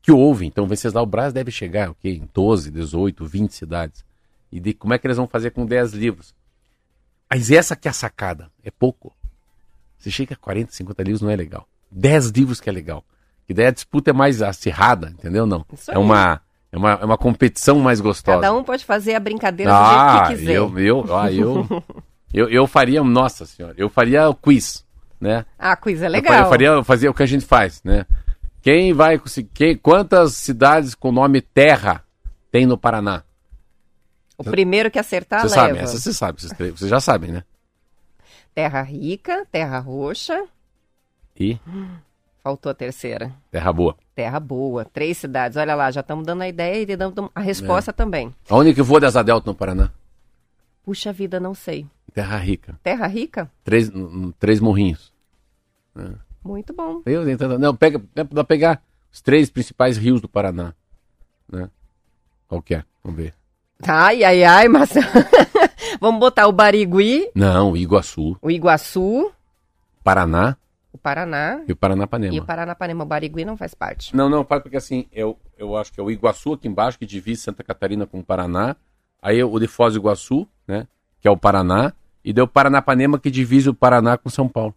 que 0.00 0.10
ouvem. 0.10 0.48
Então, 0.48 0.66
Venceslau 0.66 1.04
Braz 1.04 1.34
deve 1.34 1.50
chegar, 1.50 1.90
ok, 1.90 2.10
em 2.10 2.26
12, 2.32 2.70
18, 2.70 3.26
20 3.26 3.50
cidades. 3.50 4.02
E 4.50 4.58
de 4.58 4.72
como 4.72 4.94
é 4.94 4.98
que 4.98 5.06
eles 5.06 5.18
vão 5.18 5.28
fazer 5.28 5.50
com 5.50 5.66
10 5.66 5.92
livros? 5.92 6.34
Mas 7.28 7.50
essa 7.50 7.76
que 7.76 7.86
é 7.86 7.90
a 7.90 7.92
sacada, 7.92 8.50
é 8.64 8.70
pouco. 8.70 9.14
Você 9.98 10.10
chega 10.10 10.32
a 10.32 10.36
40, 10.38 10.72
50 10.72 11.02
livros 11.02 11.20
não 11.20 11.28
é 11.28 11.36
legal. 11.36 11.68
10 11.92 12.30
livros 12.30 12.58
que 12.58 12.70
é 12.70 12.72
legal. 12.72 13.04
Que 13.46 13.52
daí 13.52 13.66
a 13.66 13.70
disputa 13.70 14.12
é 14.12 14.14
mais 14.14 14.40
acirrada, 14.40 15.10
entendeu? 15.10 15.44
Não. 15.44 15.66
é 15.88 15.98
uma 15.98 16.40
é 16.72 16.78
uma, 16.78 16.92
é 16.92 17.04
uma 17.04 17.18
competição 17.18 17.80
mais 17.80 18.00
gostosa. 18.00 18.40
Cada 18.40 18.54
um 18.54 18.64
pode 18.64 18.82
fazer 18.82 19.14
a 19.14 19.20
brincadeira 19.20 19.70
ah, 19.74 19.82
do 19.82 19.88
jeito 19.88 20.00
que 20.00 20.18
ah, 20.18 20.36
quiser. 20.38 20.56
Eu, 20.56 20.78
eu, 20.78 21.16
ah, 21.16 21.30
eu, 21.30 21.66
eu, 22.32 22.48
eu 22.48 22.66
faria, 22.66 23.04
nossa 23.04 23.44
senhora, 23.44 23.74
eu 23.76 23.90
faria 23.90 24.26
o 24.30 24.34
quiz 24.34 24.85
né? 25.20 25.44
Ah, 25.58 25.78
é 25.84 26.08
legal. 26.08 26.44
Eu 26.44 26.48
faria, 26.48 26.84
fazer 26.84 27.08
o 27.08 27.14
que 27.14 27.22
a 27.22 27.26
gente 27.26 27.44
faz, 27.44 27.82
né? 27.84 28.06
Quem 28.60 28.92
vai 28.92 29.18
conseguir. 29.18 29.76
Quantas 29.76 30.34
cidades 30.34 30.94
com 30.94 31.12
nome 31.12 31.40
Terra 31.40 32.02
tem 32.50 32.66
no 32.66 32.76
Paraná? 32.76 33.22
O 34.36 34.44
primeiro 34.44 34.90
que 34.90 34.98
acertar 34.98 35.42
você 35.42 35.56
leva. 35.56 35.68
Sabe, 35.68 35.78
essa 35.78 35.98
você 35.98 36.12
sabe, 36.12 36.40
vocês 36.40 36.90
já 36.90 37.00
sabem, 37.00 37.32
né? 37.32 37.44
Terra 38.54 38.82
Rica, 38.82 39.46
Terra 39.50 39.78
Roxa. 39.78 40.44
E? 41.38 41.58
Faltou 42.42 42.70
a 42.70 42.74
terceira. 42.74 43.32
Terra 43.50 43.72
Boa. 43.72 43.96
Terra 44.14 44.40
Boa. 44.40 44.84
Três 44.84 45.18
cidades. 45.18 45.56
Olha 45.56 45.74
lá, 45.74 45.90
já 45.90 46.00
estamos 46.00 46.24
dando 46.24 46.42
a 46.42 46.48
ideia 46.48 46.80
e 46.80 46.96
dando 46.96 47.30
a 47.34 47.40
resposta 47.40 47.90
é. 47.90 47.92
também. 47.92 48.34
Aonde 48.48 48.72
que 48.72 48.82
voa 48.82 49.00
das 49.00 49.16
Adelto 49.16 49.46
no 49.46 49.54
Paraná? 49.54 49.90
Puxa 50.86 51.12
vida, 51.12 51.40
não 51.40 51.52
sei. 51.52 51.84
Terra 52.14 52.38
Rica. 52.38 52.78
Terra 52.80 53.08
Rica? 53.08 53.50
Três, 53.64 53.90
três 54.38 54.60
morrinhos. 54.60 55.12
É. 55.96 56.12
Muito 56.44 56.72
bom. 56.72 57.02
Eu, 57.04 57.24
não, 57.58 57.74
pega, 57.74 58.00
dá 58.14 58.44
pegar 58.44 58.80
os 59.12 59.20
três 59.20 59.50
principais 59.50 59.96
rios 59.96 60.20
do 60.20 60.28
Paraná. 60.28 60.72
Né? 61.50 61.68
Qual 62.46 62.62
que 62.62 62.76
é? 62.76 62.84
Vamos 63.02 63.20
ver. 63.20 63.34
Ai, 63.84 64.22
ai, 64.22 64.44
ai, 64.44 64.68
mas 64.68 64.90
Vamos 66.00 66.20
botar 66.20 66.46
o 66.46 66.52
Barigui. 66.52 67.32
Não, 67.34 67.72
o 67.72 67.76
Iguaçu. 67.76 68.38
O 68.40 68.48
Iguaçu. 68.48 69.32
Paraná. 70.04 70.56
O 70.92 70.98
Paraná. 70.98 71.64
E 71.66 71.72
o 71.72 71.76
Paranapanema. 71.76 72.32
E 72.32 72.38
o 72.38 72.44
Paranapanema. 72.44 73.02
O 73.02 73.06
Barigui 73.06 73.44
não 73.44 73.56
faz 73.56 73.74
parte. 73.74 74.14
Não, 74.14 74.30
não, 74.30 74.44
porque 74.44 74.76
assim, 74.76 75.08
eu, 75.12 75.36
eu 75.58 75.76
acho 75.76 75.92
que 75.92 75.98
é 75.98 76.02
o 76.02 76.12
Iguaçu 76.12 76.52
aqui 76.52 76.68
embaixo, 76.68 76.96
que 76.96 77.04
divide 77.04 77.38
Santa 77.38 77.64
Catarina 77.64 78.06
com 78.06 78.20
o 78.20 78.24
Paraná. 78.24 78.76
Aí 79.20 79.42
o 79.42 79.58
de 79.58 79.66
Foz 79.66 79.94
do 79.94 80.00
Iguaçu, 80.00 80.46
né? 80.66 80.86
Que 81.20 81.28
é 81.28 81.30
o 81.30 81.36
Paraná. 81.36 81.92
E 82.24 82.32
deu 82.32 82.46
Paranapanema, 82.46 83.18
que 83.18 83.30
divide 83.30 83.70
o 83.70 83.74
Paraná 83.74 84.18
com 84.18 84.28
São 84.28 84.48
Paulo. 84.48 84.74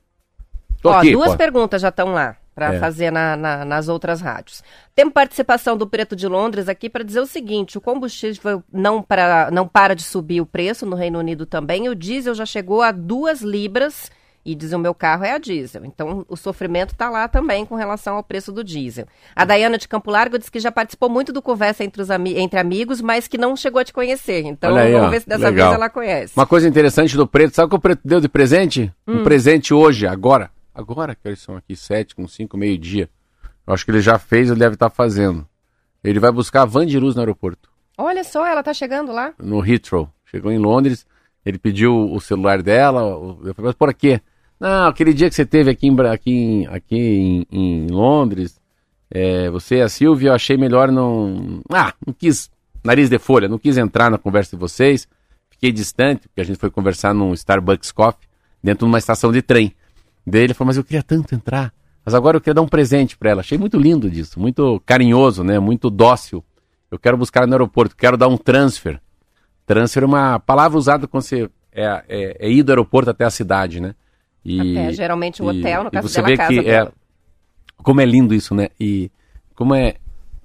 Tô 0.82 0.90
Ó, 0.90 0.98
aqui, 0.98 1.12
duas 1.12 1.32
pô. 1.32 1.38
perguntas 1.38 1.82
já 1.82 1.90
estão 1.90 2.14
lá 2.14 2.38
para 2.60 2.74
é. 2.74 2.80
fazer 2.80 3.12
na, 3.12 3.36
na, 3.38 3.64
nas 3.64 3.88
outras 3.88 4.20
rádios. 4.20 4.62
Temos 4.94 5.14
participação 5.14 5.78
do 5.78 5.88
Preto 5.88 6.14
de 6.14 6.28
Londres 6.28 6.68
aqui 6.68 6.90
para 6.90 7.04
dizer 7.04 7.22
o 7.22 7.26
seguinte: 7.26 7.78
o 7.78 7.82
combustível 7.82 8.62
não, 8.72 9.02
para, 9.02 9.50
não 9.50 9.68
para 9.68 9.96
de 9.96 10.04
subir 10.04 10.42
o 10.42 10.46
preço 10.46 10.86
no 10.86 10.96
Reino 10.96 11.20
Unido 11.20 11.46
também. 11.46 11.88
O 11.88 11.96
diesel 11.96 12.36
já 12.36 12.46
chegou 12.46 12.82
a 12.82 12.92
duas 12.92 13.42
libras. 13.42 14.12
E 14.46 14.56
diz 14.56 14.72
o 14.72 14.80
meu 14.80 14.94
carro 14.94 15.24
é 15.24 15.34
a 15.34 15.38
diesel. 15.38 15.86
Então 15.86 16.26
o 16.28 16.36
sofrimento 16.36 16.94
está 16.94 17.10
lá 17.10 17.28
também 17.28 17.66
com 17.66 17.76
relação 17.76 18.16
ao 18.16 18.24
preço 18.24 18.52
do 18.52 18.64
diesel. 18.64 19.06
A 19.36 19.46
Dayana 19.46 19.78
de 19.78 19.88
Campo 19.88 20.10
Largo 20.10 20.40
diz 20.40 20.50
que 20.50 20.60
já 20.60 20.72
participou 20.72 21.10
muito 21.10 21.34
do 21.34 21.42
Conversa 21.42 21.84
entre, 21.84 22.02
os 22.02 22.10
ami 22.10 22.38
entre 22.38 22.60
Amigos, 22.60 23.02
mas 23.02 23.28
que 23.28 23.38
não 23.38 23.56
chegou 23.56 23.80
a 23.80 23.84
te 23.84 23.94
conhecer. 23.94 24.46
Então 24.46 24.76
aí, 24.76 24.92
vamos 24.92 25.08
ó, 25.08 25.10
ver 25.12 25.22
se 25.22 25.28
dessa 25.28 25.50
legal. 25.50 25.70
vez 25.70 25.76
ela 25.76 25.90
conhece. 25.90 26.34
Uma 26.36 26.48
coisa 26.48 26.68
interessante 26.68 27.16
do 27.16 27.28
Preto, 27.28 27.56
sabe 27.56 27.68
o 27.68 27.70
que 27.70 27.76
o 27.76 27.80
Preto 27.80 28.02
deu 28.04 28.20
de 28.22 28.30
presente? 28.30 28.92
Hum. 29.08 29.20
Um 29.20 29.24
presente 29.24 29.74
hoje, 29.74 30.08
agora. 30.08 30.50
Agora 30.74 31.14
que 31.14 31.28
eles 31.28 31.40
são 31.40 31.58
aqui, 31.58 31.76
sete, 31.76 32.16
com 32.16 32.28
cinco, 32.28 32.58
meio-dia. 32.58 33.10
Eu 33.68 33.74
acho 33.74 33.84
que 33.84 33.92
ele 33.92 34.02
já 34.02 34.18
fez, 34.18 34.50
ele 34.50 34.60
deve 34.60 34.76
estar 34.76 34.90
tá 34.90 34.96
fazendo. 34.96 35.46
Ele 36.04 36.20
vai 36.20 36.32
buscar 36.32 36.62
a 36.62 36.66
Van 36.66 36.86
de 36.86 36.98
Luz 36.98 37.16
no 37.16 37.22
aeroporto. 37.22 37.70
Olha 37.98 38.24
só, 38.24 38.48
ela 38.48 38.64
tá 38.64 38.74
chegando 38.74 39.12
lá. 39.12 39.34
No 39.38 39.66
Heathrow. 39.66 40.10
Chegou 40.26 40.52
em 40.52 40.58
Londres, 40.58 41.06
ele 41.46 41.58
pediu 41.58 42.12
o 42.12 42.20
celular 42.22 42.62
dela. 42.62 43.02
Eu 43.02 43.54
falei, 43.54 43.68
mas 43.70 43.76
por 43.76 43.94
quê? 43.94 44.22
Não, 44.60 44.88
aquele 44.88 45.14
dia 45.14 45.30
que 45.30 45.36
você 45.36 45.46
teve 45.46 45.72
aqui 45.72 45.88
em, 45.88 46.00
aqui 46.02 46.32
em, 46.32 46.68
aqui 46.68 46.96
em, 46.98 47.48
em 47.50 47.88
Londres, 47.88 48.60
é, 49.10 49.50
você 49.50 49.78
e 49.78 49.82
a 49.82 49.90
Silvia, 49.90 50.30
eu 50.30 50.34
achei 50.34 50.58
melhor 50.58 50.92
não. 50.92 51.62
Ah, 51.72 51.94
não 52.06 52.14
quis. 52.14 52.50
Nariz 52.84 53.10
de 53.10 53.20
folha, 53.20 53.48
não 53.48 53.58
quis 53.58 53.78
entrar 53.78 54.10
na 54.10 54.18
conversa 54.18 54.56
de 54.56 54.60
vocês. 54.60 55.08
Fiquei 55.50 55.72
distante, 55.72 56.28
porque 56.28 56.42
a 56.42 56.44
gente 56.44 56.58
foi 56.58 56.70
conversar 56.70 57.14
num 57.14 57.34
Starbucks 57.34 57.92
Coffee, 57.92 58.28
dentro 58.64 58.86
de 58.86 58.92
uma 58.92 58.98
estação 58.98 59.32
de 59.32 59.42
trem. 59.42 59.74
Daí 60.26 60.44
ele 60.44 60.54
falou, 60.54 60.68
mas 60.68 60.78
eu 60.78 60.84
queria 60.84 61.04
tanto 61.04 61.36
entrar. 61.36 61.74
Mas 62.06 62.14
agora 62.14 62.38
eu 62.38 62.42
queria 62.42 62.54
dar 62.54 62.62
um 62.62 62.68
presente 62.68 63.18
para 63.18 63.32
ela. 63.32 63.42
Achei 63.42 63.58
muito 63.58 63.78
lindo 63.78 64.10
disso, 64.10 64.40
muito 64.40 64.82
carinhoso, 64.86 65.44
né? 65.44 65.60
Muito 65.60 65.90
dócil. 65.90 66.44
Eu 66.90 66.98
quero 66.98 67.18
buscar 67.18 67.46
no 67.46 67.54
aeroporto, 67.54 67.96
quero 67.96 68.18
dar 68.18 68.28
um 68.28 68.38
transfer. 68.38 69.00
Transfer 69.66 70.04
é 70.04 70.06
uma 70.06 70.40
palavra 70.40 70.78
usada 70.78 71.08
quando 71.08 71.24
você 71.24 71.50
é, 71.72 72.04
é, 72.08 72.48
é 72.48 72.50
ir 72.50 72.64
do 72.64 72.72
aeroporto 72.72 73.10
até 73.10 73.26
a 73.26 73.30
cidade, 73.30 73.80
né? 73.80 73.94
E, 74.44 74.60
até, 74.60 74.94
geralmente 74.94 75.42
o 75.42 75.48
hotel, 75.48 75.84
no 75.84 75.92
caso 75.92 76.08
você 76.08 76.22
vê 76.22 76.38
casa 76.38 76.50
que 76.50 76.70
é, 76.70 76.90
como 77.78 78.02
é 78.02 78.06
lindo 78.06 78.34
isso, 78.34 78.56
né? 78.56 78.70
E 78.80 79.12
como 79.56 79.76
é, 79.76 79.96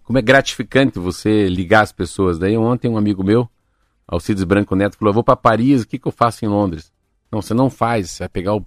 como 0.02 0.18
é 0.18 0.22
gratificante 0.22 0.98
você 0.98 1.48
ligar 1.48 1.82
as 1.82 1.92
pessoas. 1.92 2.38
Daí 2.38 2.56
ontem 2.56 2.88
um 2.88 2.96
amigo 2.96 3.22
meu, 3.22 3.48
Alcides 4.06 4.44
Branco 4.44 4.74
Neto, 4.74 4.96
falou, 4.96 5.10
eu 5.10 5.14
vou 5.14 5.24
para 5.24 5.36
Paris, 5.36 5.82
o 5.82 5.86
que, 5.86 5.98
que 5.98 6.08
eu 6.08 6.12
faço 6.12 6.44
em 6.44 6.48
Londres? 6.48 6.92
Não, 7.30 7.40
você 7.40 7.54
não 7.54 7.70
faz, 7.70 8.10
você 8.10 8.24
vai 8.24 8.28
pegar 8.28 8.54
o 8.54 8.66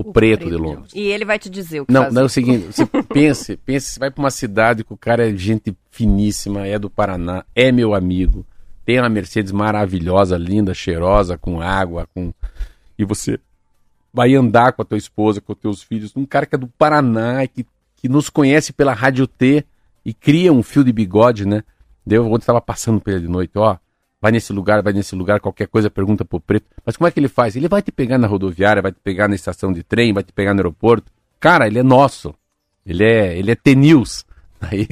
o, 0.00 0.12
preto, 0.12 0.40
preto, 0.40 0.50
de 0.50 0.56
Londres. 0.56 0.92
E 0.94 1.00
ele 1.00 1.24
vai 1.24 1.38
te 1.38 1.50
dizer 1.50 1.80
o 1.80 1.86
que 1.86 1.92
Não, 1.92 2.04
fazer. 2.04 2.14
não 2.14 2.22
é 2.22 2.24
o 2.24 2.28
seguinte, 2.28 2.66
você 2.66 2.86
pense, 3.12 3.56
pense, 3.58 3.92
você 3.92 4.00
vai 4.00 4.10
para 4.10 4.22
uma 4.22 4.30
cidade 4.30 4.82
que 4.82 4.92
o 4.92 4.96
cara 4.96 5.28
é 5.28 5.36
gente 5.36 5.76
finíssima, 5.90 6.66
é 6.66 6.78
do 6.78 6.88
Paraná, 6.88 7.44
é 7.54 7.70
meu 7.70 7.94
amigo, 7.94 8.46
tem 8.84 8.98
uma 8.98 9.08
Mercedes 9.08 9.52
maravilhosa, 9.52 10.38
linda, 10.38 10.72
cheirosa, 10.72 11.36
com 11.36 11.60
água, 11.60 12.08
com 12.14 12.32
e 12.98 13.04
você 13.04 13.38
vai 14.12 14.34
andar 14.34 14.72
com 14.72 14.82
a 14.82 14.84
tua 14.84 14.98
esposa, 14.98 15.40
com 15.40 15.52
os 15.52 15.58
teus 15.58 15.82
filhos, 15.82 16.12
um 16.16 16.26
cara 16.26 16.46
que 16.46 16.54
é 16.54 16.58
do 16.58 16.66
Paraná, 16.66 17.46
que, 17.46 17.66
que 17.96 18.08
nos 18.08 18.28
conhece 18.28 18.72
pela 18.72 18.92
Rádio 18.92 19.26
T 19.26 19.64
e 20.04 20.12
cria 20.12 20.52
um 20.52 20.62
fio 20.62 20.84
de 20.84 20.92
bigode, 20.92 21.46
né? 21.46 21.62
Deu, 22.04 22.26
ontem 22.26 22.42
estava 22.42 22.60
passando 22.60 23.00
por 23.00 23.10
ele 23.10 23.20
de 23.20 23.28
noite, 23.28 23.52
ó, 23.56 23.76
vai 24.20 24.32
nesse 24.32 24.52
lugar, 24.52 24.82
vai 24.82 24.92
nesse 24.92 25.14
lugar, 25.14 25.40
qualquer 25.40 25.68
coisa 25.68 25.90
pergunta 25.90 26.24
pro 26.24 26.40
preto. 26.40 26.66
Mas 26.84 26.96
como 26.96 27.08
é 27.08 27.10
que 27.10 27.18
ele 27.18 27.28
faz? 27.28 27.56
Ele 27.56 27.68
vai 27.68 27.82
te 27.82 27.92
pegar 27.92 28.18
na 28.18 28.26
rodoviária, 28.26 28.82
vai 28.82 28.92
te 28.92 29.00
pegar 29.02 29.28
na 29.28 29.34
estação 29.34 29.72
de 29.72 29.82
trem, 29.82 30.12
vai 30.12 30.22
te 30.22 30.32
pegar 30.32 30.52
no 30.52 30.60
aeroporto. 30.60 31.10
Cara, 31.38 31.66
ele 31.66 31.78
é 31.78 31.82
nosso. 31.82 32.34
Ele 32.84 33.04
é, 33.04 33.38
ele 33.38 33.50
é 33.50 33.54
T-News. 33.54 34.26
Aí 34.60 34.86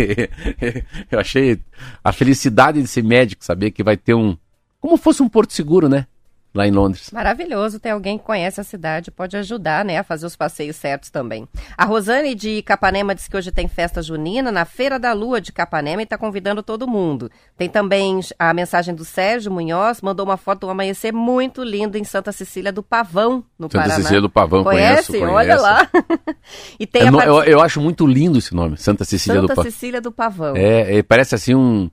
eu 1.10 1.18
achei 1.18 1.60
a 2.02 2.12
felicidade 2.12 2.80
de 2.80 2.88
ser 2.88 3.04
médico, 3.04 3.44
saber 3.44 3.70
que 3.70 3.82
vai 3.82 3.96
ter 3.96 4.14
um. 4.14 4.36
Como 4.80 4.96
fosse 4.96 5.22
um 5.22 5.28
porto 5.28 5.52
seguro, 5.52 5.88
né? 5.88 6.06
Lá 6.54 6.66
em 6.66 6.70
Londres. 6.70 7.10
Maravilhoso 7.12 7.78
ter 7.78 7.90
alguém 7.90 8.18
que 8.18 8.24
conhece 8.24 8.60
a 8.60 8.64
cidade, 8.64 9.10
pode 9.10 9.36
ajudar, 9.36 9.84
né, 9.84 9.98
a 9.98 10.02
fazer 10.02 10.26
os 10.26 10.34
passeios 10.34 10.76
certos 10.76 11.10
também. 11.10 11.46
A 11.76 11.84
Rosane 11.84 12.34
de 12.34 12.62
Capanema 12.62 13.14
disse 13.14 13.28
que 13.28 13.36
hoje 13.36 13.52
tem 13.52 13.68
festa 13.68 14.02
junina 14.02 14.50
na 14.50 14.64
Feira 14.64 14.98
da 14.98 15.12
Lua 15.12 15.40
de 15.40 15.52
Capanema 15.52 16.02
e 16.02 16.04
está 16.04 16.16
convidando 16.16 16.62
todo 16.62 16.88
mundo. 16.88 17.30
Tem 17.56 17.68
também 17.68 18.20
a 18.38 18.52
mensagem 18.54 18.94
do 18.94 19.04
Sérgio 19.04 19.52
Munhoz, 19.52 20.00
mandou 20.00 20.24
uma 20.24 20.36
foto 20.36 20.60
do 20.60 20.70
amanhecer 20.70 21.12
muito 21.12 21.62
lindo 21.62 21.96
em 21.96 22.04
Santa 22.04 22.32
Cecília 22.32 22.72
do 22.72 22.82
Pavão, 22.82 23.44
no 23.58 23.66
Santa 23.66 23.78
Paraná. 23.78 23.94
Santa 23.94 24.02
Cecília 24.02 24.22
do 24.22 24.30
Pavão, 24.30 24.64
conhece? 24.64 25.12
conheço, 25.12 25.32
Olha 25.32 25.60
lá. 25.60 25.88
e 26.78 26.86
tem 26.86 27.02
eu, 27.02 27.20
eu, 27.20 27.44
eu, 27.44 27.60
acho 27.60 27.80
muito 27.80 28.06
lindo 28.06 28.38
esse 28.38 28.54
nome, 28.54 28.76
Santa 28.76 29.04
Cecília 29.04 29.40
Santa 29.40 29.42
do 29.42 29.48
Pavão. 29.48 29.64
Santa 29.64 29.70
Cecília 29.74 30.00
do 30.00 30.12
Pavão. 30.12 30.56
É, 30.56 30.98
é, 30.98 31.02
parece 31.02 31.34
assim 31.34 31.54
um 31.54 31.90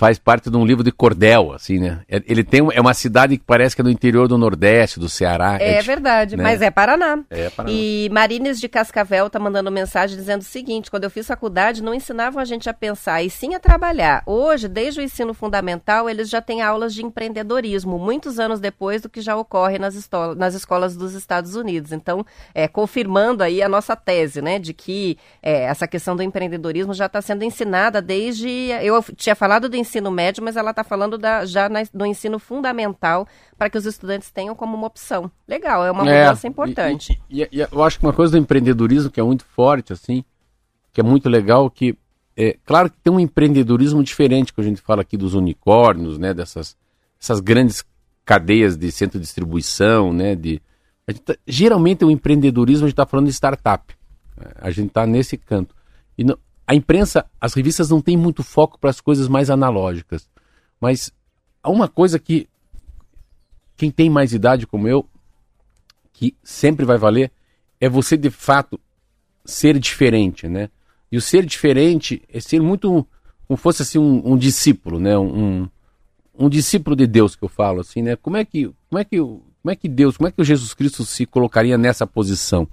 faz 0.00 0.18
parte 0.18 0.48
de 0.48 0.56
um 0.56 0.64
livro 0.64 0.82
de 0.82 0.90
cordel, 0.90 1.52
assim, 1.52 1.78
né? 1.78 2.00
É, 2.08 2.22
ele 2.26 2.42
tem 2.42 2.66
é 2.72 2.80
uma 2.80 2.94
cidade 2.94 3.36
que 3.36 3.44
parece 3.44 3.76
que 3.76 3.82
é 3.82 3.84
no 3.84 3.90
interior 3.90 4.26
do 4.26 4.38
Nordeste, 4.38 4.98
do 4.98 5.10
Ceará. 5.10 5.58
É, 5.60 5.74
é 5.74 5.82
verdade, 5.82 6.38
né? 6.38 6.42
mas 6.42 6.62
é 6.62 6.70
Paraná. 6.70 7.18
É 7.28 7.50
Paraná. 7.50 7.76
E 7.76 8.08
Marines 8.10 8.58
de 8.58 8.66
Cascavel 8.66 9.28
tá 9.28 9.38
mandando 9.38 9.70
mensagem 9.70 10.16
dizendo 10.16 10.40
o 10.40 10.44
seguinte: 10.44 10.90
quando 10.90 11.04
eu 11.04 11.10
fiz 11.10 11.26
faculdade, 11.26 11.82
não 11.82 11.92
ensinavam 11.92 12.40
a 12.40 12.46
gente 12.46 12.66
a 12.66 12.72
pensar 12.72 13.22
e 13.22 13.28
sim 13.28 13.54
a 13.54 13.60
trabalhar. 13.60 14.22
Hoje, 14.24 14.68
desde 14.68 15.00
o 15.00 15.02
ensino 15.02 15.34
fundamental, 15.34 16.08
eles 16.08 16.30
já 16.30 16.40
têm 16.40 16.62
aulas 16.62 16.94
de 16.94 17.04
empreendedorismo, 17.04 17.98
muitos 17.98 18.40
anos 18.40 18.58
depois 18.58 19.02
do 19.02 19.08
que 19.10 19.20
já 19.20 19.36
ocorre 19.36 19.78
nas, 19.78 20.08
nas 20.34 20.54
escolas 20.54 20.96
dos 20.96 21.12
Estados 21.12 21.54
Unidos. 21.54 21.92
Então, 21.92 22.24
é, 22.54 22.66
confirmando 22.66 23.42
aí 23.42 23.62
a 23.62 23.68
nossa 23.68 23.94
tese, 23.94 24.40
né, 24.40 24.58
de 24.58 24.72
que 24.72 25.18
é, 25.42 25.64
essa 25.64 25.86
questão 25.86 26.16
do 26.16 26.22
empreendedorismo 26.22 26.94
já 26.94 27.04
está 27.04 27.20
sendo 27.20 27.44
ensinada 27.44 28.00
desde. 28.00 28.48
Eu 28.82 29.04
tinha 29.14 29.36
falado 29.36 29.68
do 29.68 29.76
ensino 29.76 29.89
ensino 29.90 30.10
médio, 30.10 30.42
mas 30.42 30.56
ela 30.56 30.70
está 30.70 30.84
falando 30.84 31.18
da, 31.18 31.44
já 31.44 31.68
na, 31.68 31.82
no 31.92 32.06
ensino 32.06 32.38
fundamental 32.38 33.26
para 33.58 33.68
que 33.68 33.76
os 33.76 33.84
estudantes 33.84 34.30
tenham 34.30 34.54
como 34.54 34.76
uma 34.76 34.86
opção. 34.86 35.30
Legal, 35.46 35.84
é 35.84 35.90
uma 35.90 36.08
é, 36.08 36.20
mudança 36.22 36.46
é, 36.46 36.48
importante. 36.48 37.20
E, 37.28 37.42
e, 37.42 37.48
e, 37.52 37.60
eu 37.60 37.82
acho 37.82 37.98
que 37.98 38.06
uma 38.06 38.12
coisa 38.12 38.32
do 38.32 38.38
empreendedorismo 38.38 39.10
que 39.10 39.20
é 39.20 39.22
muito 39.22 39.44
forte, 39.44 39.92
assim, 39.92 40.24
que 40.92 41.00
é 41.00 41.04
muito 41.04 41.28
legal, 41.28 41.68
que 41.68 41.96
é 42.36 42.56
claro 42.64 42.88
que 42.88 42.96
tem 43.02 43.12
um 43.12 43.20
empreendedorismo 43.20 44.02
diferente 44.02 44.52
que 44.54 44.60
a 44.60 44.64
gente 44.64 44.80
fala 44.80 45.02
aqui 45.02 45.16
dos 45.16 45.34
unicórnios, 45.34 46.16
né, 46.18 46.32
dessas 46.32 46.76
essas 47.20 47.40
grandes 47.40 47.84
cadeias 48.24 48.78
de 48.78 48.90
centro 48.90 49.18
de 49.18 49.24
distribuição, 49.24 50.12
né, 50.12 50.34
de 50.34 50.62
tá, 51.24 51.36
geralmente 51.46 52.04
o 52.04 52.10
empreendedorismo 52.10 52.86
a 52.86 52.88
gente 52.88 52.94
está 52.94 53.04
falando 53.04 53.26
de 53.26 53.32
startup. 53.32 53.94
A 54.56 54.70
gente 54.70 54.88
está 54.88 55.06
nesse 55.06 55.36
canto. 55.36 55.74
E 56.16 56.24
não, 56.24 56.38
a 56.70 56.74
imprensa, 56.76 57.26
as 57.40 57.52
revistas 57.52 57.90
não 57.90 58.00
têm 58.00 58.16
muito 58.16 58.44
foco 58.44 58.78
para 58.78 58.90
as 58.90 59.00
coisas 59.00 59.26
mais 59.26 59.50
analógicas. 59.50 60.28
Mas 60.80 61.10
há 61.60 61.68
uma 61.68 61.88
coisa 61.88 62.16
que 62.16 62.48
quem 63.76 63.90
tem 63.90 64.08
mais 64.08 64.32
idade 64.32 64.68
como 64.68 64.86
eu, 64.86 65.04
que 66.12 66.32
sempre 66.44 66.86
vai 66.86 66.96
valer, 66.96 67.32
é 67.80 67.88
você 67.88 68.16
de 68.16 68.30
fato 68.30 68.78
ser 69.44 69.80
diferente, 69.80 70.46
né? 70.46 70.70
E 71.10 71.16
o 71.16 71.20
ser 71.20 71.44
diferente 71.44 72.22
é 72.32 72.38
ser 72.38 72.62
muito 72.62 73.04
como 73.48 73.56
fosse 73.56 73.82
assim 73.82 73.98
um, 73.98 74.34
um 74.34 74.38
discípulo, 74.38 75.00
né? 75.00 75.18
Um, 75.18 75.68
um 76.38 76.48
discípulo 76.48 76.94
de 76.94 77.08
Deus 77.08 77.34
que 77.34 77.42
eu 77.42 77.48
falo 77.48 77.80
assim, 77.80 78.00
né? 78.00 78.14
Como 78.14 78.36
é 78.36 78.44
que 78.44 78.70
como 78.88 79.00
é 79.00 79.04
que 79.04 79.18
como 79.18 79.72
é 79.72 79.74
que 79.74 79.88
Deus, 79.88 80.16
como 80.16 80.28
é 80.28 80.30
que 80.30 80.40
o 80.40 80.44
Jesus 80.44 80.72
Cristo 80.72 81.04
se 81.04 81.26
colocaria 81.26 81.76
nessa 81.76 82.06
posição? 82.06 82.68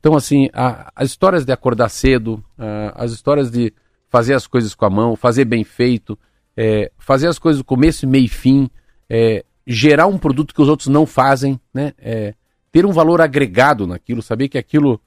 Então, 0.00 0.16
assim, 0.16 0.48
a, 0.52 0.90
as 0.96 1.10
histórias 1.10 1.44
de 1.44 1.52
acordar 1.52 1.90
cedo, 1.90 2.42
a, 2.58 3.04
as 3.04 3.12
histórias 3.12 3.50
de 3.50 3.72
fazer 4.08 4.34
as 4.34 4.46
coisas 4.46 4.74
com 4.74 4.86
a 4.86 4.90
mão, 4.90 5.14
fazer 5.14 5.44
bem 5.44 5.62
feito, 5.62 6.18
é, 6.56 6.90
fazer 6.98 7.28
as 7.28 7.38
coisas 7.38 7.60
do 7.60 7.64
começo, 7.64 8.08
meio 8.08 8.24
e 8.24 8.28
fim, 8.28 8.68
é, 9.08 9.44
gerar 9.66 10.06
um 10.06 10.18
produto 10.18 10.54
que 10.54 10.62
os 10.62 10.68
outros 10.68 10.88
não 10.88 11.06
fazem, 11.06 11.60
né? 11.72 11.92
É, 11.98 12.34
ter 12.72 12.86
um 12.86 12.92
valor 12.92 13.20
agregado 13.20 13.86
naquilo, 13.86 14.22
saber 14.22 14.48
que 14.48 14.56
aquilo, 14.56 15.00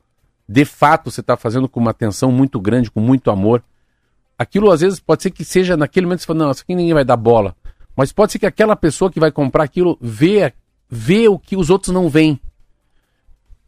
de 0.47 0.63
fato, 0.63 1.09
você 1.09 1.21
está 1.21 1.35
fazendo 1.35 1.67
com 1.67 1.79
uma 1.79 1.91
atenção 1.91 2.31
muito 2.31 2.59
grande, 2.59 2.91
com 2.91 2.99
muito 2.99 3.31
amor. 3.31 3.63
Aquilo, 4.37 4.71
às 4.71 4.81
vezes, 4.81 4.99
pode 4.99 5.23
ser 5.23 5.31
que 5.31 5.43
seja 5.43 5.75
naquele 5.75 6.05
momento 6.05 6.19
que 6.19 6.23
você 6.23 6.27
fala, 6.27 6.39
não, 6.39 6.51
isso 6.51 6.61
aqui 6.61 6.75
ninguém 6.75 6.93
vai 6.93 7.05
dar 7.05 7.17
bola. 7.17 7.55
Mas 7.95 8.11
pode 8.11 8.31
ser 8.31 8.39
que 8.39 8.45
aquela 8.45 8.75
pessoa 8.75 9.11
que 9.11 9.19
vai 9.19 9.31
comprar 9.31 9.63
aquilo 9.63 9.97
vê, 10.01 10.53
vê 10.89 11.27
o 11.27 11.39
que 11.39 11.55
os 11.55 11.69
outros 11.69 11.93
não 11.93 12.09
veem. 12.09 12.39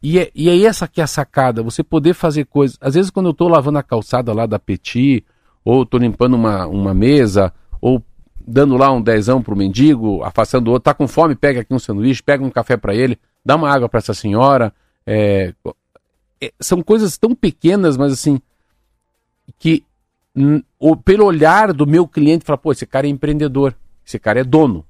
E 0.02 0.18
é, 0.18 0.30
e 0.34 0.48
é 0.48 0.62
essa 0.64 0.86
que 0.86 1.00
é 1.00 1.04
a 1.04 1.06
sacada, 1.06 1.62
você 1.62 1.82
poder 1.82 2.14
fazer 2.14 2.44
coisas. 2.44 2.76
Às 2.80 2.94
vezes, 2.94 3.10
quando 3.10 3.26
eu 3.26 3.32
estou 3.32 3.48
lavando 3.48 3.78
a 3.78 3.82
calçada 3.82 4.32
lá 4.32 4.46
da 4.46 4.58
Petit, 4.58 5.24
ou 5.64 5.82
estou 5.82 5.98
limpando 5.98 6.34
uma, 6.34 6.66
uma 6.66 6.94
mesa, 6.94 7.52
ou 7.80 8.02
dando 8.46 8.76
lá 8.76 8.92
um 8.92 9.02
dezão 9.02 9.42
pro 9.42 9.56
mendigo, 9.56 10.22
afastando 10.22 10.70
o 10.70 10.74
outro, 10.74 10.84
tá 10.84 10.94
com 10.94 11.08
fome, 11.08 11.34
pega 11.34 11.62
aqui 11.62 11.74
um 11.74 11.78
sanduíche, 11.78 12.22
pega 12.22 12.44
um 12.44 12.50
café 12.50 12.76
para 12.76 12.94
ele, 12.94 13.18
dá 13.44 13.56
uma 13.56 13.68
água 13.68 13.88
para 13.88 13.98
essa 13.98 14.14
senhora. 14.14 14.72
É, 15.04 15.52
é, 16.40 16.52
são 16.60 16.82
coisas 16.82 17.18
tão 17.18 17.34
pequenas, 17.34 17.96
mas 17.96 18.12
assim, 18.12 18.40
que 19.58 19.84
o, 20.78 20.96
pelo 20.96 21.24
olhar 21.24 21.72
do 21.72 21.86
meu 21.86 22.06
cliente, 22.06 22.44
fala, 22.44 22.58
pô, 22.58 22.72
esse 22.72 22.86
cara 22.86 23.06
é 23.06 23.10
empreendedor, 23.10 23.74
esse 24.04 24.18
cara 24.18 24.40
é 24.40 24.44
dono. 24.44 24.84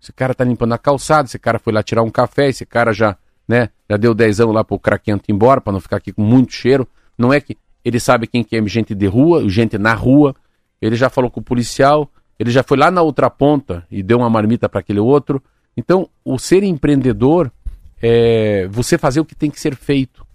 Esse 0.00 0.12
cara 0.12 0.34
tá 0.34 0.42
limpando 0.42 0.72
a 0.72 0.78
calçada, 0.78 1.28
esse 1.28 1.38
cara 1.38 1.60
foi 1.60 1.72
lá 1.72 1.82
tirar 1.82 2.02
um 2.02 2.10
café, 2.10 2.48
esse 2.48 2.66
cara 2.66 2.92
já, 2.92 3.16
né, 3.46 3.68
já 3.88 3.96
deu 3.96 4.14
dezão 4.14 4.52
lá 4.52 4.64
pro 4.64 4.78
craquento 4.78 5.24
ir 5.28 5.32
embora, 5.32 5.60
para 5.60 5.72
não 5.72 5.80
ficar 5.80 5.96
aqui 5.96 6.12
com 6.12 6.22
muito 6.22 6.52
cheiro. 6.52 6.86
Não 7.16 7.32
é 7.32 7.40
que 7.40 7.56
ele 7.84 7.98
sabe 7.98 8.26
quem 8.26 8.44
que 8.44 8.56
é 8.56 8.66
gente 8.66 8.94
de 8.94 9.06
rua, 9.06 9.48
gente 9.48 9.76
na 9.76 9.94
rua, 9.94 10.34
ele 10.80 10.96
já 10.96 11.08
falou 11.08 11.30
com 11.30 11.40
o 11.40 11.44
policial, 11.44 12.10
ele 12.38 12.50
já 12.50 12.62
foi 12.62 12.76
lá 12.76 12.90
na 12.90 13.02
outra 13.02 13.30
ponta 13.30 13.86
e 13.90 14.02
deu 14.02 14.18
uma 14.18 14.30
marmita 14.30 14.68
para 14.68 14.80
aquele 14.80 15.00
outro. 15.00 15.42
Então, 15.76 16.08
o 16.24 16.38
ser 16.38 16.62
empreendedor 16.62 17.52
é 18.00 18.66
você 18.68 18.98
fazer 18.98 19.20
o 19.20 19.24
que 19.24 19.34
tem 19.34 19.50
que 19.50 19.60
ser 19.60 19.76
feito, 19.76 20.26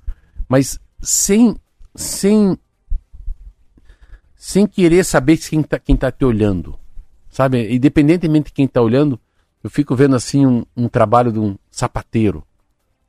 mas 0.47 0.79
sem 1.01 1.55
sem 1.93 2.57
sem 4.35 4.65
querer 4.65 5.03
saber 5.03 5.37
quem 5.37 5.59
está 5.59 5.77
quem 5.77 5.97
tá 5.97 6.11
te 6.11 6.23
olhando, 6.23 6.79
sabe? 7.29 7.75
Independentemente 7.75 8.45
de 8.45 8.53
quem 8.53 8.65
está 8.65 8.81
olhando, 8.81 9.19
eu 9.61 9.69
fico 9.69 9.95
vendo 9.95 10.15
assim 10.15 10.45
um, 10.45 10.65
um, 10.75 10.87
trabalho 10.87 11.31
de 11.31 11.39
um 11.39 11.57
sapateiro. 11.69 12.41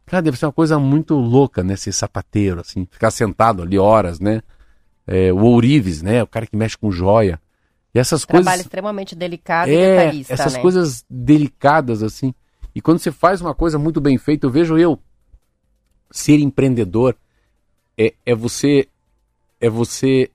Cara, 0.08 0.22
deve 0.22 0.38
ser 0.38 0.46
uma 0.46 0.52
coisa 0.52 0.78
muito 0.78 1.14
louca, 1.14 1.62
né? 1.62 1.76
Ser 1.76 1.92
sapateiro, 1.92 2.60
assim, 2.60 2.86
ficar 2.90 3.10
sentado 3.10 3.62
ali 3.62 3.78
horas, 3.78 4.18
né? 4.18 4.42
É, 5.06 5.32
o 5.32 5.38
ourives, 5.38 6.02
né? 6.02 6.22
O 6.22 6.26
cara 6.26 6.46
que 6.46 6.56
mexe 6.56 6.76
com 6.76 6.90
joia. 6.90 7.40
E 7.94 7.98
essas 7.98 8.24
Trabalho 8.24 8.44
coisas. 8.44 8.60
extremamente 8.66 9.14
delicado 9.14 9.68
é, 9.68 9.72
e 9.72 9.76
detalhista. 9.76 10.34
Essas 10.34 10.54
né? 10.54 10.60
coisas 10.60 11.04
delicadas, 11.08 12.02
assim. 12.02 12.34
E 12.74 12.80
quando 12.80 12.98
você 12.98 13.10
faz 13.10 13.40
uma 13.40 13.54
coisa 13.54 13.78
muito 13.78 14.00
bem 14.00 14.18
feita, 14.18 14.46
eu 14.46 14.50
vejo 14.50 14.76
eu 14.78 14.98
ser 16.10 16.38
empreendedor 16.38 17.16
é, 17.96 18.14
é 18.24 18.34
você 18.34 18.88
é 19.60 19.68
você 19.68 20.30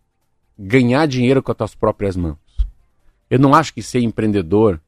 ganhar 0.58 1.08
dinheiro 1.08 1.42
com 1.42 1.52
as 1.52 1.58
suas 1.58 1.76
próprias 1.76 2.16
mãos. 2.16 2.38
Eu 3.30 3.40
não 3.40 3.56
acho 3.56 3.74
que 3.74 3.82
ser 3.82 4.02
empreendedor, 4.02 4.80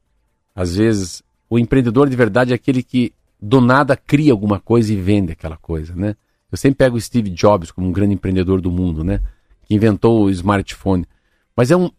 às 0.54 0.76
vezes, 0.76 1.22
o 1.48 1.58
empreendedor 1.58 2.08
de 2.08 2.16
verdade 2.16 2.52
é 2.52 2.54
aquele 2.54 2.82
que 2.82 3.12
do 3.40 3.60
nada 3.60 3.96
cria 3.96 4.32
alguma 4.32 4.58
coisa 4.58 4.92
e 4.92 4.96
vende 4.96 5.32
aquela 5.32 5.56
coisa, 5.56 5.94
né? 5.94 6.16
Eu 6.50 6.56
sempre 6.56 6.78
pego 6.78 6.96
o 6.96 7.00
Steve 7.00 7.30
Jobs 7.30 7.70
como 7.70 7.86
um 7.86 7.92
grande 7.92 8.14
empreendedor 8.14 8.60
do 8.60 8.70
mundo, 8.70 9.02
né? 9.04 9.20
Que 9.64 9.74
inventou 9.74 10.24
o 10.24 10.30
smartphone. 10.30 11.06
Mas 11.56 11.70
é 11.70 11.76
um, 11.76 11.90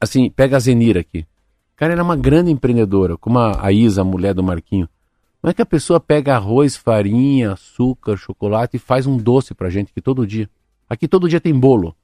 assim, 0.00 0.30
pega 0.30 0.56
a 0.56 0.60
Zenira 0.60 1.00
aqui. 1.00 1.26
Cara, 1.74 1.92
ela 1.92 2.00
é 2.00 2.04
uma 2.04 2.16
grande 2.16 2.50
empreendedora, 2.50 3.16
como 3.18 3.38
a 3.38 3.70
Isa, 3.70 4.00
a 4.00 4.04
mulher 4.04 4.32
do 4.32 4.42
Marquinho. 4.42 4.88
Não 5.42 5.50
é 5.50 5.54
que 5.54 5.62
a 5.62 5.66
pessoa 5.66 6.00
pega 6.00 6.34
arroz, 6.34 6.76
farinha, 6.76 7.52
açúcar, 7.52 8.16
chocolate 8.16 8.76
e 8.76 8.80
faz 8.80 9.06
um 9.06 9.16
doce 9.16 9.54
pra 9.54 9.68
gente 9.68 9.90
aqui 9.90 10.00
todo 10.00 10.26
dia. 10.26 10.48
Aqui 10.88 11.06
todo 11.06 11.28
dia 11.28 11.40
tem 11.40 11.52
bolo. 11.58 11.94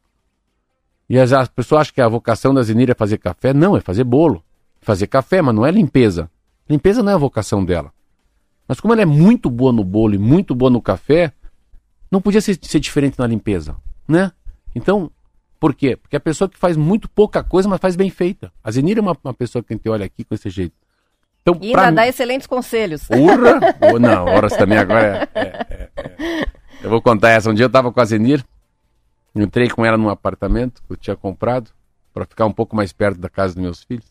E 1.09 1.19
as, 1.19 1.33
as 1.33 1.49
pessoas 1.49 1.83
acham 1.83 1.95
que 1.95 2.01
a 2.01 2.09
vocação 2.09 2.53
da 2.53 2.63
Zenira 2.63 2.93
é 2.93 2.95
fazer 2.95 3.19
café. 3.19 3.53
Não, 3.55 3.77
é 3.77 3.81
fazer 3.81 4.05
bolo. 4.05 4.43
Fazer 4.81 5.07
café, 5.07 5.41
mas 5.41 5.55
não 5.55 5.65
é 5.65 5.71
limpeza. 5.71 6.31
Limpeza 6.69 7.03
não 7.03 7.11
é 7.11 7.15
a 7.15 7.19
vocação 7.19 7.65
dela. 7.65 7.93
Mas 8.73 8.81
como 8.81 8.95
ela 8.95 9.03
é 9.03 9.05
muito 9.05 9.51
boa 9.51 9.71
no 9.71 9.85
bolo 9.85 10.15
e 10.15 10.19
muito 10.19 10.55
boa 10.55 10.71
no 10.71 10.81
café, 10.81 11.31
não 12.11 12.23
podia 12.23 12.41
ser, 12.41 12.59
ser 12.63 12.81
diferente 12.81 13.19
na 13.19 13.27
limpeza, 13.27 13.77
né? 14.09 14.33
Então, 14.75 15.11
por 15.61 15.75
quê? 15.75 15.95
Porque 15.95 16.17
a 16.17 16.21
pessoa 16.21 16.49
que 16.49 16.57
faz 16.57 16.75
muito 16.75 17.07
pouca 17.07 17.45
coisa, 17.45 17.69
mas 17.69 17.79
faz 17.79 17.97
bem 17.97 18.09
feita. 18.09 18.51
A 18.65 18.71
Zenira 18.71 19.01
é 19.01 19.03
uma, 19.03 19.15
uma 19.23 19.35
pessoa 19.35 19.63
que 19.63 19.75
a 19.75 19.77
gente 19.77 19.87
olha 19.91 20.07
aqui 20.07 20.25
com 20.25 20.35
esse 20.35 20.49
jeito. 20.49 20.75
Então, 21.43 21.59
e 21.61 21.77
ainda 21.77 21.91
dá 21.91 22.09
excelentes 22.09 22.47
conselhos. 22.47 23.11
Urra! 23.11 23.61
oh, 23.93 23.99
não, 24.01 24.25
horas 24.25 24.57
também 24.57 24.79
agora 24.79 25.29
é, 25.35 25.39
é, 25.39 25.91
é, 25.99 26.47
Eu 26.83 26.89
vou 26.89 27.03
contar 27.03 27.29
essa. 27.29 27.51
Um 27.51 27.55
dia 27.55 27.65
eu 27.65 27.67
estava 27.67 27.93
com 27.93 28.01
a 28.01 28.05
Zenir, 28.07 28.43
entrei 29.37 29.69
com 29.69 29.85
ela 29.85 29.99
num 29.99 30.09
apartamento 30.09 30.83
que 30.87 30.95
eu 30.95 30.97
tinha 30.97 31.15
comprado, 31.15 31.71
para 32.15 32.25
ficar 32.25 32.47
um 32.47 32.53
pouco 32.55 32.75
mais 32.75 32.91
perto 32.91 33.21
da 33.21 33.29
casa 33.29 33.53
dos 33.53 33.63
meus 33.63 33.85
filhos. 33.85 34.11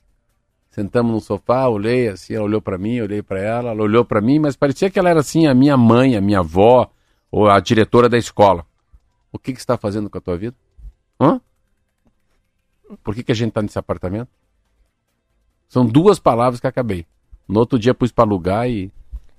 Sentamos 0.71 1.11
no 1.11 1.19
sofá, 1.19 1.67
olhei 1.67 2.07
assim, 2.07 2.33
ela 2.33 2.45
olhou 2.45 2.61
para 2.61 2.77
mim, 2.77 3.01
olhei 3.01 3.21
para 3.21 3.39
ela, 3.39 3.71
ela 3.71 3.83
olhou 3.83 4.05
para 4.05 4.21
mim, 4.21 4.39
mas 4.39 4.55
parecia 4.55 4.89
que 4.89 4.97
ela 4.97 5.09
era 5.09 5.19
assim 5.19 5.45
a 5.45 5.53
minha 5.53 5.75
mãe, 5.75 6.15
a 6.15 6.21
minha 6.21 6.39
avó, 6.39 6.89
ou 7.29 7.49
a 7.49 7.59
diretora 7.59 8.07
da 8.07 8.17
escola. 8.17 8.65
O 9.33 9.37
que, 9.37 9.51
que 9.51 9.59
você 9.59 9.63
está 9.63 9.77
fazendo 9.77 10.09
com 10.09 10.17
a 10.17 10.21
tua 10.21 10.37
vida? 10.37 10.55
Hã? 11.19 11.41
Por 13.03 13.13
que, 13.13 13.21
que 13.23 13.33
a 13.33 13.35
gente 13.35 13.49
está 13.49 13.61
nesse 13.61 13.77
apartamento? 13.77 14.29
São 15.67 15.85
duas 15.85 16.19
palavras 16.19 16.59
que 16.59 16.67
acabei. 16.67 17.05
No 17.47 17.59
outro 17.59 17.77
dia 17.77 17.93
pus 17.93 18.11
para 18.11 18.23
alugar 18.23 18.69
e 18.69 18.91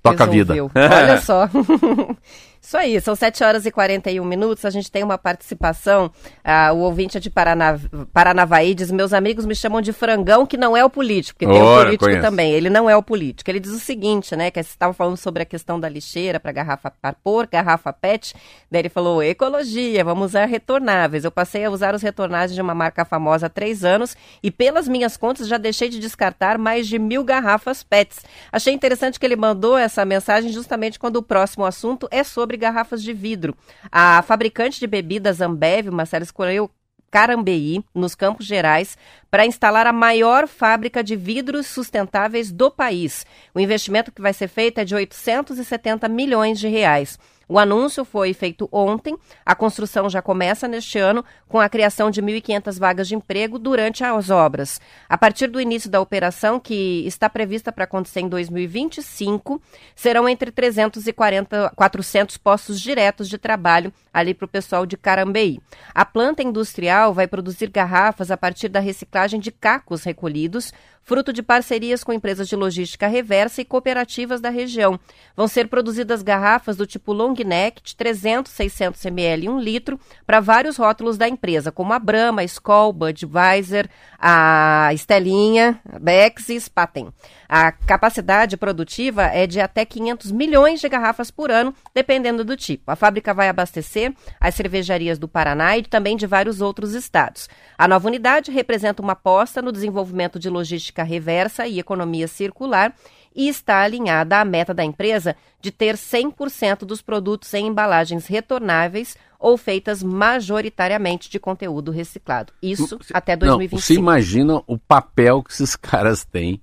toca 0.03 0.27
Resolveu. 0.27 0.71
a 0.75 0.81
vida. 0.81 0.95
Olha 0.97 1.21
só. 1.21 1.49
Isso 2.65 2.77
aí, 2.77 3.01
são 3.01 3.17
7 3.17 3.43
horas 3.43 3.67
e 3.67 3.73
41 3.73 4.25
minutos. 4.25 4.65
A 4.65 4.71
gente 4.71 4.89
tem 4.89 5.03
uma 5.03 5.19
participação. 5.19 6.13
Ah, 6.45 6.73
o 6.73 6.79
ouvinte 6.79 7.17
é 7.17 7.21
de 7.21 7.29
Paranav 7.29 7.83
Paranavaí 8.13 8.73
diz: 8.73 8.93
Meus 8.93 9.13
amigos 9.13 9.45
me 9.45 9.55
chamam 9.55 9.81
de 9.81 9.93
frangão, 9.93 10.47
que 10.47 10.57
não 10.57 10.77
é 10.77 10.85
o 10.85 10.89
político, 10.89 11.39
porque 11.41 11.53
tem 11.53 11.61
o 11.61 11.77
político 11.77 12.05
conheço. 12.05 12.23
também. 12.23 12.53
Ele 12.53 12.71
não 12.71 12.89
é 12.89 12.97
o 12.97 13.03
político. 13.03 13.51
Ele 13.51 13.59
diz 13.59 13.73
o 13.73 13.81
seguinte, 13.81 14.37
né? 14.37 14.49
Que 14.49 14.63
você 14.63 14.71
estava 14.71 14.93
falando 14.93 15.17
sobre 15.17 15.43
a 15.43 15.45
questão 15.45 15.79
da 15.79 15.89
lixeira 15.89 16.39
para 16.39 16.53
garrafa 16.53 16.93
para 17.03 17.13
pôr, 17.13 17.49
garrafa 17.49 17.93
PET. 17.93 18.33
Daí 18.71 18.83
ele 18.83 18.89
falou: 18.89 19.21
ecologia, 19.21 20.05
vamos 20.05 20.27
usar 20.27 20.45
retornáveis. 20.45 21.25
Eu 21.25 21.33
passei 21.33 21.65
a 21.65 21.71
usar 21.71 21.97
os 21.97 22.03
retornáveis 22.03 22.55
de 22.55 22.63
uma 22.63 22.77
marca 22.77 23.05
famosa 23.05 23.47
há 23.47 23.51
três 23.51 23.85
anos 23.85 24.17
e, 24.41 24.53
pelas 24.53 24.87
minhas 24.87 25.17
contas, 25.17 25.49
já 25.49 25.59
deixei 25.59 25.89
de 25.89 25.99
descartar 25.99 26.59
mais 26.59 26.87
de 26.87 26.97
mil 26.97 27.25
garrafas 27.25 27.83
PETs. 27.83 28.21
Achei 28.53 28.73
interessante 28.73 29.19
que 29.19 29.27
ele 29.27 29.37
mandou 29.37 29.77
essa 29.77 30.05
mensagem 30.05 30.53
justamente 30.53 30.97
quando 30.97 31.17
o 31.17 31.23
próximo 31.23 31.65
assunto 31.65 32.07
é 32.11 32.23
sobre 32.23 32.52
sobre 32.53 32.57
garrafas 32.57 33.03
de 33.03 33.13
vidro. 33.15 33.57
A 33.91 34.23
fabricante 34.23 34.79
de 34.79 34.87
bebidas 34.87 35.41
Ambev, 35.41 35.91
Marcelo, 35.91 36.25
escolheu 36.25 36.71
Carambeí, 37.11 37.85
nos 37.95 38.15
Campos 38.15 38.47
Gerais, 38.47 38.97
para 39.33 39.47
instalar 39.47 39.87
a 39.87 39.95
maior 39.95 40.47
fábrica 40.47 41.03
de 41.03 41.17
vidros 41.17 41.67
sustentáveis 41.67 42.53
do 42.53 42.71
país. 42.71 43.25
O 43.55 43.61
investimento 43.61 44.13
que 44.13 44.21
vai 44.21 44.35
ser 44.35 44.47
feito 44.47 44.77
é 44.77 44.85
de 44.85 44.95
870 44.95 46.07
milhões 46.07 46.61
de 46.61 46.69
reais. 46.69 47.19
O 47.49 47.59
anúncio 47.59 48.05
foi 48.05 48.33
feito 48.33 48.69
ontem. 48.73 49.15
A 49.45 49.55
construção 49.55 50.09
já 50.09 50.23
começa 50.23 50.67
neste 50.67 50.99
ano 50.99 51.25
com 51.49 51.61
a 51.61 51.69
criação 51.69 52.11
de 52.11 52.23
1.500 52.23 52.79
vagas 52.79 53.09
de 53.09 53.15
emprego 53.15 53.59
durante 53.59 54.03
as 54.03 54.31
obras. 54.31 54.81
A 55.07 55.19
partir 55.19 55.49
do 55.49 55.61
início 55.61 55.91
da 55.91 56.01
operação, 56.01 56.59
que 56.59 57.07
está 57.07 57.29
prevista 57.29 57.71
para 57.71 57.85
acontecer 57.85 58.21
em 58.21 58.29
2025, 58.29 59.61
serão 59.95 60.27
entre 60.27 60.51
340 60.51 61.71
e 61.73 61.77
400 61.77 62.39
postos 62.39 62.81
diretos 62.81 63.29
de 63.29 63.37
trabalho 63.37 63.93
ali 64.13 64.33
para 64.33 64.47
o 64.47 64.49
pessoal 64.49 64.87
de 64.87 64.97
Carambeí. 64.97 65.61
A 65.95 66.07
planta 66.07 66.43
industrial 66.43 67.13
vai 67.13 67.27
produzir 67.27 67.69
garrafas 67.69 68.31
a 68.31 68.37
partir 68.37 68.69
da 68.69 68.81
reciclagem 68.81 69.22
de 69.31 69.53
cacos 69.53 70.05
recolhidos, 70.05 70.73
fruto 71.03 71.33
de 71.33 71.43
parcerias 71.43 72.05
com 72.05 72.13
empresas 72.13 72.49
de 72.49 72.57
logística 72.57 73.07
reversa 73.07 73.61
e 73.61 73.65
cooperativas 73.65 74.41
da 74.41 74.51
região. 74.51 74.99
Vão 75.37 75.49
ser 75.49 75.69
produzidas 75.69 76.23
garrafas 76.23 76.77
do 76.77 76.87
tipo 76.87 77.13
long 77.13 77.35
neck 77.45 77.83
de 77.83 77.97
300, 77.97 78.53
600 78.53 79.05
ml 79.07 79.47
e 79.47 79.49
1 79.49 79.61
litro 79.61 79.99
para 80.27 80.41
vários 80.41 80.77
rótulos 80.77 81.17
da 81.17 81.29
empresa, 81.29 81.73
como 81.73 81.93
a 81.93 81.99
Brahma, 81.99 82.43
a 82.43 82.45
Skoll, 82.45 82.93
Budweiser, 82.93 83.89
a 84.19 84.91
Estelinha, 84.93 85.81
Bex 86.01 86.49
e 86.51 86.61
Spaten. 86.61 87.13
A 87.49 87.73
capacidade 87.73 88.57
produtiva 88.57 89.25
é 89.25 89.47
de 89.47 89.61
até 89.61 89.85
500 89.85 90.33
milhões 90.33 90.81
de 90.81 90.89
garrafas 90.89 91.31
por 91.31 91.51
ano, 91.51 91.75
dependendo 91.95 92.45
do 92.45 92.57
tipo. 92.57 92.91
A 92.91 92.97
fábrica 92.97 93.35
vai 93.35 93.49
abastecer 93.49 94.15
as 94.41 94.55
cervejarias 94.55 95.19
do 95.19 95.29
Paraná 95.29 95.77
e 95.77 95.83
também 95.83 96.17
de 96.17 96.27
vários 96.27 96.61
outros 96.61 96.95
estados. 96.95 97.49
A 97.77 97.87
nova 97.87 98.09
unidade 98.09 98.51
representa 98.51 99.03
uma 99.03 99.13
aposta 99.13 99.61
no 99.61 99.73
desenvolvimento 99.73 100.39
de 100.39 100.49
logística 100.49 100.92
reversa 101.01 101.67
e 101.67 101.79
economia 101.79 102.29
circular 102.29 102.95
e 103.35 103.49
está 103.49 103.81
alinhada 103.81 104.39
à 104.39 104.45
meta 104.45 104.75
da 104.75 104.85
empresa 104.85 105.35
de 105.61 105.71
ter 105.71 105.95
100% 105.95 106.81
dos 106.81 107.01
produtos 107.01 107.55
em 107.55 107.69
embalagens 107.69 108.27
retornáveis 108.27 109.17
ou 109.39 109.57
feitas 109.57 110.03
majoritariamente 110.03 111.31
de 111.31 111.39
conteúdo 111.39 111.91
reciclado. 111.91 112.53
Isso 112.63 112.99
até 113.15 113.35
2025. 113.35 113.75
Não, 113.75 113.81
você 113.81 113.95
imagina 113.95 114.63
o 114.67 114.77
papel 114.77 115.43
que 115.43 115.53
esses 115.53 115.75
caras 115.75 116.25
têm 116.25 116.61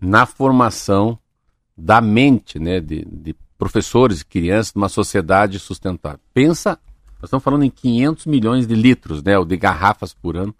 na 0.00 0.24
formação 0.24 1.18
da 1.76 2.00
mente 2.00 2.58
né, 2.58 2.80
de, 2.80 3.04
de 3.04 3.34
professores 3.58 4.22
e 4.22 4.24
crianças 4.24 4.74
numa 4.74 4.88
sociedade 4.88 5.58
sustentável. 5.58 6.20
Pensa, 6.32 6.78
nós 7.20 7.24
estamos 7.24 7.44
falando 7.44 7.64
em 7.64 7.70
500 7.70 8.24
milhões 8.24 8.66
de 8.66 8.74
litros, 8.74 9.22
né, 9.22 9.38
ou 9.38 9.44
de 9.44 9.56
garrafas 9.56 10.14
por 10.14 10.36
ano. 10.36 10.54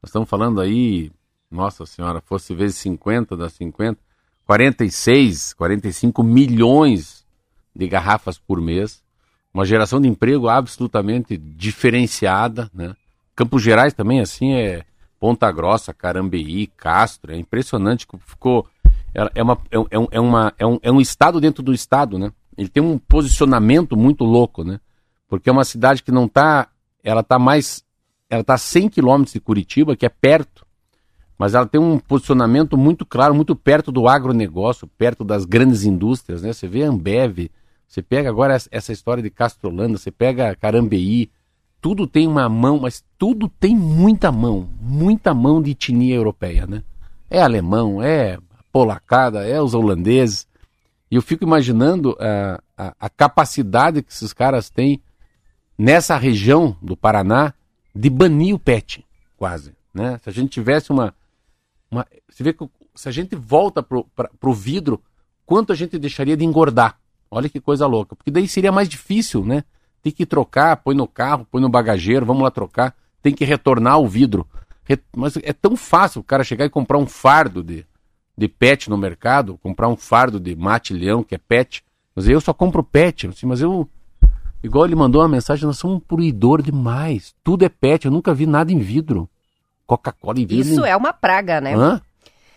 Nós 0.00 0.10
estamos 0.10 0.28
falando 0.28 0.60
aí, 0.60 1.10
nossa 1.54 1.86
senhora, 1.86 2.20
fosse 2.20 2.54
vezes 2.54 2.76
50, 2.78 3.36
dá 3.36 3.48
50, 3.48 3.98
46, 4.44 5.54
45 5.54 6.22
milhões 6.22 7.24
de 7.74 7.88
garrafas 7.88 8.36
por 8.36 8.60
mês. 8.60 9.02
Uma 9.52 9.64
geração 9.64 10.00
de 10.00 10.08
emprego 10.08 10.48
absolutamente 10.48 11.36
diferenciada, 11.36 12.68
né? 12.74 12.94
Campos 13.36 13.62
Gerais 13.62 13.94
também, 13.94 14.20
assim, 14.20 14.52
é 14.52 14.84
Ponta 15.18 15.50
Grossa, 15.50 15.94
Carambeí, 15.94 16.66
Castro, 16.76 17.32
é 17.32 17.38
impressionante 17.38 18.06
que 18.06 18.18
ficou. 18.18 18.66
É, 19.14 19.42
uma, 19.42 19.58
é, 19.70 19.78
é, 19.78 20.08
é, 20.10 20.20
uma, 20.20 20.52
é, 20.58 20.66
um, 20.66 20.78
é 20.82 20.90
um 20.90 21.00
estado 21.00 21.40
dentro 21.40 21.62
do 21.62 21.72
estado, 21.72 22.18
né? 22.18 22.32
Ele 22.58 22.68
tem 22.68 22.82
um 22.82 22.98
posicionamento 22.98 23.96
muito 23.96 24.24
louco, 24.24 24.64
né? 24.64 24.80
Porque 25.28 25.48
é 25.48 25.52
uma 25.52 25.64
cidade 25.64 26.02
que 26.02 26.12
não 26.12 26.26
está. 26.26 26.68
Ela 27.02 27.20
está 27.20 27.38
mais. 27.38 27.84
Ela 28.28 28.44
a 28.46 28.58
100 28.58 28.88
quilômetros 28.88 29.32
de 29.32 29.40
Curitiba, 29.40 29.96
que 29.96 30.04
é 30.04 30.08
perto. 30.08 30.63
Mas 31.38 31.54
ela 31.54 31.66
tem 31.66 31.80
um 31.80 31.98
posicionamento 31.98 32.76
muito 32.76 33.04
claro, 33.04 33.34
muito 33.34 33.56
perto 33.56 33.90
do 33.90 34.08
agronegócio, 34.08 34.86
perto 34.86 35.24
das 35.24 35.44
grandes 35.44 35.84
indústrias, 35.84 36.42
né? 36.42 36.52
Você 36.52 36.68
vê 36.68 36.84
a 36.84 36.88
Ambev, 36.88 37.50
você 37.88 38.02
pega 38.02 38.28
agora 38.28 38.56
essa 38.70 38.92
história 38.92 39.22
de 39.22 39.30
Castrolanda, 39.30 39.98
você 39.98 40.10
pega 40.10 40.54
Carambeí, 40.54 41.30
tudo 41.80 42.06
tem 42.06 42.26
uma 42.26 42.48
mão, 42.48 42.78
mas 42.80 43.04
tudo 43.18 43.48
tem 43.48 43.76
muita 43.76 44.32
mão, 44.32 44.68
muita 44.80 45.34
mão 45.34 45.60
de 45.60 45.72
etnia 45.72 46.14
europeia, 46.14 46.66
né? 46.66 46.82
É 47.28 47.42
alemão, 47.42 48.02
é 48.02 48.38
polacada, 48.72 49.46
é 49.46 49.60
os 49.60 49.74
holandeses. 49.74 50.46
E 51.10 51.16
eu 51.16 51.22
fico 51.22 51.44
imaginando 51.44 52.16
a, 52.18 52.60
a, 52.76 52.94
a 52.98 53.10
capacidade 53.10 54.02
que 54.02 54.12
esses 54.12 54.32
caras 54.32 54.70
têm 54.70 55.00
nessa 55.78 56.16
região 56.16 56.76
do 56.80 56.96
Paraná 56.96 57.52
de 57.94 58.10
banir 58.10 58.54
o 58.54 58.58
pet, 58.58 59.04
quase. 59.36 59.74
Né? 59.92 60.18
Se 60.22 60.28
a 60.28 60.32
gente 60.32 60.50
tivesse 60.50 60.90
uma. 60.90 61.14
Uma 61.94 62.06
você 62.28 62.42
vê 62.42 62.52
que 62.52 62.68
se 62.94 63.08
a 63.08 63.12
gente 63.12 63.34
volta 63.34 63.82
para 63.82 64.28
o 64.42 64.52
vidro, 64.52 65.02
quanto 65.46 65.72
a 65.72 65.76
gente 65.76 65.98
deixaria 65.98 66.36
de 66.36 66.44
engordar? 66.44 66.98
Olha 67.30 67.48
que 67.48 67.60
coisa 67.60 67.86
louca. 67.86 68.14
Porque 68.14 68.30
daí 68.30 68.46
seria 68.46 68.70
mais 68.70 68.88
difícil, 68.88 69.44
né? 69.44 69.64
Tem 70.02 70.12
que 70.12 70.26
trocar, 70.26 70.76
põe 70.76 70.94
no 70.94 71.06
carro, 71.06 71.46
põe 71.50 71.60
no 71.60 71.68
bagageiro, 71.68 72.26
vamos 72.26 72.42
lá 72.42 72.50
trocar. 72.50 72.94
Tem 73.22 73.34
que 73.34 73.44
retornar 73.44 73.98
o 73.98 74.06
vidro. 74.06 74.46
Mas 75.16 75.36
é 75.42 75.52
tão 75.52 75.76
fácil 75.76 76.20
o 76.20 76.24
cara 76.24 76.44
chegar 76.44 76.64
e 76.64 76.70
comprar 76.70 76.98
um 76.98 77.06
fardo 77.06 77.62
de, 77.62 77.86
de 78.36 78.48
pet 78.48 78.90
no 78.90 78.98
mercado, 78.98 79.58
comprar 79.58 79.88
um 79.88 79.96
fardo 79.96 80.38
de 80.38 80.54
mate-leão, 80.54 81.24
que 81.24 81.34
é 81.34 81.38
pet. 81.38 81.82
Mas 82.14 82.28
eu 82.28 82.40
só 82.40 82.52
compro 82.52 82.84
pet. 82.84 83.28
Assim, 83.28 83.46
mas 83.46 83.60
eu. 83.60 83.88
Igual 84.62 84.86
ele 84.86 84.94
mandou 84.94 85.20
uma 85.22 85.28
mensagem, 85.28 85.66
nós 85.66 85.78
somos 85.78 85.96
um 85.96 86.00
poluidor 86.00 86.62
demais. 86.62 87.34
Tudo 87.42 87.64
é 87.64 87.68
pet, 87.68 88.06
eu 88.06 88.10
nunca 88.12 88.32
vi 88.32 88.46
nada 88.46 88.72
em 88.72 88.78
vidro. 88.78 89.28
Coca-Cola 89.86 90.38
em 90.40 90.46
vidro. 90.46 90.72
Isso 90.72 90.84
é 90.84 90.96
uma 90.96 91.12
praga, 91.12 91.60
né? 91.60 91.74
Hã? 91.74 92.00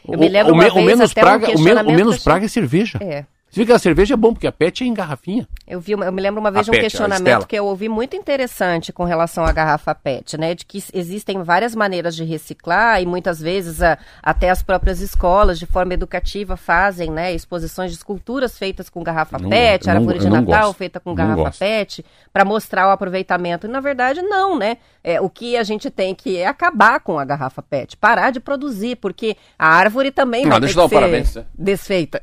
Eu 0.07 0.17
me 0.17 0.29
lembro 0.29 0.53
o, 0.53 0.55
uma 0.55 0.63
vez 0.63 0.73
menos 0.85 1.11
até 1.11 1.21
praga, 1.21 1.49
um 1.49 1.55
o, 1.55 1.59
menos, 1.61 1.83
o 1.83 1.91
menos 1.91 2.15
assim- 2.15 2.23
praga 2.23 2.45
é 2.45 2.47
cerveja. 2.47 2.97
É. 3.01 3.25
Você 3.49 3.61
vê 3.61 3.65
que 3.65 3.71
a 3.71 3.79
cerveja 3.79 4.13
é 4.13 4.17
bom, 4.17 4.33
porque 4.33 4.45
a 4.45 4.51
pet 4.51 4.83
é 4.83 4.87
em 4.87 4.93
garrafinha. 4.93 5.47
Eu 5.65 5.79
vi, 5.79 5.93
eu 5.93 6.11
me 6.11 6.21
lembro 6.21 6.39
uma 6.39 6.51
vez 6.51 6.61
A 6.61 6.63
de 6.65 6.69
um 6.71 6.73
PET, 6.73 6.83
questionamento 6.83 7.47
que 7.47 7.55
eu 7.55 7.65
ouvi 7.65 7.87
muito 7.89 8.15
interessante 8.15 8.91
com 8.91 9.03
relação 9.05 9.45
à 9.45 9.51
garrafa 9.53 9.95
PET, 9.95 10.37
né? 10.37 10.53
De 10.53 10.65
que 10.65 10.83
existem 10.93 11.41
várias 11.41 11.73
maneiras 11.73 12.13
de 12.15 12.23
reciclar 12.25 13.01
e 13.01 13.05
muitas 13.05 13.39
vezes 13.39 13.81
a- 13.81 13.97
até 14.21 14.49
as 14.49 14.61
próprias 14.61 14.99
escolas, 14.99 15.57
de 15.57 15.65
forma 15.65 15.93
educativa, 15.93 16.57
fazem, 16.57 17.09
né, 17.09 17.33
exposições 17.33 17.91
de 17.91 17.97
esculturas 17.97 18.57
feitas 18.57 18.89
com 18.89 19.01
garrafa 19.01 19.39
Não- 19.39 19.49
PET, 19.49 19.89
árvore 19.89 20.19
de 20.19 20.29
Natal 20.29 20.43
gosto. 20.65 20.77
feita 20.77 20.99
com 20.99 21.11
Não 21.11 21.15
garrafa 21.15 21.43
gosto. 21.43 21.59
PET, 21.59 22.05
para 22.33 22.43
mostrar 22.45 22.87
o 22.87 22.91
aproveitamento. 22.91 23.65
E 23.65 23.69
na 23.69 23.79
verdade 23.79 24.21
não, 24.21 24.57
né? 24.57 24.77
É, 25.03 25.21
o 25.21 25.29
que 25.29 25.55
a 25.55 25.63
gente 25.63 25.89
tem 25.89 26.13
que 26.13 26.35
é 26.37 26.45
acabar 26.45 26.99
com 26.99 27.17
a 27.17 27.23
garrafa 27.23 27.61
PET, 27.63 27.95
parar 27.95 28.29
de 28.29 28.41
produzir, 28.41 28.97
porque 28.97 29.37
a 29.57 29.67
árvore 29.69 30.11
também 30.11 30.43
Não, 30.43 30.51
vai 30.51 30.59
deixa 30.59 30.75
ter 30.75 30.81
eu 30.81 30.89
que 30.89 30.95
dar 30.95 30.97
um 30.97 30.99
ser 30.99 31.05
parabéns, 31.07 31.35
né? 31.35 31.45
desfeita. 31.57 32.21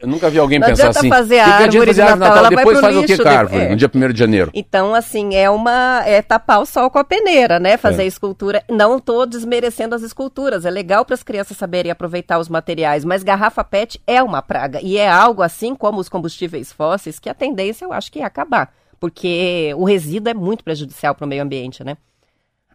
Eu 0.00 0.08
nunca 0.08 0.23
vi 0.30 0.38
alguém 0.38 0.58
Não 0.58 0.66
pensar 0.68 0.84
adianta 0.88 0.98
assim. 1.00 1.08
fazer 1.08 1.40
a 1.40 1.44
"Que 1.44 1.50
que 1.50 1.62
árvore 1.64 1.94
de 1.94 2.00
fazer 2.00 2.16
Natal, 2.16 2.36
ela 2.38 2.48
vai 2.48 2.56
Depois 2.56 2.78
pro 2.78 2.86
faz 2.86 2.96
o 2.96 3.00
que 3.02 3.06
lixo, 3.08 3.22
com 3.22 3.28
a 3.28 3.32
árvore? 3.32 3.62
é. 3.62 3.68
No 3.70 3.76
dia 3.76 3.90
1 3.92 4.12
de 4.12 4.18
janeiro. 4.18 4.50
Então, 4.54 4.94
assim, 4.94 5.34
é 5.34 5.48
uma. 5.50 6.02
É 6.06 6.22
tapar 6.22 6.60
o 6.60 6.66
sol 6.66 6.90
com 6.90 6.98
a 6.98 7.04
peneira, 7.04 7.58
né? 7.58 7.76
Fazer 7.76 8.02
É. 8.02 8.06
escultura. 8.06 8.62
Não 8.68 8.98
tô 8.98 9.26
desmerecendo 9.26 9.94
as 9.94 10.02
esculturas. 10.02 10.64
É 10.64 10.70
legal 10.70 11.04
para 11.04 11.14
as 11.14 11.22
crianças 11.22 11.56
saberem 11.56 11.90
aproveitar 11.90 12.38
os 12.38 12.48
materiais, 12.48 13.04
mas 13.04 13.22
garrafa 13.22 13.62
PET 13.64 14.00
é 14.06 14.22
uma 14.22 14.42
praga. 14.42 14.80
E 14.82 14.96
é 14.98 15.08
algo 15.08 15.42
assim 15.42 15.74
como 15.74 16.00
os 16.00 16.08
combustíveis 16.08 16.72
fósseis, 16.72 17.18
que 17.18 17.28
a 17.28 17.34
tendência 17.34 17.84
eu 17.84 17.92
acho 17.92 18.10
que 18.12 18.20
é 18.20 18.24
acabar. 18.24 18.72
Porque 19.00 19.72
o 19.76 19.84
resíduo 19.84 20.30
é 20.30 20.34
muito 20.34 20.64
prejudicial 20.64 21.14
para 21.14 21.26
o 21.26 21.28
meio 21.28 21.42
ambiente, 21.42 21.84
né? 21.84 21.96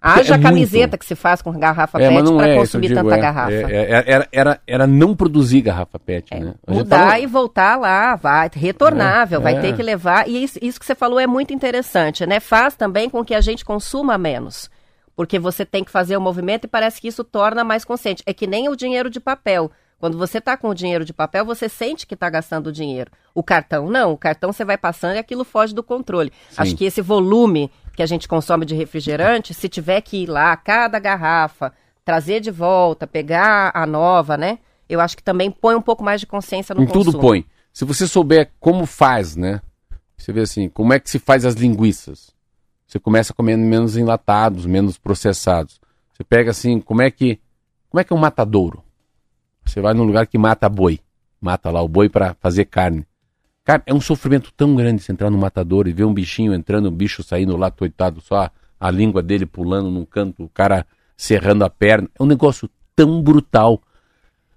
Haja 0.02 0.36
É 0.36 0.38
muito. 0.38 0.44
camiseta 0.48 0.98
que 0.98 1.06
se 1.06 1.16
faz 1.16 1.42
com 1.42 1.52
garrafa 1.52 2.02
É, 2.02 2.10
PET 2.10 2.34
para 2.34 2.48
é 2.48 2.56
consumir 2.56 2.88
digo, 2.88 3.02
tanta 3.02 3.16
é, 3.16 3.20
garrafa. 3.20 3.52
é, 3.52 3.62
é, 3.72 4.04
era, 4.08 4.28
era, 4.32 4.62
era 4.66 4.88
não 4.88 5.16
produzir 5.16 5.62
garrafa 5.62 6.00
PET, 6.00 6.34
né? 6.40 6.54
Mudar 6.68 7.22
e 7.22 7.26
voltar 7.26 7.76
lá, 7.78 8.16
vai, 8.16 8.50
retornável, 8.54 9.40
É, 9.40 9.44
vai 9.44 9.56
é. 9.56 9.60
ter 9.60 9.76
que 9.76 9.84
levar. 9.84 10.28
E 10.28 10.44
isso, 10.44 10.58
isso 10.62 10.80
que 10.80 10.86
você 10.86 10.96
falou 10.96 11.20
é 11.20 11.28
muito 11.28 11.54
interessante, 11.54 12.26
né? 12.26 12.40
Faz 12.40 12.76
também 12.76 13.10
com 13.10 13.24
que 13.26 13.36
a 13.36 13.42
gente 13.42 13.66
consuma 13.66 14.18
menos. 14.18 14.70
Porque 15.16 15.38
você 15.38 15.66
tem 15.66 15.84
que 15.84 15.92
fazer 15.92 16.16
o 16.16 16.22
movimento 16.22 16.64
e 16.64 16.68
parece 16.68 17.02
que 17.02 17.08
isso 17.10 17.24
torna 17.26 17.64
mais 17.64 17.84
consciente. 17.84 18.24
É 18.26 18.34
que 18.34 18.48
nem 18.48 18.70
o 18.70 18.76
dinheiro 18.76 19.10
de 19.10 19.20
papel. 19.20 19.70
Quando 20.00 20.18
você 20.18 20.38
está 20.38 20.56
com 20.56 20.70
o 20.70 20.74
dinheiro 20.74 21.04
de 21.04 21.12
papel, 21.12 21.44
você 21.44 21.68
sente 21.68 22.08
que 22.08 22.14
está 22.14 22.30
gastando 22.30 22.72
dinheiro. 22.72 23.12
O 23.36 23.44
cartão, 23.44 23.90
não. 23.90 24.14
O 24.14 24.18
cartão 24.18 24.54
você 24.54 24.64
vai 24.64 24.78
passando 24.78 25.16
e 25.16 25.18
aquilo 25.18 25.44
foge 25.44 25.76
do 25.76 25.84
controle. 25.84 26.32
Acho 26.56 26.74
que 26.74 26.86
esse 26.86 27.02
volume 27.02 27.70
que 28.00 28.04
a 28.04 28.06
gente 28.06 28.30
consome 28.30 28.66
de 28.66 28.74
refrigerante, 28.74 29.54
se 29.54 29.68
tiver 29.68 30.00
que 30.00 30.24
ir 30.24 30.28
lá, 30.28 30.56
cada 30.56 30.98
garrafa, 31.00 31.74
trazer 32.06 32.40
de 32.40 32.50
volta, 32.50 33.06
pegar 33.06 33.74
a 33.76 33.86
nova, 33.86 34.38
né? 34.38 34.60
Eu 34.88 35.02
acho 35.02 35.18
que 35.18 35.22
também 35.22 35.52
põe 35.52 35.76
um 35.76 35.82
pouco 35.82 36.02
mais 36.02 36.22
de 36.22 36.26
consciência 36.26 36.74
no 36.74 36.82
Em 36.82 36.86
consumo. 36.86 37.04
tudo 37.04 37.20
põe. 37.20 37.46
Se 37.74 37.84
você 37.84 38.08
souber 38.08 38.52
como 38.58 38.86
faz, 38.86 39.36
né? 39.36 39.60
Você 40.16 40.32
vê 40.32 40.40
assim, 40.40 40.70
como 40.70 40.94
é 40.94 41.00
que 41.02 41.10
se 41.10 41.20
faz 41.20 41.44
as 41.44 41.56
linguiças? 41.56 42.32
Você 42.88 43.02
começa 43.02 43.34
comendo 43.34 43.66
menos 43.66 43.98
enlatados, 43.98 44.66
menos 44.66 44.98
processados. 44.98 45.82
Você 46.14 46.24
pega 46.24 46.52
assim, 46.52 46.80
como 46.80 47.02
é 47.02 47.12
que 47.12 47.38
como 47.90 48.00
é 48.00 48.06
que 48.06 48.14
é 48.14 48.16
um 48.16 48.20
matadouro? 48.20 48.82
Você 49.66 49.82
vai 49.82 49.94
num 49.94 50.06
lugar 50.06 50.26
que 50.26 50.38
mata 50.38 50.70
boi, 50.70 51.02
mata 51.42 51.70
lá 51.70 51.82
o 51.82 51.88
boi 51.90 52.08
para 52.08 52.34
fazer 52.36 52.64
carne. 52.64 53.06
Cara, 53.70 53.84
é 53.86 53.94
um 53.94 54.02
sofrimento 54.02 54.52
tão 54.58 54.76
grande 54.76 55.04
você 55.04 55.12
entrar 55.12 55.30
no 55.30 55.38
matadouro 55.38 55.88
e 55.88 55.94
ver 55.94 56.04
um 56.04 56.12
bichinho 56.12 56.56
entrando, 56.56 56.90
um 56.90 56.92
bicho 56.92 57.22
saindo 57.22 57.56
lá, 57.56 57.70
coitado, 57.70 58.20
só 58.20 58.46
a, 58.46 58.52
a 58.80 58.90
língua 58.90 59.22
dele 59.22 59.46
pulando 59.46 59.92
num 59.92 60.06
canto, 60.06 60.44
o 60.44 60.50
cara 60.50 60.88
serrando 61.16 61.64
a 61.64 61.70
perna. 61.70 62.10
É 62.20 62.24
um 62.24 62.26
negócio 62.26 62.68
tão 62.96 63.22
brutal. 63.22 63.80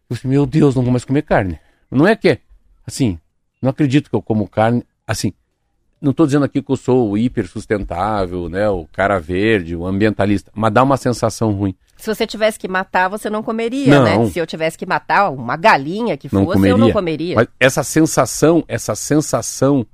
Eu 0.09 0.17
falei, 0.17 0.39
meu 0.39 0.47
Deus, 0.47 0.75
não 0.75 0.83
vou 0.83 0.91
mais 0.91 1.05
comer 1.05 1.21
carne. 1.25 1.61
Não 1.91 2.07
é 2.07 2.17
que, 2.17 2.27
é, 2.27 2.39
assim, 2.87 3.19
não 3.61 3.69
acredito 3.69 4.09
que 4.09 4.17
eu 4.17 4.23
como 4.23 4.49
carne, 4.49 4.83
assim, 5.07 5.35
não 6.01 6.13
estou 6.13 6.25
dizendo 6.25 6.47
aqui 6.47 6.63
que 6.63 6.73
eu 6.73 6.77
sou 6.77 7.11
o 7.11 7.19
hiper 7.19 7.47
sustentável, 7.47 8.49
né, 8.49 8.67
o 8.71 8.87
cara 8.95 9.19
verde, 9.19 9.77
o 9.77 9.87
ambientalista, 9.87 10.51
mas 10.55 10.73
dá 10.73 10.83
uma 10.83 10.97
sensação 10.97 11.53
ruim. 11.53 11.75
Se 12.03 12.13
você 12.13 12.27
tivesse 12.27 12.59
que 12.59 12.67
matar, 12.67 13.07
você 13.07 13.31
não 13.31 13.45
comeria, 13.45 13.95
Não. 13.95 14.25
né? 14.25 14.31
Se 14.31 14.37
eu 14.37 14.45
tivesse 14.45 14.77
que 14.77 14.85
matar 14.85 15.31
uma 15.31 15.57
galinha 15.57 16.17
que 16.17 16.29
Não 16.35 16.43
fosse, 16.45 16.55
comeria. 16.55 16.75
eu 16.75 16.77
não 16.77 16.91
comeria. 16.91 17.37
Mas 17.37 17.47
essa 17.61 17.85
sensação, 17.85 18.65
essa 18.67 18.97
sensação 18.97 19.87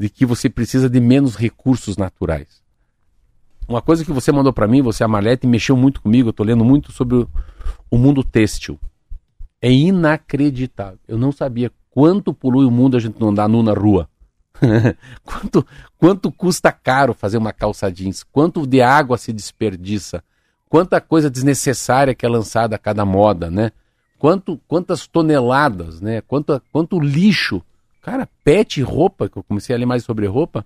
de 0.00 0.08
que 0.08 0.24
você 0.24 0.48
precisa 0.48 0.88
de 0.88 0.98
menos 0.98 1.36
recursos 1.36 1.98
naturais. 1.98 2.62
Uma 3.68 3.82
coisa 3.82 4.02
que 4.02 4.10
você 4.10 4.32
mandou 4.32 4.50
para 4.50 4.66
mim, 4.66 4.80
você, 4.80 5.04
a 5.04 5.08
Marlete, 5.08 5.46
mexeu 5.46 5.76
muito 5.76 6.00
comigo, 6.00 6.28
eu 6.28 6.30
estou 6.30 6.46
lendo 6.46 6.64
muito 6.64 6.90
sobre 6.90 7.16
o, 7.16 7.28
o 7.90 7.98
mundo 7.98 8.24
têxtil. 8.24 8.80
É 9.60 9.70
inacreditável. 9.70 11.00
Eu 11.06 11.18
não 11.18 11.32
sabia 11.32 11.70
quanto 11.90 12.32
polui 12.32 12.64
o 12.64 12.70
mundo 12.70 12.96
a 12.96 13.00
gente 13.00 13.20
não 13.20 13.28
andar 13.28 13.46
nu 13.46 13.62
na 13.62 13.74
rua. 13.74 14.08
quanto, 15.22 15.66
quanto 15.98 16.32
custa 16.32 16.72
caro 16.72 17.12
fazer 17.12 17.36
uma 17.36 17.52
calça 17.52 17.92
jeans? 17.92 18.22
Quanto 18.22 18.66
de 18.66 18.80
água 18.80 19.18
se 19.18 19.34
desperdiça? 19.34 20.24
Quanta 20.72 21.02
coisa 21.02 21.28
desnecessária 21.28 22.14
que 22.14 22.24
é 22.24 22.28
lançada 22.30 22.76
a 22.76 22.78
cada 22.78 23.04
moda, 23.04 23.50
né? 23.50 23.72
Quanto, 24.18 24.58
quantas 24.66 25.06
toneladas, 25.06 26.00
né? 26.00 26.22
Quanto, 26.22 26.62
quanto 26.72 26.98
lixo. 26.98 27.60
Cara, 28.00 28.26
pet 28.42 28.80
roupa, 28.80 29.28
que 29.28 29.36
eu 29.36 29.42
comecei 29.42 29.76
a 29.76 29.78
ler 29.78 29.84
mais 29.84 30.02
sobre 30.02 30.24
roupa. 30.26 30.64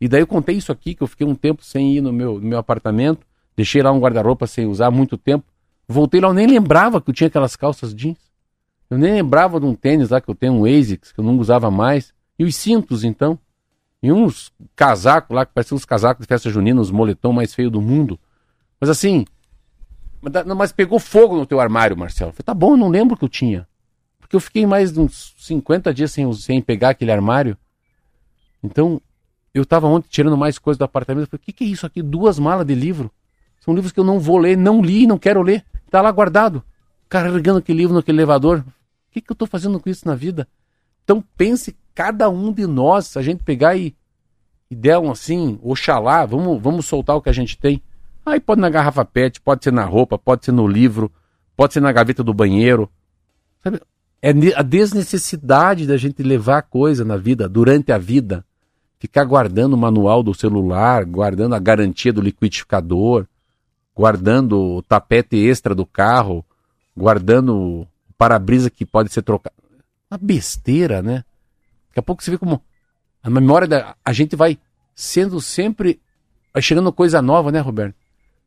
E 0.00 0.06
daí 0.06 0.20
eu 0.20 0.28
contei 0.28 0.54
isso 0.54 0.70
aqui, 0.70 0.94
que 0.94 1.02
eu 1.02 1.08
fiquei 1.08 1.26
um 1.26 1.34
tempo 1.34 1.64
sem 1.64 1.96
ir 1.96 2.00
no 2.00 2.12
meu, 2.12 2.34
no 2.34 2.46
meu 2.46 2.56
apartamento. 2.56 3.26
Deixei 3.56 3.82
lá 3.82 3.90
um 3.90 3.98
guarda-roupa 3.98 4.46
sem 4.46 4.64
usar 4.64 4.92
muito 4.92 5.18
tempo. 5.18 5.44
Voltei 5.88 6.20
lá, 6.20 6.28
eu 6.28 6.34
nem 6.34 6.46
lembrava 6.46 7.00
que 7.00 7.10
eu 7.10 7.14
tinha 7.14 7.26
aquelas 7.26 7.56
calças 7.56 7.92
jeans. 7.92 8.30
Eu 8.88 8.96
nem 8.96 9.12
lembrava 9.12 9.58
de 9.58 9.66
um 9.66 9.74
tênis 9.74 10.10
lá 10.10 10.20
que 10.20 10.30
eu 10.30 10.36
tenho, 10.36 10.52
um 10.52 10.64
ASICS, 10.64 11.10
que 11.10 11.18
eu 11.18 11.24
não 11.24 11.36
usava 11.36 11.68
mais. 11.68 12.14
E 12.38 12.44
os 12.44 12.54
cintos, 12.54 13.02
então. 13.02 13.36
E 14.00 14.12
uns 14.12 14.52
casacos 14.76 15.34
lá, 15.34 15.44
que 15.44 15.52
pareciam 15.52 15.74
uns 15.74 15.84
casacos 15.84 16.24
de 16.24 16.28
festa 16.28 16.48
junina, 16.48 16.80
os 16.80 16.92
moletom 16.92 17.32
mais 17.32 17.52
feio 17.52 17.72
do 17.72 17.82
mundo. 17.82 18.20
Mas 18.80 18.88
assim, 18.88 19.24
mas, 20.56 20.72
pegou 20.72 20.98
fogo 20.98 21.36
no 21.36 21.46
teu 21.46 21.60
armário, 21.60 21.96
Marcelo. 21.96 22.30
Eu 22.30 22.34
falei, 22.34 22.44
tá 22.44 22.54
bom, 22.54 22.72
eu 22.72 22.76
não 22.76 22.88
lembro 22.88 23.16
que 23.16 23.24
eu 23.24 23.28
tinha. 23.28 23.66
Porque 24.18 24.36
eu 24.36 24.40
fiquei 24.40 24.66
mais 24.66 24.92
de 24.92 25.00
uns 25.00 25.34
50 25.38 25.92
dias 25.94 26.12
sem, 26.12 26.30
sem 26.34 26.60
pegar 26.60 26.90
aquele 26.90 27.12
armário. 27.12 27.56
Então, 28.62 29.00
eu 29.54 29.64
tava 29.64 29.86
ontem 29.86 30.08
tirando 30.10 30.36
mais 30.36 30.58
coisas 30.58 30.78
do 30.78 30.84
apartamento. 30.84 31.24
Eu 31.24 31.28
falei, 31.28 31.42
o 31.42 31.44
que, 31.44 31.52
que 31.52 31.64
é 31.64 31.66
isso 31.68 31.86
aqui? 31.86 32.02
Duas 32.02 32.38
malas 32.38 32.66
de 32.66 32.74
livro. 32.74 33.10
São 33.60 33.74
livros 33.74 33.92
que 33.92 34.00
eu 34.00 34.04
não 34.04 34.18
vou 34.18 34.38
ler, 34.38 34.56
não 34.56 34.82
li, 34.82 35.06
não 35.06 35.18
quero 35.18 35.42
ler. 35.42 35.64
Tá 35.90 36.00
lá 36.02 36.10
guardado. 36.10 36.62
Carregando 37.08 37.58
aquele 37.58 37.78
livro 37.78 37.94
naquele 37.94 38.18
elevador. 38.18 38.58
O 38.58 39.12
que, 39.12 39.20
que 39.20 39.32
eu 39.32 39.36
tô 39.36 39.46
fazendo 39.46 39.80
com 39.80 39.88
isso 39.88 40.06
na 40.06 40.14
vida? 40.14 40.46
Então 41.04 41.24
pense 41.36 41.74
cada 41.94 42.28
um 42.28 42.52
de 42.52 42.66
nós, 42.66 43.16
a 43.16 43.22
gente 43.22 43.42
pegar 43.42 43.74
e, 43.76 43.96
e 44.70 44.76
der 44.76 44.98
um 44.98 45.10
assim, 45.10 45.58
oxalá, 45.62 46.24
vamos, 46.26 46.62
vamos 46.62 46.86
soltar 46.86 47.16
o 47.16 47.22
que 47.22 47.30
a 47.30 47.32
gente 47.32 47.58
tem. 47.58 47.82
Aí 48.28 48.40
pode 48.40 48.60
na 48.60 48.68
garrafa 48.68 49.04
PET, 49.04 49.40
pode 49.40 49.64
ser 49.64 49.72
na 49.72 49.84
roupa, 49.84 50.18
pode 50.18 50.44
ser 50.44 50.52
no 50.52 50.66
livro, 50.66 51.10
pode 51.56 51.72
ser 51.72 51.80
na 51.80 51.90
gaveta 51.90 52.22
do 52.22 52.34
banheiro. 52.34 52.90
Sabe? 53.62 53.80
É 54.20 54.30
a 54.56 54.62
desnecessidade 54.62 55.86
da 55.86 55.96
gente 55.96 56.22
levar 56.22 56.62
coisa 56.62 57.04
na 57.04 57.16
vida, 57.16 57.48
durante 57.48 57.92
a 57.92 57.98
vida. 57.98 58.44
Ficar 58.98 59.24
guardando 59.24 59.74
o 59.74 59.78
manual 59.78 60.22
do 60.22 60.34
celular, 60.34 61.04
guardando 61.04 61.54
a 61.54 61.58
garantia 61.58 62.12
do 62.12 62.20
liquidificador, 62.20 63.26
guardando 63.94 64.58
o 64.58 64.82
tapete 64.82 65.36
extra 65.36 65.74
do 65.74 65.86
carro, 65.86 66.44
guardando 66.96 67.56
o 67.56 67.86
para-brisa 68.16 68.68
que 68.68 68.84
pode 68.84 69.12
ser 69.12 69.22
trocado. 69.22 69.54
Uma 70.10 70.18
besteira, 70.18 71.00
né? 71.00 71.24
Daqui 71.88 72.00
a 72.00 72.02
pouco 72.02 72.22
você 72.22 72.30
vê 72.32 72.38
como 72.38 72.60
a 73.22 73.30
memória 73.30 73.68
da. 73.68 73.94
A 74.04 74.12
gente 74.12 74.34
vai 74.34 74.58
sendo 74.94 75.40
sempre. 75.40 76.00
Vai 76.52 76.60
chegando 76.60 76.92
coisa 76.92 77.22
nova, 77.22 77.52
né, 77.52 77.60
Roberto? 77.60 77.94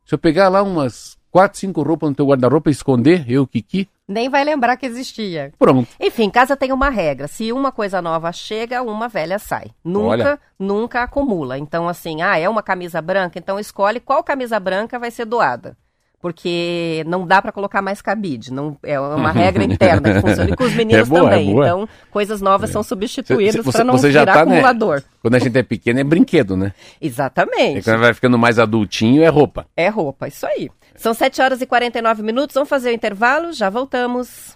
Se 0.06 0.14
eu 0.16 0.20
pegar 0.20 0.50
lá 0.50 0.62
umas 0.62 1.18
quatro, 1.32 1.60
cinco 1.60 1.82
roupas 1.82 2.10
no 2.10 2.16
teu 2.16 2.28
guarda-roupa 2.28 2.70
e 2.70 2.74
esconder, 2.74 3.26
eu, 3.30 3.48
Kiki. 3.48 3.90
Nem 4.08 4.30
vai 4.30 4.44
lembrar 4.44 4.76
que 4.76 4.86
existia. 4.86 5.54
Pronto. 5.58 5.88
Enfim, 6.00 6.30
casa 6.30 6.58
tem 6.58 6.74
uma 6.74 6.90
regra. 6.90 7.28
Se 7.28 7.52
uma 7.54 7.72
coisa 7.72 8.02
nova 8.02 8.32
chega, 8.34 8.82
uma 8.82 9.08
velha 9.08 9.40
sai. 9.40 9.72
Nunca, 9.84 10.08
Olha. 10.10 10.40
nunca 10.60 11.04
acumula. 11.04 11.58
Então, 11.58 11.88
assim, 11.88 12.22
ah, 12.22 12.38
é 12.38 12.50
uma 12.50 12.62
camisa 12.62 13.02
branca, 13.02 13.40
então 13.40 13.58
escolhe 13.58 14.02
qual 14.02 14.24
camisa 14.24 14.60
branca 14.60 15.00
vai 15.00 15.10
ser 15.10 15.26
doada 15.26 15.78
porque 16.22 17.04
não 17.08 17.26
dá 17.26 17.42
para 17.42 17.52
colocar 17.52 17.82
mais 17.82 18.02
cabide, 18.02 18.54
não 18.54 18.78
é 18.84 19.00
uma 19.00 19.32
regra 19.32 19.64
interna 19.64 20.14
que 20.14 20.22
funciona 20.22 20.50
e 20.52 20.56
com 20.56 20.64
os 20.64 20.74
meninos 20.76 21.08
é 21.08 21.10
boa, 21.10 21.30
também. 21.30 21.50
É 21.50 21.52
então, 21.52 21.90
coisas 22.12 22.42
novas 22.42 22.70
é. 22.70 22.74
são 22.74 22.84
substituídas 22.84 23.66
para 23.66 23.84
não 23.84 23.98
você 23.98 24.12
já 24.12 24.22
virar 24.22 24.34
tá, 24.34 24.46
né, 24.46 24.54
acumulador. 24.54 24.98
Né? 24.98 25.04
Quando 25.22 25.36
a 25.36 25.40
gente 25.40 25.58
é 25.58 25.64
pequeno 25.64 26.00
é 26.00 26.04
brinquedo, 26.04 26.56
né? 26.56 26.74
Exatamente. 27.02 27.80
E 27.80 27.84
quando 27.84 28.00
vai 28.00 28.14
ficando 28.14 28.38
mais 28.38 28.60
adultinho 28.60 29.24
é 29.24 29.28
roupa. 29.28 29.66
É 29.76 29.90
roupa, 29.90 30.28
isso 30.28 30.46
aí. 30.46 30.70
São 30.96 31.14
7 31.14 31.42
horas 31.42 31.62
e 31.62 31.66
49 31.66 32.22
minutos, 32.22 32.54
vamos 32.54 32.70
fazer 32.70 32.92
o 32.92 32.94
intervalo, 32.94 33.52
já 33.52 33.70
voltamos. 33.70 34.56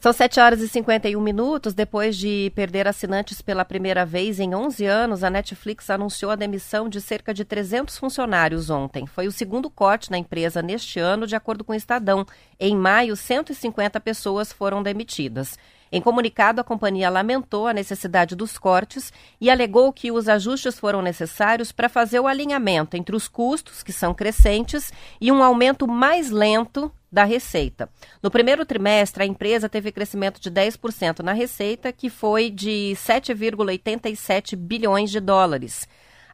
São 0.00 0.12
7 0.12 0.40
horas 0.40 0.60
e 0.60 0.68
51 0.68 1.20
minutos. 1.20 1.74
Depois 1.74 2.16
de 2.16 2.52
perder 2.54 2.86
assinantes 2.86 3.42
pela 3.42 3.64
primeira 3.64 4.06
vez 4.06 4.40
em 4.40 4.54
11 4.54 4.86
anos, 4.86 5.24
a 5.24 5.28
Netflix 5.28 5.90
anunciou 5.90 6.30
a 6.30 6.36
demissão 6.36 6.88
de 6.88 7.00
cerca 7.00 7.34
de 7.34 7.44
300 7.44 7.98
funcionários 7.98 8.70
ontem. 8.70 9.06
Foi 9.06 9.26
o 9.26 9.32
segundo 9.32 9.68
corte 9.68 10.10
na 10.10 10.16
empresa 10.16 10.62
neste 10.62 10.98
ano, 11.00 11.26
de 11.26 11.34
acordo 11.34 11.64
com 11.64 11.72
o 11.72 11.76
Estadão. 11.76 12.24
Em 12.60 12.76
maio, 12.76 13.16
150 13.16 14.00
pessoas 14.00 14.52
foram 14.52 14.82
demitidas. 14.82 15.58
Em 15.90 16.00
comunicado, 16.00 16.60
a 16.60 16.64
companhia 16.64 17.08
lamentou 17.08 17.66
a 17.66 17.72
necessidade 17.72 18.36
dos 18.36 18.58
cortes 18.58 19.12
e 19.40 19.50
alegou 19.50 19.92
que 19.92 20.12
os 20.12 20.28
ajustes 20.28 20.78
foram 20.78 21.00
necessários 21.00 21.72
para 21.72 21.88
fazer 21.88 22.20
o 22.20 22.26
alinhamento 22.26 22.96
entre 22.96 23.16
os 23.16 23.26
custos, 23.26 23.82
que 23.82 23.92
são 23.92 24.12
crescentes, 24.12 24.92
e 25.20 25.32
um 25.32 25.42
aumento 25.42 25.88
mais 25.88 26.30
lento 26.30 26.92
da 27.10 27.24
receita. 27.24 27.88
No 28.22 28.30
primeiro 28.30 28.66
trimestre, 28.66 29.22
a 29.22 29.26
empresa 29.26 29.68
teve 29.68 29.90
crescimento 29.90 30.40
de 30.40 30.50
10% 30.50 31.20
na 31.20 31.32
receita, 31.32 31.90
que 31.92 32.10
foi 32.10 32.50
de 32.50 32.92
7,87 32.96 34.54
bilhões 34.54 35.10
de 35.10 35.20
dólares. 35.20 35.88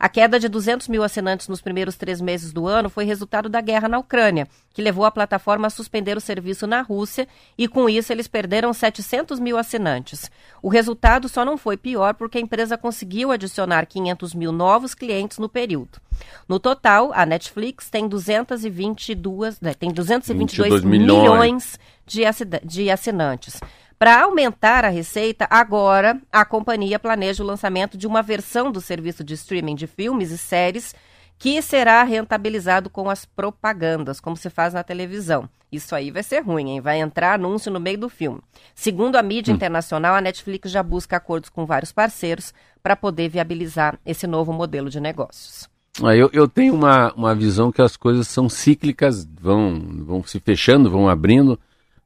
A 0.04 0.08
queda 0.10 0.38
de 0.38 0.50
200 0.50 0.86
mil 0.88 1.02
assinantes 1.02 1.48
nos 1.48 1.62
primeiros 1.62 1.96
três 1.96 2.20
meses 2.20 2.52
do 2.52 2.66
ano 2.66 2.90
foi 2.90 3.06
resultado 3.06 3.48
da 3.48 3.62
guerra 3.62 3.88
na 3.88 3.98
Ucrânia, 3.98 4.46
que 4.74 4.82
levou 4.82 5.06
a 5.06 5.10
plataforma 5.10 5.66
a 5.66 5.70
suspender 5.70 6.14
o 6.14 6.20
serviço 6.20 6.66
na 6.66 6.82
Rússia 6.82 7.26
e, 7.56 7.66
com 7.66 7.88
isso, 7.88 8.12
eles 8.12 8.28
perderam 8.28 8.70
700 8.74 9.40
mil 9.40 9.56
assinantes. 9.56 10.30
O 10.60 10.68
resultado 10.68 11.26
só 11.26 11.42
não 11.42 11.56
foi 11.56 11.78
pior 11.78 12.12
porque 12.12 12.36
a 12.36 12.40
empresa 12.42 12.76
conseguiu 12.76 13.32
adicionar 13.32 13.86
500 13.86 14.34
mil 14.34 14.52
novos 14.52 14.94
clientes 14.94 15.38
no 15.38 15.48
período. 15.48 15.98
No 16.46 16.60
total, 16.60 17.10
a 17.14 17.24
Netflix 17.24 17.88
tem 17.88 18.06
222, 18.06 19.58
né, 19.58 19.72
tem 19.72 19.90
222 19.90 20.84
milhões, 20.84 21.22
milhões 21.22 21.78
de, 22.06 22.22
de 22.62 22.90
assinantes. 22.90 23.58
Para 24.04 24.24
aumentar 24.24 24.84
a 24.84 24.90
receita, 24.90 25.46
agora 25.48 26.20
a 26.30 26.44
companhia 26.44 26.98
planeja 26.98 27.42
o 27.42 27.46
lançamento 27.46 27.96
de 27.96 28.06
uma 28.06 28.20
versão 28.20 28.70
do 28.70 28.78
serviço 28.78 29.24
de 29.24 29.32
streaming 29.32 29.74
de 29.74 29.86
filmes 29.86 30.30
e 30.30 30.36
séries 30.36 30.94
que 31.38 31.62
será 31.62 32.02
rentabilizado 32.02 32.90
com 32.90 33.08
as 33.08 33.24
propagandas, 33.24 34.20
como 34.20 34.36
se 34.36 34.50
faz 34.50 34.74
na 34.74 34.82
televisão. 34.84 35.48
Isso 35.72 35.94
aí 35.94 36.10
vai 36.10 36.22
ser 36.22 36.40
ruim, 36.40 36.72
hein? 36.72 36.80
Vai 36.82 37.00
entrar 37.00 37.32
anúncio 37.32 37.72
no 37.72 37.80
meio 37.80 37.96
do 37.96 38.10
filme. 38.10 38.42
Segundo 38.74 39.16
a 39.16 39.22
mídia 39.22 39.52
hum. 39.52 39.56
internacional, 39.56 40.14
a 40.14 40.20
Netflix 40.20 40.70
já 40.70 40.82
busca 40.82 41.16
acordos 41.16 41.48
com 41.48 41.64
vários 41.64 41.90
parceiros 41.90 42.52
para 42.82 42.94
poder 42.94 43.30
viabilizar 43.30 43.98
esse 44.04 44.26
novo 44.26 44.52
modelo 44.52 44.90
de 44.90 45.00
negócios. 45.00 45.66
Ah, 46.02 46.14
eu, 46.14 46.28
eu 46.30 46.46
tenho 46.46 46.74
uma, 46.74 47.10
uma 47.14 47.34
visão 47.34 47.72
que 47.72 47.80
as 47.80 47.96
coisas 47.96 48.28
são 48.28 48.50
cíclicas, 48.50 49.26
vão, 49.40 49.80
vão 50.04 50.22
se 50.22 50.38
fechando, 50.40 50.90
vão 50.90 51.08
abrindo 51.08 51.58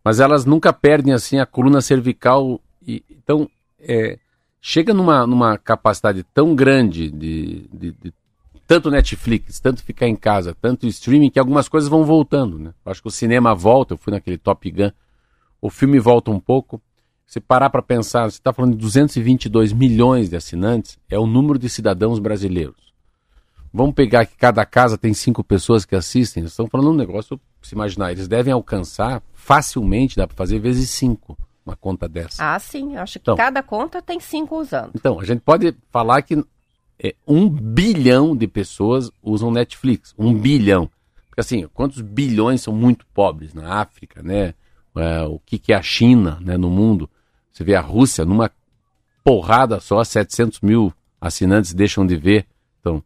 mas 0.09 0.21
elas 0.21 0.47
nunca 0.47 0.73
perdem 0.73 1.13
assim 1.13 1.39
a 1.39 1.45
coluna 1.45 1.83
cervical. 1.83 2.59
E, 2.81 3.05
então, 3.11 3.47
é, 3.79 4.19
chega 4.59 4.95
numa, 4.95 5.27
numa 5.27 5.59
capacidade 5.59 6.23
tão 6.33 6.55
grande 6.55 7.11
de, 7.11 7.69
de, 7.71 7.93
de, 7.93 8.15
tanto 8.67 8.91
Netflix, 8.91 9.61
tanto 9.61 9.83
ficar 9.83 10.09
em 10.09 10.17
casa, 10.17 10.57
tanto 10.63 10.87
streaming, 10.87 11.29
que 11.29 11.39
algumas 11.39 11.69
coisas 11.69 11.91
vão 11.91 12.07
voltando. 12.07 12.59
Né? 12.59 12.73
Eu 12.87 12.91
acho 12.91 13.03
que 13.03 13.09
o 13.09 13.11
cinema 13.11 13.55
volta, 13.55 13.93
eu 13.93 13.99
fui 13.99 14.11
naquele 14.11 14.39
Top 14.39 14.71
Gun, 14.71 14.91
o 15.61 15.69
filme 15.69 15.99
volta 15.99 16.31
um 16.31 16.41
pouco. 16.41 16.81
Se 17.27 17.39
parar 17.39 17.69
para 17.69 17.83
pensar, 17.83 18.31
você 18.31 18.39
está 18.39 18.51
falando 18.51 18.73
de 18.73 18.79
222 18.79 19.75
milhões 19.75 20.31
de 20.31 20.37
assinantes, 20.37 20.99
é 21.11 21.19
o 21.19 21.27
número 21.27 21.59
de 21.59 21.69
cidadãos 21.69 22.19
brasileiros. 22.19 22.88
Vamos 23.73 23.95
pegar 23.95 24.27
que 24.27 24.37
cada 24.37 24.65
casa 24.65 24.97
tem 24.97 25.13
cinco 25.13 25.45
pessoas 25.45 25.85
que 25.85 25.95
assistem. 25.95 26.45
Estamos 26.45 26.71
falando 26.71 26.91
um 26.91 26.97
negócio, 26.97 27.39
se 27.63 27.75
imaginar, 27.75 28.13
eles 28.13 28.29
devem 28.29 28.53
alcançar 28.53 29.23
facilmente, 29.35 30.17
dá 30.17 30.27
para 30.27 30.37
fazer 30.37 30.59
vezes 30.59 30.91
cinco 30.91 31.37
uma 31.69 31.77
conta 31.77 32.09
dessa. 32.09 32.55
Ah, 32.55 32.59
sim. 32.59 32.95
Eu 32.95 33.03
acho 33.03 33.19
que 33.19 33.25
então, 33.25 33.37
cada 33.37 33.63
conta 33.63 34.01
tem 34.01 34.19
cinco 34.19 34.59
usando. 34.59 34.93
Então, 34.95 35.21
a 35.21 35.25
gente 35.25 35.41
pode 35.41 35.77
falar 35.91 36.23
que 36.23 36.43
é, 36.99 37.15
um 37.27 37.49
bilhão 37.49 38.35
de 38.35 38.49
pessoas 38.49 39.11
usam 39.23 39.51
Netflix. 39.51 40.15
Um 40.19 40.33
bilhão. 40.33 40.91
Porque 41.29 41.41
assim, 41.41 41.69
quantos 41.75 42.01
bilhões 42.01 42.63
são 42.63 42.75
muito 42.75 43.07
pobres 43.09 43.53
na 43.53 43.81
África, 43.81 44.23
né? 44.23 44.55
É, 44.97 45.23
o 45.23 45.39
que, 45.39 45.59
que 45.59 45.73
é 45.73 45.77
a 45.77 45.83
China 45.83 46.39
né, 46.41 46.57
no 46.57 46.71
mundo? 46.71 47.09
Você 47.53 47.63
vê 47.63 47.75
a 47.75 47.81
Rússia 47.81 48.25
numa 48.25 48.51
porrada 49.23 49.79
só, 49.79 50.03
700 50.03 50.61
mil 50.61 50.93
assinantes 51.21 51.75
deixam 51.75 52.07
de 52.07 52.17
ver. 52.17 52.47
Então, 52.81 53.03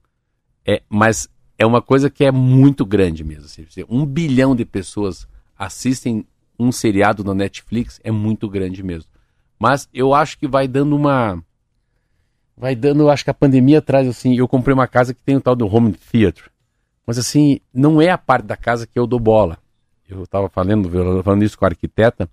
é, 0.67 0.83
mas 0.89 1.29
é 1.59 1.67
uma 1.67 1.83
coisa 1.83 2.11
que 2.11 2.25
é 2.25 2.31
muito 2.31 2.85
grande 2.85 3.23
mesmo. 3.25 3.45
Assim, 3.45 3.65
um 3.89 4.05
bilhão 4.05 4.55
de 4.55 4.65
pessoas 4.65 5.27
assistem 5.59 6.27
um 6.59 6.71
seriado 6.71 7.25
na 7.25 7.35
Netflix, 7.35 8.01
é 8.05 8.11
muito 8.11 8.49
grande 8.49 8.83
mesmo. 8.83 9.11
Mas 9.59 9.89
eu 9.95 10.13
acho 10.15 10.39
que 10.39 10.49
vai 10.49 10.67
dando 10.67 10.97
uma. 10.97 11.43
Vai 12.57 12.75
dando, 12.75 13.09
acho 13.09 13.25
que 13.25 13.31
a 13.31 13.35
pandemia 13.35 13.81
traz 13.81 14.09
assim. 14.09 14.37
Eu 14.37 14.49
comprei 14.49 14.75
uma 14.75 14.87
casa 14.87 15.15
que 15.15 15.23
tem 15.23 15.37
o 15.37 15.41
tal 15.41 15.55
do 15.55 15.73
home 15.73 15.93
theater. 15.93 16.51
Mas 17.07 17.19
assim, 17.19 17.61
não 17.73 18.01
é 18.01 18.11
a 18.11 18.19
parte 18.19 18.47
da 18.47 18.57
casa 18.57 18.87
que 18.87 18.99
eu 18.99 19.07
dou 19.07 19.19
bola. 19.19 19.59
Eu 20.09 20.25
estava 20.25 20.49
falando, 20.49 20.91
falando 21.23 21.43
isso 21.43 21.59
com 21.59 21.65
a 21.65 21.69
arquiteta. 21.69 22.29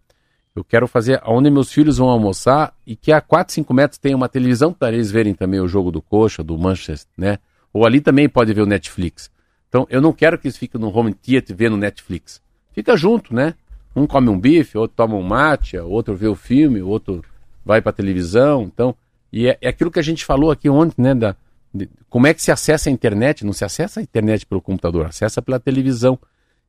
Eu 0.56 0.64
quero 0.64 0.88
fazer 0.88 1.22
onde 1.26 1.50
meus 1.50 1.72
filhos 1.72 1.98
vão 1.98 2.10
almoçar 2.10 2.74
e 2.86 2.96
que 2.96 3.12
a 3.12 3.22
4, 3.22 3.54
5 3.54 3.74
metros 3.74 3.98
tenha 3.98 4.16
uma 4.16 4.28
televisão 4.28 4.74
para 4.74 4.94
eles 4.94 5.12
verem 5.12 5.34
também 5.34 5.60
o 5.60 5.68
jogo 5.68 5.92
do 5.92 6.02
Coxa, 6.02 6.44
do 6.44 6.58
Manchester, 6.58 7.12
né? 7.18 7.38
Ou 7.74 7.86
ali 7.86 8.02
também 8.02 8.28
pode 8.28 8.54
ver 8.54 8.62
o 8.62 8.66
Netflix. 8.66 9.30
Então, 9.68 9.86
eu 9.90 10.02
não 10.02 10.12
quero 10.12 10.38
que 10.38 10.48
eles 10.48 10.58
fiquem 10.58 10.82
no 10.82 10.96
home 10.96 11.14
theater 11.14 11.56
vendo 11.56 11.78
Netflix. 11.78 12.42
Fica 12.74 12.98
junto, 12.98 13.34
né? 13.34 13.54
Um 13.96 14.08
come 14.08 14.30
um 14.30 14.40
bife, 14.40 14.78
outro 14.78 14.96
toma 14.96 15.16
um 15.16 15.22
mate, 15.22 15.78
outro 15.78 16.16
vê 16.16 16.28
o 16.28 16.36
filme, 16.36 16.82
outro 16.82 17.24
vai 17.64 17.82
para 17.82 17.92
televisão. 17.92 18.64
Então, 18.64 18.96
e 19.32 19.48
é, 19.48 19.58
é, 19.62 19.70
aquilo 19.70 19.92
que 19.92 20.00
a 20.00 20.04
gente 20.04 20.26
falou 20.26 20.50
aqui 20.52 20.70
ontem, 20.70 21.02
né? 21.02 21.14
Da, 21.14 21.36
de, 21.74 21.88
como 22.10 22.26
é 22.26 22.34
que 22.34 22.42
se 22.42 22.52
acessa 22.52 22.90
a 22.90 22.92
internet? 22.92 23.46
Não 23.46 23.54
se 23.54 23.64
acessa 23.64 24.00
a 24.00 24.04
internet 24.04 24.46
pelo 24.46 24.62
computador, 24.62 25.06
acessa 25.06 25.42
pela 25.42 25.60
televisão. 25.60 26.18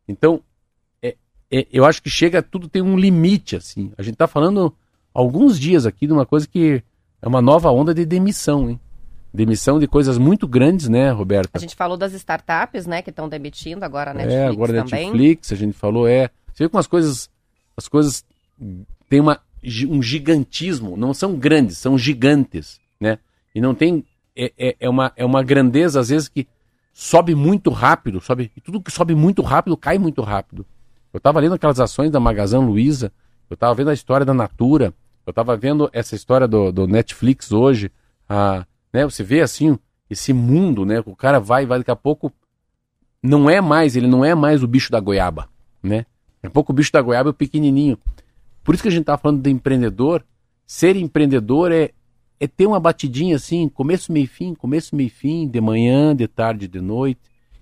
Então, 0.06 0.42
é, 1.02 1.16
é, 1.50 1.66
eu 1.72 1.84
acho 1.86 2.02
que 2.02 2.10
chega, 2.10 2.42
tudo 2.42 2.68
tem 2.68 2.82
um 2.82 2.98
limite, 2.98 3.56
assim. 3.56 3.92
A 3.96 4.02
gente 4.02 4.14
está 4.14 4.26
falando 4.26 4.74
alguns 5.14 5.58
dias 5.58 5.86
aqui 5.86 6.06
de 6.06 6.12
uma 6.12 6.26
coisa 6.26 6.46
que 6.46 6.82
é 7.22 7.28
uma 7.28 7.40
nova 7.40 7.70
onda 7.70 7.94
de 7.94 8.04
demissão, 8.04 8.68
hein? 8.68 8.80
Demissão 9.32 9.78
de 9.78 9.86
coisas 9.86 10.18
muito 10.18 10.46
grandes, 10.48 10.88
né, 10.88 11.10
Roberto? 11.10 11.50
A 11.54 11.58
gente 11.58 11.76
falou 11.76 11.96
das 11.96 12.12
startups, 12.12 12.86
né, 12.86 13.02
que 13.02 13.10
estão 13.10 13.28
demitindo 13.28 13.84
agora 13.84 14.10
a 14.10 14.14
Netflix 14.14 14.40
É, 14.40 14.46
agora 14.46 14.80
a 14.80 14.84
Netflix, 14.84 15.52
a 15.52 15.56
gente 15.56 15.72
falou, 15.72 16.08
é. 16.08 16.30
Você 16.52 16.64
vê 16.64 16.68
como 16.68 16.80
as 16.80 16.86
coisas, 16.86 17.30
as 17.76 17.88
coisas 17.88 18.24
têm 19.08 19.20
uma 19.20 19.40
um 19.88 20.02
gigantismo, 20.02 20.96
não 20.96 21.12
são 21.12 21.36
grandes, 21.36 21.76
são 21.76 21.98
gigantes, 21.98 22.80
né? 22.98 23.18
E 23.54 23.60
não 23.60 23.74
tem 23.74 24.04
é, 24.34 24.52
é, 24.58 24.76
é, 24.80 24.88
uma, 24.88 25.12
é 25.16 25.24
uma 25.24 25.42
grandeza 25.42 26.00
às 26.00 26.08
vezes 26.08 26.28
que 26.28 26.48
sobe 26.92 27.34
muito 27.34 27.70
rápido, 27.70 28.20
sobe, 28.20 28.50
e 28.56 28.60
tudo 28.60 28.80
que 28.80 28.90
sobe 28.90 29.14
muito 29.14 29.42
rápido 29.42 29.76
cai 29.76 29.98
muito 29.98 30.22
rápido. 30.22 30.64
Eu 31.12 31.18
estava 31.18 31.40
lendo 31.40 31.54
aquelas 31.54 31.80
ações 31.80 32.10
da 32.10 32.20
Magazine 32.20 32.64
Luiza, 32.64 33.12
eu 33.48 33.54
estava 33.54 33.74
vendo 33.74 33.90
a 33.90 33.94
história 33.94 34.24
da 34.24 34.32
Natura, 34.32 34.94
eu 35.26 35.30
estava 35.30 35.56
vendo 35.56 35.90
essa 35.92 36.14
história 36.14 36.48
do, 36.48 36.72
do 36.72 36.86
Netflix 36.86 37.52
hoje, 37.52 37.90
a, 38.28 38.64
né, 38.92 39.04
você 39.04 39.22
vê 39.22 39.40
assim, 39.40 39.78
esse 40.08 40.32
mundo, 40.32 40.84
né, 40.84 41.02
o 41.06 41.14
cara 41.14 41.38
vai, 41.38 41.66
vai 41.66 41.78
daqui 41.78 41.90
a 41.90 41.96
pouco, 41.96 42.32
não 43.22 43.48
é 43.48 43.60
mais, 43.60 43.96
ele 43.96 44.06
não 44.06 44.24
é 44.24 44.34
mais 44.34 44.62
o 44.62 44.68
bicho 44.68 44.90
da 44.90 44.98
goiaba, 44.98 45.48
né? 45.82 46.06
Daqui 46.36 46.46
a 46.46 46.50
pouco 46.50 46.72
o 46.72 46.74
bicho 46.74 46.92
da 46.92 47.02
goiaba 47.02 47.28
é 47.28 47.32
o 47.32 47.34
pequenininho. 47.34 47.98
Por 48.64 48.74
isso 48.74 48.82
que 48.82 48.88
a 48.88 48.92
gente 48.92 49.02
está 49.02 49.18
falando 49.18 49.42
de 49.42 49.50
empreendedor, 49.50 50.24
ser 50.66 50.96
empreendedor 50.96 51.70
é, 51.70 51.90
é 52.38 52.46
ter 52.46 52.66
uma 52.66 52.80
batidinha 52.80 53.36
assim, 53.36 53.68
começo, 53.68 54.10
meio 54.12 54.26
fim, 54.26 54.54
começo, 54.54 54.96
meio 54.96 55.10
fim, 55.10 55.46
de 55.46 55.60
manhã, 55.60 56.16
de 56.16 56.26
tarde, 56.26 56.66
de 56.66 56.80
noite. 56.80 57.20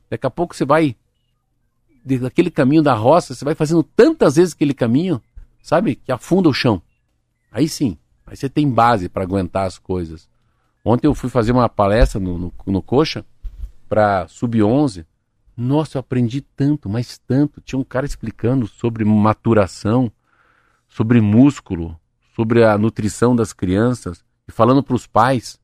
Daqui 0.09 0.27
a 0.27 0.31
pouco 0.31 0.55
você 0.55 0.65
vai 0.65 0.97
daquele 2.05 2.51
caminho 2.51 2.83
da 2.83 2.95
roça, 2.95 3.35
você 3.35 3.45
vai 3.45 3.55
fazendo 3.55 3.83
tantas 3.83 4.37
vezes 4.37 4.55
aquele 4.55 4.73
caminho, 4.73 5.21
sabe, 5.63 5.97
que 5.97 6.11
afunda 6.11 6.49
o 6.49 6.55
chão. 6.55 6.81
Aí 7.51 7.69
sim, 7.69 7.99
aí 8.27 8.37
você 8.37 8.49
tem 8.49 8.71
base 8.71 9.09
para 9.09 9.25
aguentar 9.25 9.67
as 9.67 9.79
coisas. 9.79 10.29
Ontem 10.85 11.07
eu 11.07 11.15
fui 11.15 11.29
fazer 11.29 11.53
uma 11.53 11.69
palestra 11.69 12.21
no, 12.21 12.39
no, 12.39 12.53
no 12.67 12.83
Coxa 12.83 13.25
para 13.89 14.27
Sub-11. 14.29 15.05
Nossa, 15.57 15.99
eu 15.99 16.01
aprendi 16.01 16.41
tanto, 16.41 16.89
mas 16.89 17.19
tanto. 17.19 17.61
Tinha 17.61 17.79
um 17.79 17.85
cara 17.85 18.07
explicando 18.07 18.67
sobre 18.67 19.05
maturação, 19.05 20.11
sobre 20.89 21.21
músculo, 21.21 21.99
sobre 22.35 22.65
a 22.65 22.79
nutrição 22.79 23.35
das 23.35 23.53
crianças 23.53 24.25
e 24.47 24.53
falando 24.53 24.83
para 24.83 24.95
os 24.95 25.07
pais, 25.07 25.59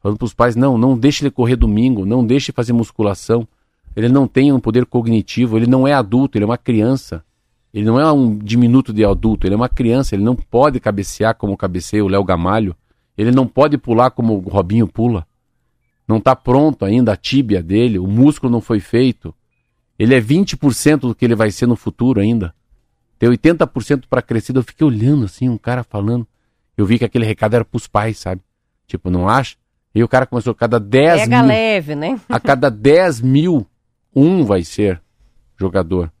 falando 0.00 0.18
para 0.18 0.26
os 0.26 0.34
pais, 0.34 0.56
não, 0.56 0.78
não 0.78 0.98
deixe 0.98 1.22
ele 1.22 1.30
correr 1.30 1.56
domingo, 1.56 2.06
não 2.06 2.26
deixe 2.26 2.52
fazer 2.52 2.72
musculação. 2.72 3.46
Ele 3.94 4.08
não 4.08 4.26
tem 4.26 4.52
um 4.52 4.58
poder 4.58 4.86
cognitivo, 4.86 5.56
ele 5.56 5.66
não 5.66 5.86
é 5.86 5.92
adulto, 5.92 6.36
ele 6.36 6.44
é 6.44 6.46
uma 6.46 6.58
criança. 6.58 7.24
Ele 7.72 7.84
não 7.84 8.00
é 8.00 8.10
um 8.12 8.36
diminuto 8.38 8.92
de 8.92 9.04
adulto, 9.04 9.46
ele 9.46 9.54
é 9.54 9.56
uma 9.56 9.68
criança, 9.68 10.14
ele 10.14 10.22
não 10.22 10.34
pode 10.36 10.78
cabecear 10.80 11.34
como 11.34 11.56
cabeceia 11.56 12.04
o 12.04 12.08
Léo 12.08 12.24
Gamalho, 12.24 12.74
ele 13.16 13.30
não 13.30 13.46
pode 13.46 13.78
pular 13.78 14.10
como 14.10 14.34
o 14.34 14.48
Robinho 14.48 14.88
pula. 14.88 15.26
Não 16.06 16.18
está 16.18 16.36
pronto 16.36 16.84
ainda 16.84 17.12
a 17.12 17.16
tíbia 17.16 17.62
dele, 17.62 17.98
o 17.98 18.06
músculo 18.06 18.52
não 18.52 18.60
foi 18.60 18.80
feito. 18.80 19.34
Ele 19.98 20.14
é 20.14 20.20
20% 20.20 21.00
do 21.00 21.14
que 21.14 21.24
ele 21.24 21.34
vai 21.36 21.50
ser 21.50 21.66
no 21.66 21.76
futuro 21.76 22.20
ainda. 22.20 22.54
Tem 23.18 23.30
80% 23.30 24.04
para 24.08 24.20
crescer. 24.20 24.56
Eu 24.56 24.62
fiquei 24.62 24.86
olhando 24.86 25.24
assim, 25.24 25.48
um 25.48 25.56
cara 25.56 25.84
falando. 25.84 26.26
Eu 26.76 26.84
vi 26.84 26.98
que 26.98 27.04
aquele 27.04 27.24
recado 27.24 27.54
era 27.54 27.64
para 27.64 27.76
os 27.76 27.86
pais, 27.86 28.18
sabe? 28.18 28.42
Tipo, 28.86 29.08
não 29.08 29.28
acha? 29.28 29.56
E 29.94 30.02
o 30.02 30.08
cara 30.08 30.26
começou 30.26 30.50
a 30.50 30.54
cada 30.54 30.80
10 30.80 31.20
Pega 31.22 31.38
mil. 31.38 31.46
leve, 31.46 31.94
né? 31.94 32.20
A 32.28 32.40
cada 32.40 32.68
10 32.68 33.20
mil, 33.20 33.64
um 34.14 34.44
vai 34.44 34.64
ser 34.64 35.00
jogador. 35.56 36.12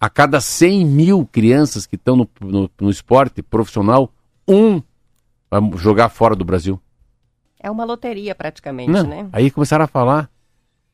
A 0.00 0.08
cada 0.08 0.40
100 0.40 0.86
mil 0.86 1.26
crianças 1.26 1.86
que 1.86 1.96
estão 1.96 2.16
no, 2.16 2.28
no, 2.40 2.70
no 2.80 2.90
esporte 2.90 3.42
profissional, 3.42 4.10
um 4.48 4.80
jogar 5.76 6.08
fora 6.08 6.34
do 6.34 6.44
Brasil. 6.44 6.80
É 7.58 7.70
uma 7.70 7.84
loteria 7.84 8.34
praticamente, 8.34 8.90
Não, 8.90 9.06
né? 9.06 9.28
Aí 9.32 9.50
começaram 9.50 9.84
a 9.84 9.88
falar. 9.88 10.30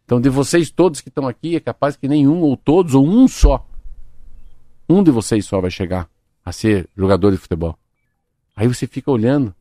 Então, 0.04 0.20
de 0.20 0.28
vocês 0.28 0.70
todos 0.70 1.00
que 1.00 1.08
estão 1.08 1.26
aqui, 1.26 1.56
é 1.56 1.60
capaz 1.60 1.96
que 1.96 2.08
nenhum, 2.08 2.40
ou 2.40 2.56
todos, 2.56 2.94
ou 2.94 3.06
um 3.06 3.26
só. 3.26 3.66
Um 4.88 5.02
de 5.02 5.10
vocês 5.10 5.44
só 5.46 5.60
vai 5.60 5.70
chegar 5.70 6.08
a 6.44 6.52
ser 6.52 6.88
jogador 6.96 7.30
de 7.30 7.36
futebol. 7.38 7.78
Aí 8.54 8.66
você 8.66 8.86
fica 8.86 9.10
olhando. 9.10 9.54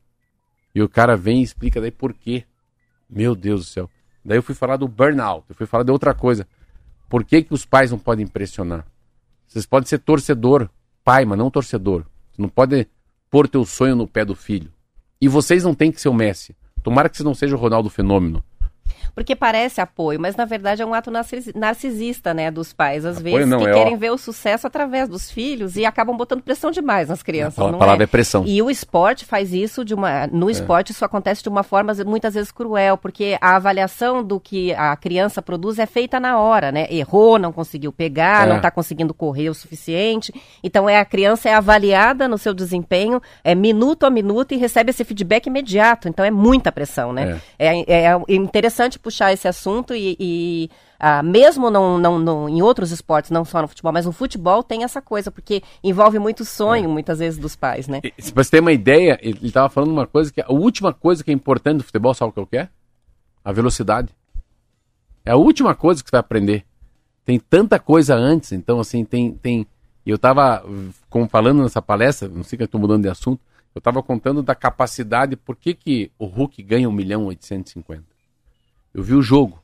E 0.74 0.82
o 0.82 0.88
cara 0.88 1.16
vem 1.16 1.40
e 1.40 1.42
explica 1.42 1.80
daí 1.80 1.90
por 1.90 2.12
quê. 2.12 2.44
Meu 3.08 3.34
Deus 3.34 3.60
do 3.60 3.66
céu. 3.66 3.90
Daí 4.24 4.38
eu 4.38 4.42
fui 4.42 4.54
falar 4.54 4.76
do 4.76 4.88
burnout. 4.88 5.44
Eu 5.48 5.54
fui 5.54 5.66
falar 5.66 5.84
de 5.84 5.90
outra 5.90 6.14
coisa. 6.14 6.46
Por 7.08 7.24
que, 7.24 7.42
que 7.42 7.52
os 7.52 7.64
pais 7.64 7.90
não 7.90 7.98
podem 7.98 8.24
impressionar? 8.24 8.86
Vocês 9.46 9.66
podem 9.66 9.86
ser 9.86 9.98
torcedor, 9.98 10.68
pai, 11.04 11.24
mas 11.24 11.38
não 11.38 11.50
torcedor. 11.50 12.06
Você 12.30 12.40
não 12.40 12.48
pode 12.48 12.86
pôr 13.30 13.48
teu 13.48 13.64
sonho 13.64 13.94
no 13.94 14.08
pé 14.08 14.24
do 14.24 14.34
filho. 14.34 14.72
E 15.22 15.28
vocês 15.28 15.62
não 15.62 15.72
têm 15.72 15.92
que 15.92 16.00
ser 16.00 16.08
o 16.08 16.12
Messi. 16.12 16.52
Tomara 16.82 17.08
que 17.08 17.16
você 17.16 17.22
não 17.22 17.32
seja 17.32 17.54
o 17.54 17.58
Ronaldo 17.58 17.88
Fenômeno. 17.88 18.42
Porque 19.14 19.34
parece 19.36 19.80
apoio, 19.80 20.20
mas 20.20 20.36
na 20.36 20.44
verdade 20.44 20.82
é 20.82 20.86
um 20.86 20.94
ato 20.94 21.10
narcisista, 21.54 22.34
né, 22.34 22.50
dos 22.50 22.72
pais, 22.72 23.04
às 23.04 23.18
Apoio 23.18 23.34
vezes, 23.34 23.48
não, 23.48 23.58
que 23.60 23.66
é 23.68 23.72
querem 23.72 23.94
ó- 23.94 23.98
ver 23.98 24.10
o 24.10 24.18
sucesso 24.18 24.66
através 24.66 25.08
dos 25.08 25.30
filhos 25.30 25.76
e 25.76 25.84
acabam 25.84 26.16
botando 26.16 26.42
pressão 26.42 26.70
demais 26.70 27.08
nas 27.08 27.22
crianças. 27.22 27.58
A 27.58 27.70
não 27.70 27.78
palavra 27.78 28.02
é? 28.02 28.04
é 28.04 28.06
pressão. 28.06 28.44
E 28.46 28.60
o 28.62 28.70
esporte 28.70 29.24
faz 29.24 29.52
isso 29.52 29.84
de 29.84 29.94
uma. 29.94 30.26
No 30.28 30.50
esporte, 30.50 30.92
isso 30.92 31.04
acontece 31.04 31.42
de 31.42 31.48
uma 31.48 31.62
forma 31.62 31.92
muitas 32.06 32.34
vezes 32.34 32.50
cruel, 32.52 32.96
porque 32.96 33.36
a 33.40 33.56
avaliação 33.56 34.22
do 34.24 34.38
que 34.40 34.72
a 34.74 34.94
criança 34.96 35.40
produz 35.42 35.78
é 35.78 35.86
feita 35.86 36.18
na 36.18 36.38
hora, 36.38 36.72
né? 36.72 36.86
Errou, 36.90 37.38
não 37.38 37.52
conseguiu 37.52 37.92
pegar, 37.92 38.46
É. 38.46 38.48
não 38.48 38.56
está 38.56 38.70
conseguindo 38.70 39.12
correr 39.14 39.48
o 39.50 39.54
suficiente. 39.54 40.32
Então 40.62 40.88
é 40.88 40.98
a 40.98 41.04
criança 41.04 41.48
é 41.48 41.54
avaliada 41.54 42.26
no 42.28 42.38
seu 42.38 42.54
desempenho, 42.54 43.20
é 43.44 43.54
minuto 43.54 44.04
a 44.04 44.10
minuto 44.10 44.52
e 44.52 44.56
recebe 44.56 44.90
esse 44.90 45.04
feedback 45.04 45.46
imediato. 45.46 46.08
Então 46.08 46.24
é 46.24 46.30
muita 46.30 46.72
pressão, 46.72 47.12
né? 47.12 47.40
É, 47.58 48.06
é 48.06 48.16
interessante 48.28 48.91
puxar 48.98 49.32
esse 49.32 49.46
assunto 49.46 49.94
e. 49.94 50.16
e 50.18 50.70
ah, 50.98 51.20
mesmo 51.22 51.68
não, 51.68 51.98
não, 51.98 52.18
não- 52.18 52.48
em 52.48 52.62
outros 52.62 52.92
esportes, 52.92 53.30
não 53.30 53.44
só 53.44 53.60
no 53.60 53.66
futebol, 53.66 53.92
mas 53.92 54.06
no 54.06 54.12
futebol 54.12 54.62
tem 54.62 54.84
essa 54.84 55.02
coisa, 55.02 55.32
porque 55.32 55.60
envolve 55.82 56.16
muito 56.18 56.44
sonho, 56.44 56.88
muitas 56.88 57.18
vezes, 57.18 57.38
dos 57.38 57.56
pais, 57.56 57.88
né? 57.88 58.00
E, 58.04 58.22
Se 58.22 58.32
você 58.32 58.52
ter 58.52 58.60
uma 58.60 58.72
ideia, 58.72 59.18
ele 59.20 59.38
estava 59.42 59.68
falando 59.68 59.90
uma 59.90 60.06
coisa 60.06 60.32
que 60.32 60.40
a 60.40 60.52
última 60.52 60.92
coisa 60.92 61.24
que 61.24 61.30
é 61.32 61.34
importante 61.34 61.78
do 61.78 61.84
futebol, 61.84 62.14
sabe 62.14 62.30
o 62.30 62.32
que 62.32 62.38
eu 62.38 62.46
quero? 62.46 62.68
A 63.44 63.50
velocidade. 63.50 64.14
É 65.24 65.32
a 65.32 65.36
última 65.36 65.74
coisa 65.74 66.02
que 66.02 66.08
você 66.08 66.14
vai 66.14 66.20
aprender. 66.20 66.64
Tem 67.24 67.38
tanta 67.38 67.78
coisa 67.78 68.14
antes, 68.14 68.52
então 68.52 68.78
assim, 68.78 69.04
tem. 69.04 69.32
tem... 69.32 69.66
E 70.06 70.10
eu 70.10 70.16
estava 70.16 70.64
como 71.08 71.28
falando 71.28 71.62
nessa 71.62 71.82
palestra, 71.82 72.28
não 72.28 72.42
sei 72.42 72.56
que 72.56 72.62
eu 72.62 72.66
estou 72.66 72.80
mudando 72.80 73.02
de 73.02 73.08
assunto, 73.08 73.40
eu 73.74 73.78
estava 73.78 74.02
contando 74.02 74.42
da 74.42 74.54
capacidade, 74.54 75.34
por 75.36 75.56
que, 75.56 75.74
que 75.74 76.10
o 76.18 76.26
Hulk 76.26 76.62
ganha 76.62 76.88
1 76.88 76.92
milhão 76.92 77.22
e 77.24 77.26
850? 77.28 78.11
Eu 78.94 79.02
vi 79.02 79.14
o 79.14 79.22
jogo. 79.22 79.62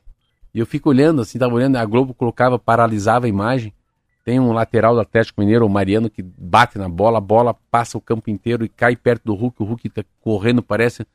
E 0.53 0.59
eu 0.59 0.65
fico 0.65 0.89
olhando, 0.89 1.21
assim, 1.21 1.37
tava 1.37 1.53
olhando, 1.53 1.75
a 1.75 1.85
Globo 1.85 2.13
colocava, 2.13 2.57
paralisava 2.57 3.25
a 3.25 3.29
imagem. 3.29 3.73
Tem 4.25 4.39
um 4.39 4.51
lateral 4.51 4.93
do 4.93 5.01
Atlético 5.01 5.41
Mineiro, 5.41 5.65
o 5.65 5.69
Mariano, 5.69 6.09
que 6.09 6.21
bate 6.21 6.77
na 6.77 6.89
bola, 6.89 7.19
a 7.19 7.21
bola 7.21 7.53
passa 7.71 7.97
o 7.97 8.01
campo 8.01 8.29
inteiro 8.29 8.65
e 8.65 8.69
cai 8.69 8.95
perto 8.95 9.23
do 9.25 9.35
Hulk. 9.35 9.61
O 9.61 9.65
Hulk 9.65 9.89
tá 9.89 10.03
correndo, 10.21 10.61
parece 10.61 11.05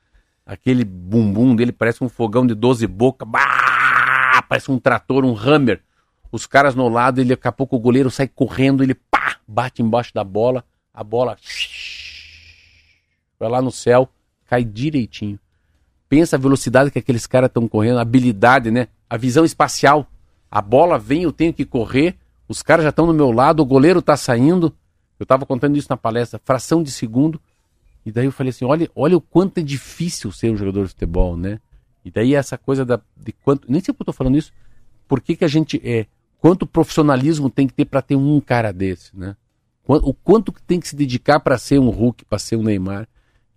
aquele 0.46 0.84
bumbum 0.84 1.54
dele, 1.54 1.72
parece 1.72 2.02
um 2.02 2.08
fogão 2.08 2.46
de 2.46 2.54
12 2.54 2.86
bocas. 2.86 3.28
Parece 4.48 4.70
um 4.70 4.78
trator, 4.78 5.24
um 5.24 5.36
hammer. 5.36 5.82
Os 6.30 6.46
caras 6.46 6.74
no 6.74 6.88
lado, 6.88 7.20
ele 7.20 7.30
daqui 7.30 7.46
a 7.46 7.52
pouco 7.52 7.76
o 7.76 7.78
goleiro 7.78 8.10
sai 8.10 8.28
correndo, 8.28 8.82
ele 8.82 8.94
pá, 8.94 9.36
bate 9.46 9.82
embaixo 9.82 10.12
da 10.12 10.24
bola, 10.24 10.64
a 10.92 11.04
bola 11.04 11.36
vai 13.38 13.48
lá 13.48 13.62
no 13.62 13.70
céu, 13.70 14.08
cai 14.46 14.64
direitinho. 14.64 15.38
Pensa 16.14 16.36
a 16.36 16.38
velocidade 16.38 16.92
que 16.92 16.98
aqueles 17.00 17.26
caras 17.26 17.48
estão 17.48 17.66
correndo, 17.66 17.98
a 17.98 18.02
habilidade, 18.02 18.70
né? 18.70 18.86
A 19.10 19.16
visão 19.16 19.44
espacial. 19.44 20.06
A 20.48 20.62
bola 20.62 20.96
vem, 20.96 21.24
eu 21.24 21.32
tenho 21.32 21.52
que 21.52 21.64
correr, 21.64 22.14
os 22.48 22.62
caras 22.62 22.84
já 22.84 22.90
estão 22.90 23.04
no 23.04 23.12
meu 23.12 23.32
lado, 23.32 23.58
o 23.58 23.66
goleiro 23.66 24.00
tá 24.00 24.16
saindo. 24.16 24.72
Eu 25.18 25.24
estava 25.24 25.44
contando 25.44 25.76
isso 25.76 25.88
na 25.90 25.96
palestra, 25.96 26.40
fração 26.44 26.84
de 26.84 26.92
segundo. 26.92 27.40
E 28.06 28.12
daí 28.12 28.26
eu 28.26 28.30
falei 28.30 28.50
assim, 28.50 28.64
olha, 28.64 28.88
olha 28.94 29.16
o 29.16 29.20
quanto 29.20 29.58
é 29.58 29.60
difícil 29.60 30.30
ser 30.30 30.52
um 30.52 30.56
jogador 30.56 30.84
de 30.84 30.90
futebol, 30.90 31.36
né? 31.36 31.58
E 32.04 32.12
daí 32.12 32.36
essa 32.36 32.56
coisa 32.56 32.84
da, 32.84 33.00
de 33.16 33.32
quanto, 33.32 33.68
nem 33.68 33.80
sei 33.80 33.92
por 33.92 34.04
que 34.04 34.10
eu 34.10 34.12
tô 34.14 34.16
falando 34.16 34.38
isso, 34.38 34.52
por 35.08 35.20
que, 35.20 35.34
que 35.34 35.44
a 35.44 35.48
gente 35.48 35.82
é, 35.82 36.06
quanto 36.38 36.64
profissionalismo 36.64 37.50
tem 37.50 37.66
que 37.66 37.74
ter 37.74 37.86
para 37.86 38.00
ter 38.00 38.14
um 38.14 38.40
cara 38.40 38.72
desse, 38.72 39.18
né? 39.18 39.34
O 39.84 40.14
quanto 40.14 40.52
que 40.52 40.62
tem 40.62 40.78
que 40.78 40.86
se 40.86 40.94
dedicar 40.94 41.40
para 41.40 41.58
ser 41.58 41.80
um 41.80 41.90
Hulk, 41.90 42.24
para 42.24 42.38
ser 42.38 42.54
um 42.54 42.62
Neymar. 42.62 43.08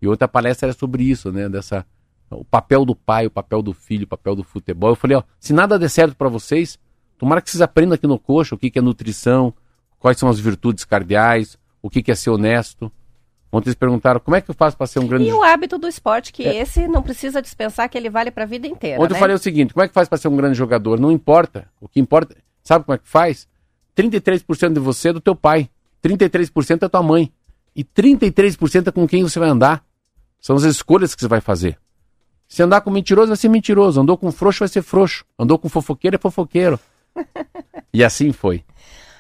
E 0.01 0.08
outra 0.08 0.28
palestra 0.28 0.70
era 0.70 0.74
sobre 0.76 1.03
isso, 1.03 1.32
né? 1.32 1.47
Dessa 1.47 1.86
o 2.30 2.43
papel 2.43 2.84
do 2.84 2.95
pai, 2.95 3.25
o 3.25 3.32
papel 3.32 3.61
do 3.61 3.73
filho, 3.73 4.03
o 4.03 4.07
papel 4.07 4.36
do 4.36 4.43
futebol. 4.43 4.89
Eu 4.89 4.95
falei, 4.95 5.17
ó, 5.17 5.23
se 5.39 5.53
nada 5.53 5.80
der 5.80 5.89
certo 5.89 6.15
para 6.15 6.30
vocês, 6.30 6.78
tomara 7.17 7.41
que 7.41 7.49
vocês 7.49 7.61
aprendam 7.61 7.95
aqui 7.95 8.07
no 8.07 8.19
coxa 8.19 8.55
o 8.55 8.57
que, 8.57 8.69
que 8.69 8.80
é 8.80 8.82
nutrição, 8.82 9.53
quais 9.99 10.17
são 10.17 10.30
as 10.30 10.39
virtudes 10.39 10.84
cardeais, 10.84 11.57
o 11.82 11.89
que, 11.89 12.03
que 12.03 12.11
é 12.11 12.15
ser 12.15 12.30
honesto. 12.30 12.91
Ontem 13.51 13.69
eles 13.69 13.75
perguntaram 13.75 14.19
como 14.19 14.36
é 14.36 14.41
que 14.41 14.51
eu 14.51 14.55
faço 14.55 14.75
para 14.75 14.88
ser 14.88 14.99
um 14.99 15.07
grande 15.07 15.25
E 15.25 15.34
o 15.34 15.41
hábito 15.41 15.78
do 15.78 15.88
esporte, 15.88 16.34
que 16.34 16.43
esse 16.43 16.88
não 16.88 17.01
precisa 17.01 17.41
dispensar 17.41 17.88
que 17.88 17.97
ele 17.97 18.09
vale 18.09 18.30
para 18.30 18.43
a 18.43 18.47
vida 18.47 18.67
inteira. 18.67 19.01
Ontem 19.01 19.13
né? 19.13 19.17
eu 19.17 19.19
falei 19.19 19.36
o 19.36 19.39
seguinte: 19.39 19.73
como 19.73 19.84
é 19.84 19.88
que 19.88 19.93
faz 19.93 20.09
para 20.09 20.17
ser 20.17 20.28
um 20.28 20.36
grande 20.36 20.57
jogador? 20.57 20.99
Não 20.99 21.11
importa. 21.11 21.69
O 21.80 21.88
que 21.88 21.99
importa, 21.99 22.36
sabe 22.61 22.84
como 22.84 22.95
é 22.95 22.97
que 22.97 23.07
faz? 23.07 23.47
33% 23.95 24.73
de 24.73 24.80
você 24.80 25.09
é 25.09 25.13
do 25.13 25.21
teu 25.21 25.34
pai, 25.34 25.69
33% 26.03 26.84
é 26.84 26.89
tua 26.89 27.01
mãe, 27.01 27.32
e 27.75 27.84
33% 27.84 28.88
é 28.88 28.91
com 28.91 29.07
quem 29.07 29.23
você 29.23 29.39
vai 29.39 29.49
andar. 29.49 29.84
São 30.39 30.55
as 30.55 30.63
escolhas 30.63 31.15
que 31.15 31.21
você 31.21 31.28
vai 31.28 31.41
fazer. 31.41 31.80
Se 32.48 32.64
andar 32.64 32.82
com 32.82 32.89
mentiroso, 32.89 33.28
vai 33.28 33.38
ser 33.38 33.50
mentiroso. 33.50 34.00
Andou 34.00 34.18
com 34.18 34.32
frouxo, 34.32 34.60
vai 34.60 34.68
ser 34.68 34.82
frouxo. 34.82 35.26
Andou 35.38 35.60
com 35.60 35.68
fofoqueiro, 35.68 36.16
é 36.16 36.20
fofoqueiro. 36.20 36.80
e 37.93 38.04
assim 38.04 38.32
foi. 38.32 38.64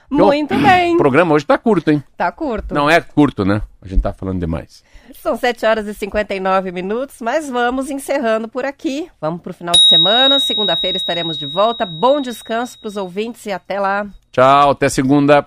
Muito 0.09 0.55
bem. 0.57 0.95
O 0.95 0.97
programa 0.97 1.35
hoje 1.35 1.45
tá 1.45 1.57
curto, 1.57 1.91
hein? 1.91 2.01
Tá 2.15 2.31
curto. 2.31 2.73
Não 2.73 2.89
é 2.89 3.01
curto, 3.01 3.43
né? 3.43 3.61
A 3.81 3.87
gente 3.87 4.01
tá 4.01 4.13
falando 4.13 4.39
demais. 4.39 4.83
São 5.21 5.35
7 5.35 5.65
horas 5.65 5.87
e 5.87 5.93
59 5.93 6.71
minutos, 6.71 7.17
mas 7.21 7.49
vamos 7.49 7.89
encerrando 7.89 8.47
por 8.47 8.63
aqui. 8.63 9.09
Vamos 9.19 9.41
pro 9.41 9.53
final 9.53 9.73
de 9.73 9.85
semana. 9.85 10.39
Segunda-feira 10.39 10.97
estaremos 10.97 11.37
de 11.37 11.45
volta. 11.45 11.85
Bom 11.85 12.21
descanso 12.21 12.79
pros 12.79 12.95
ouvintes 12.95 13.45
e 13.45 13.51
até 13.51 13.79
lá. 13.79 14.07
Tchau, 14.31 14.71
até 14.71 14.87
segunda. 14.87 15.43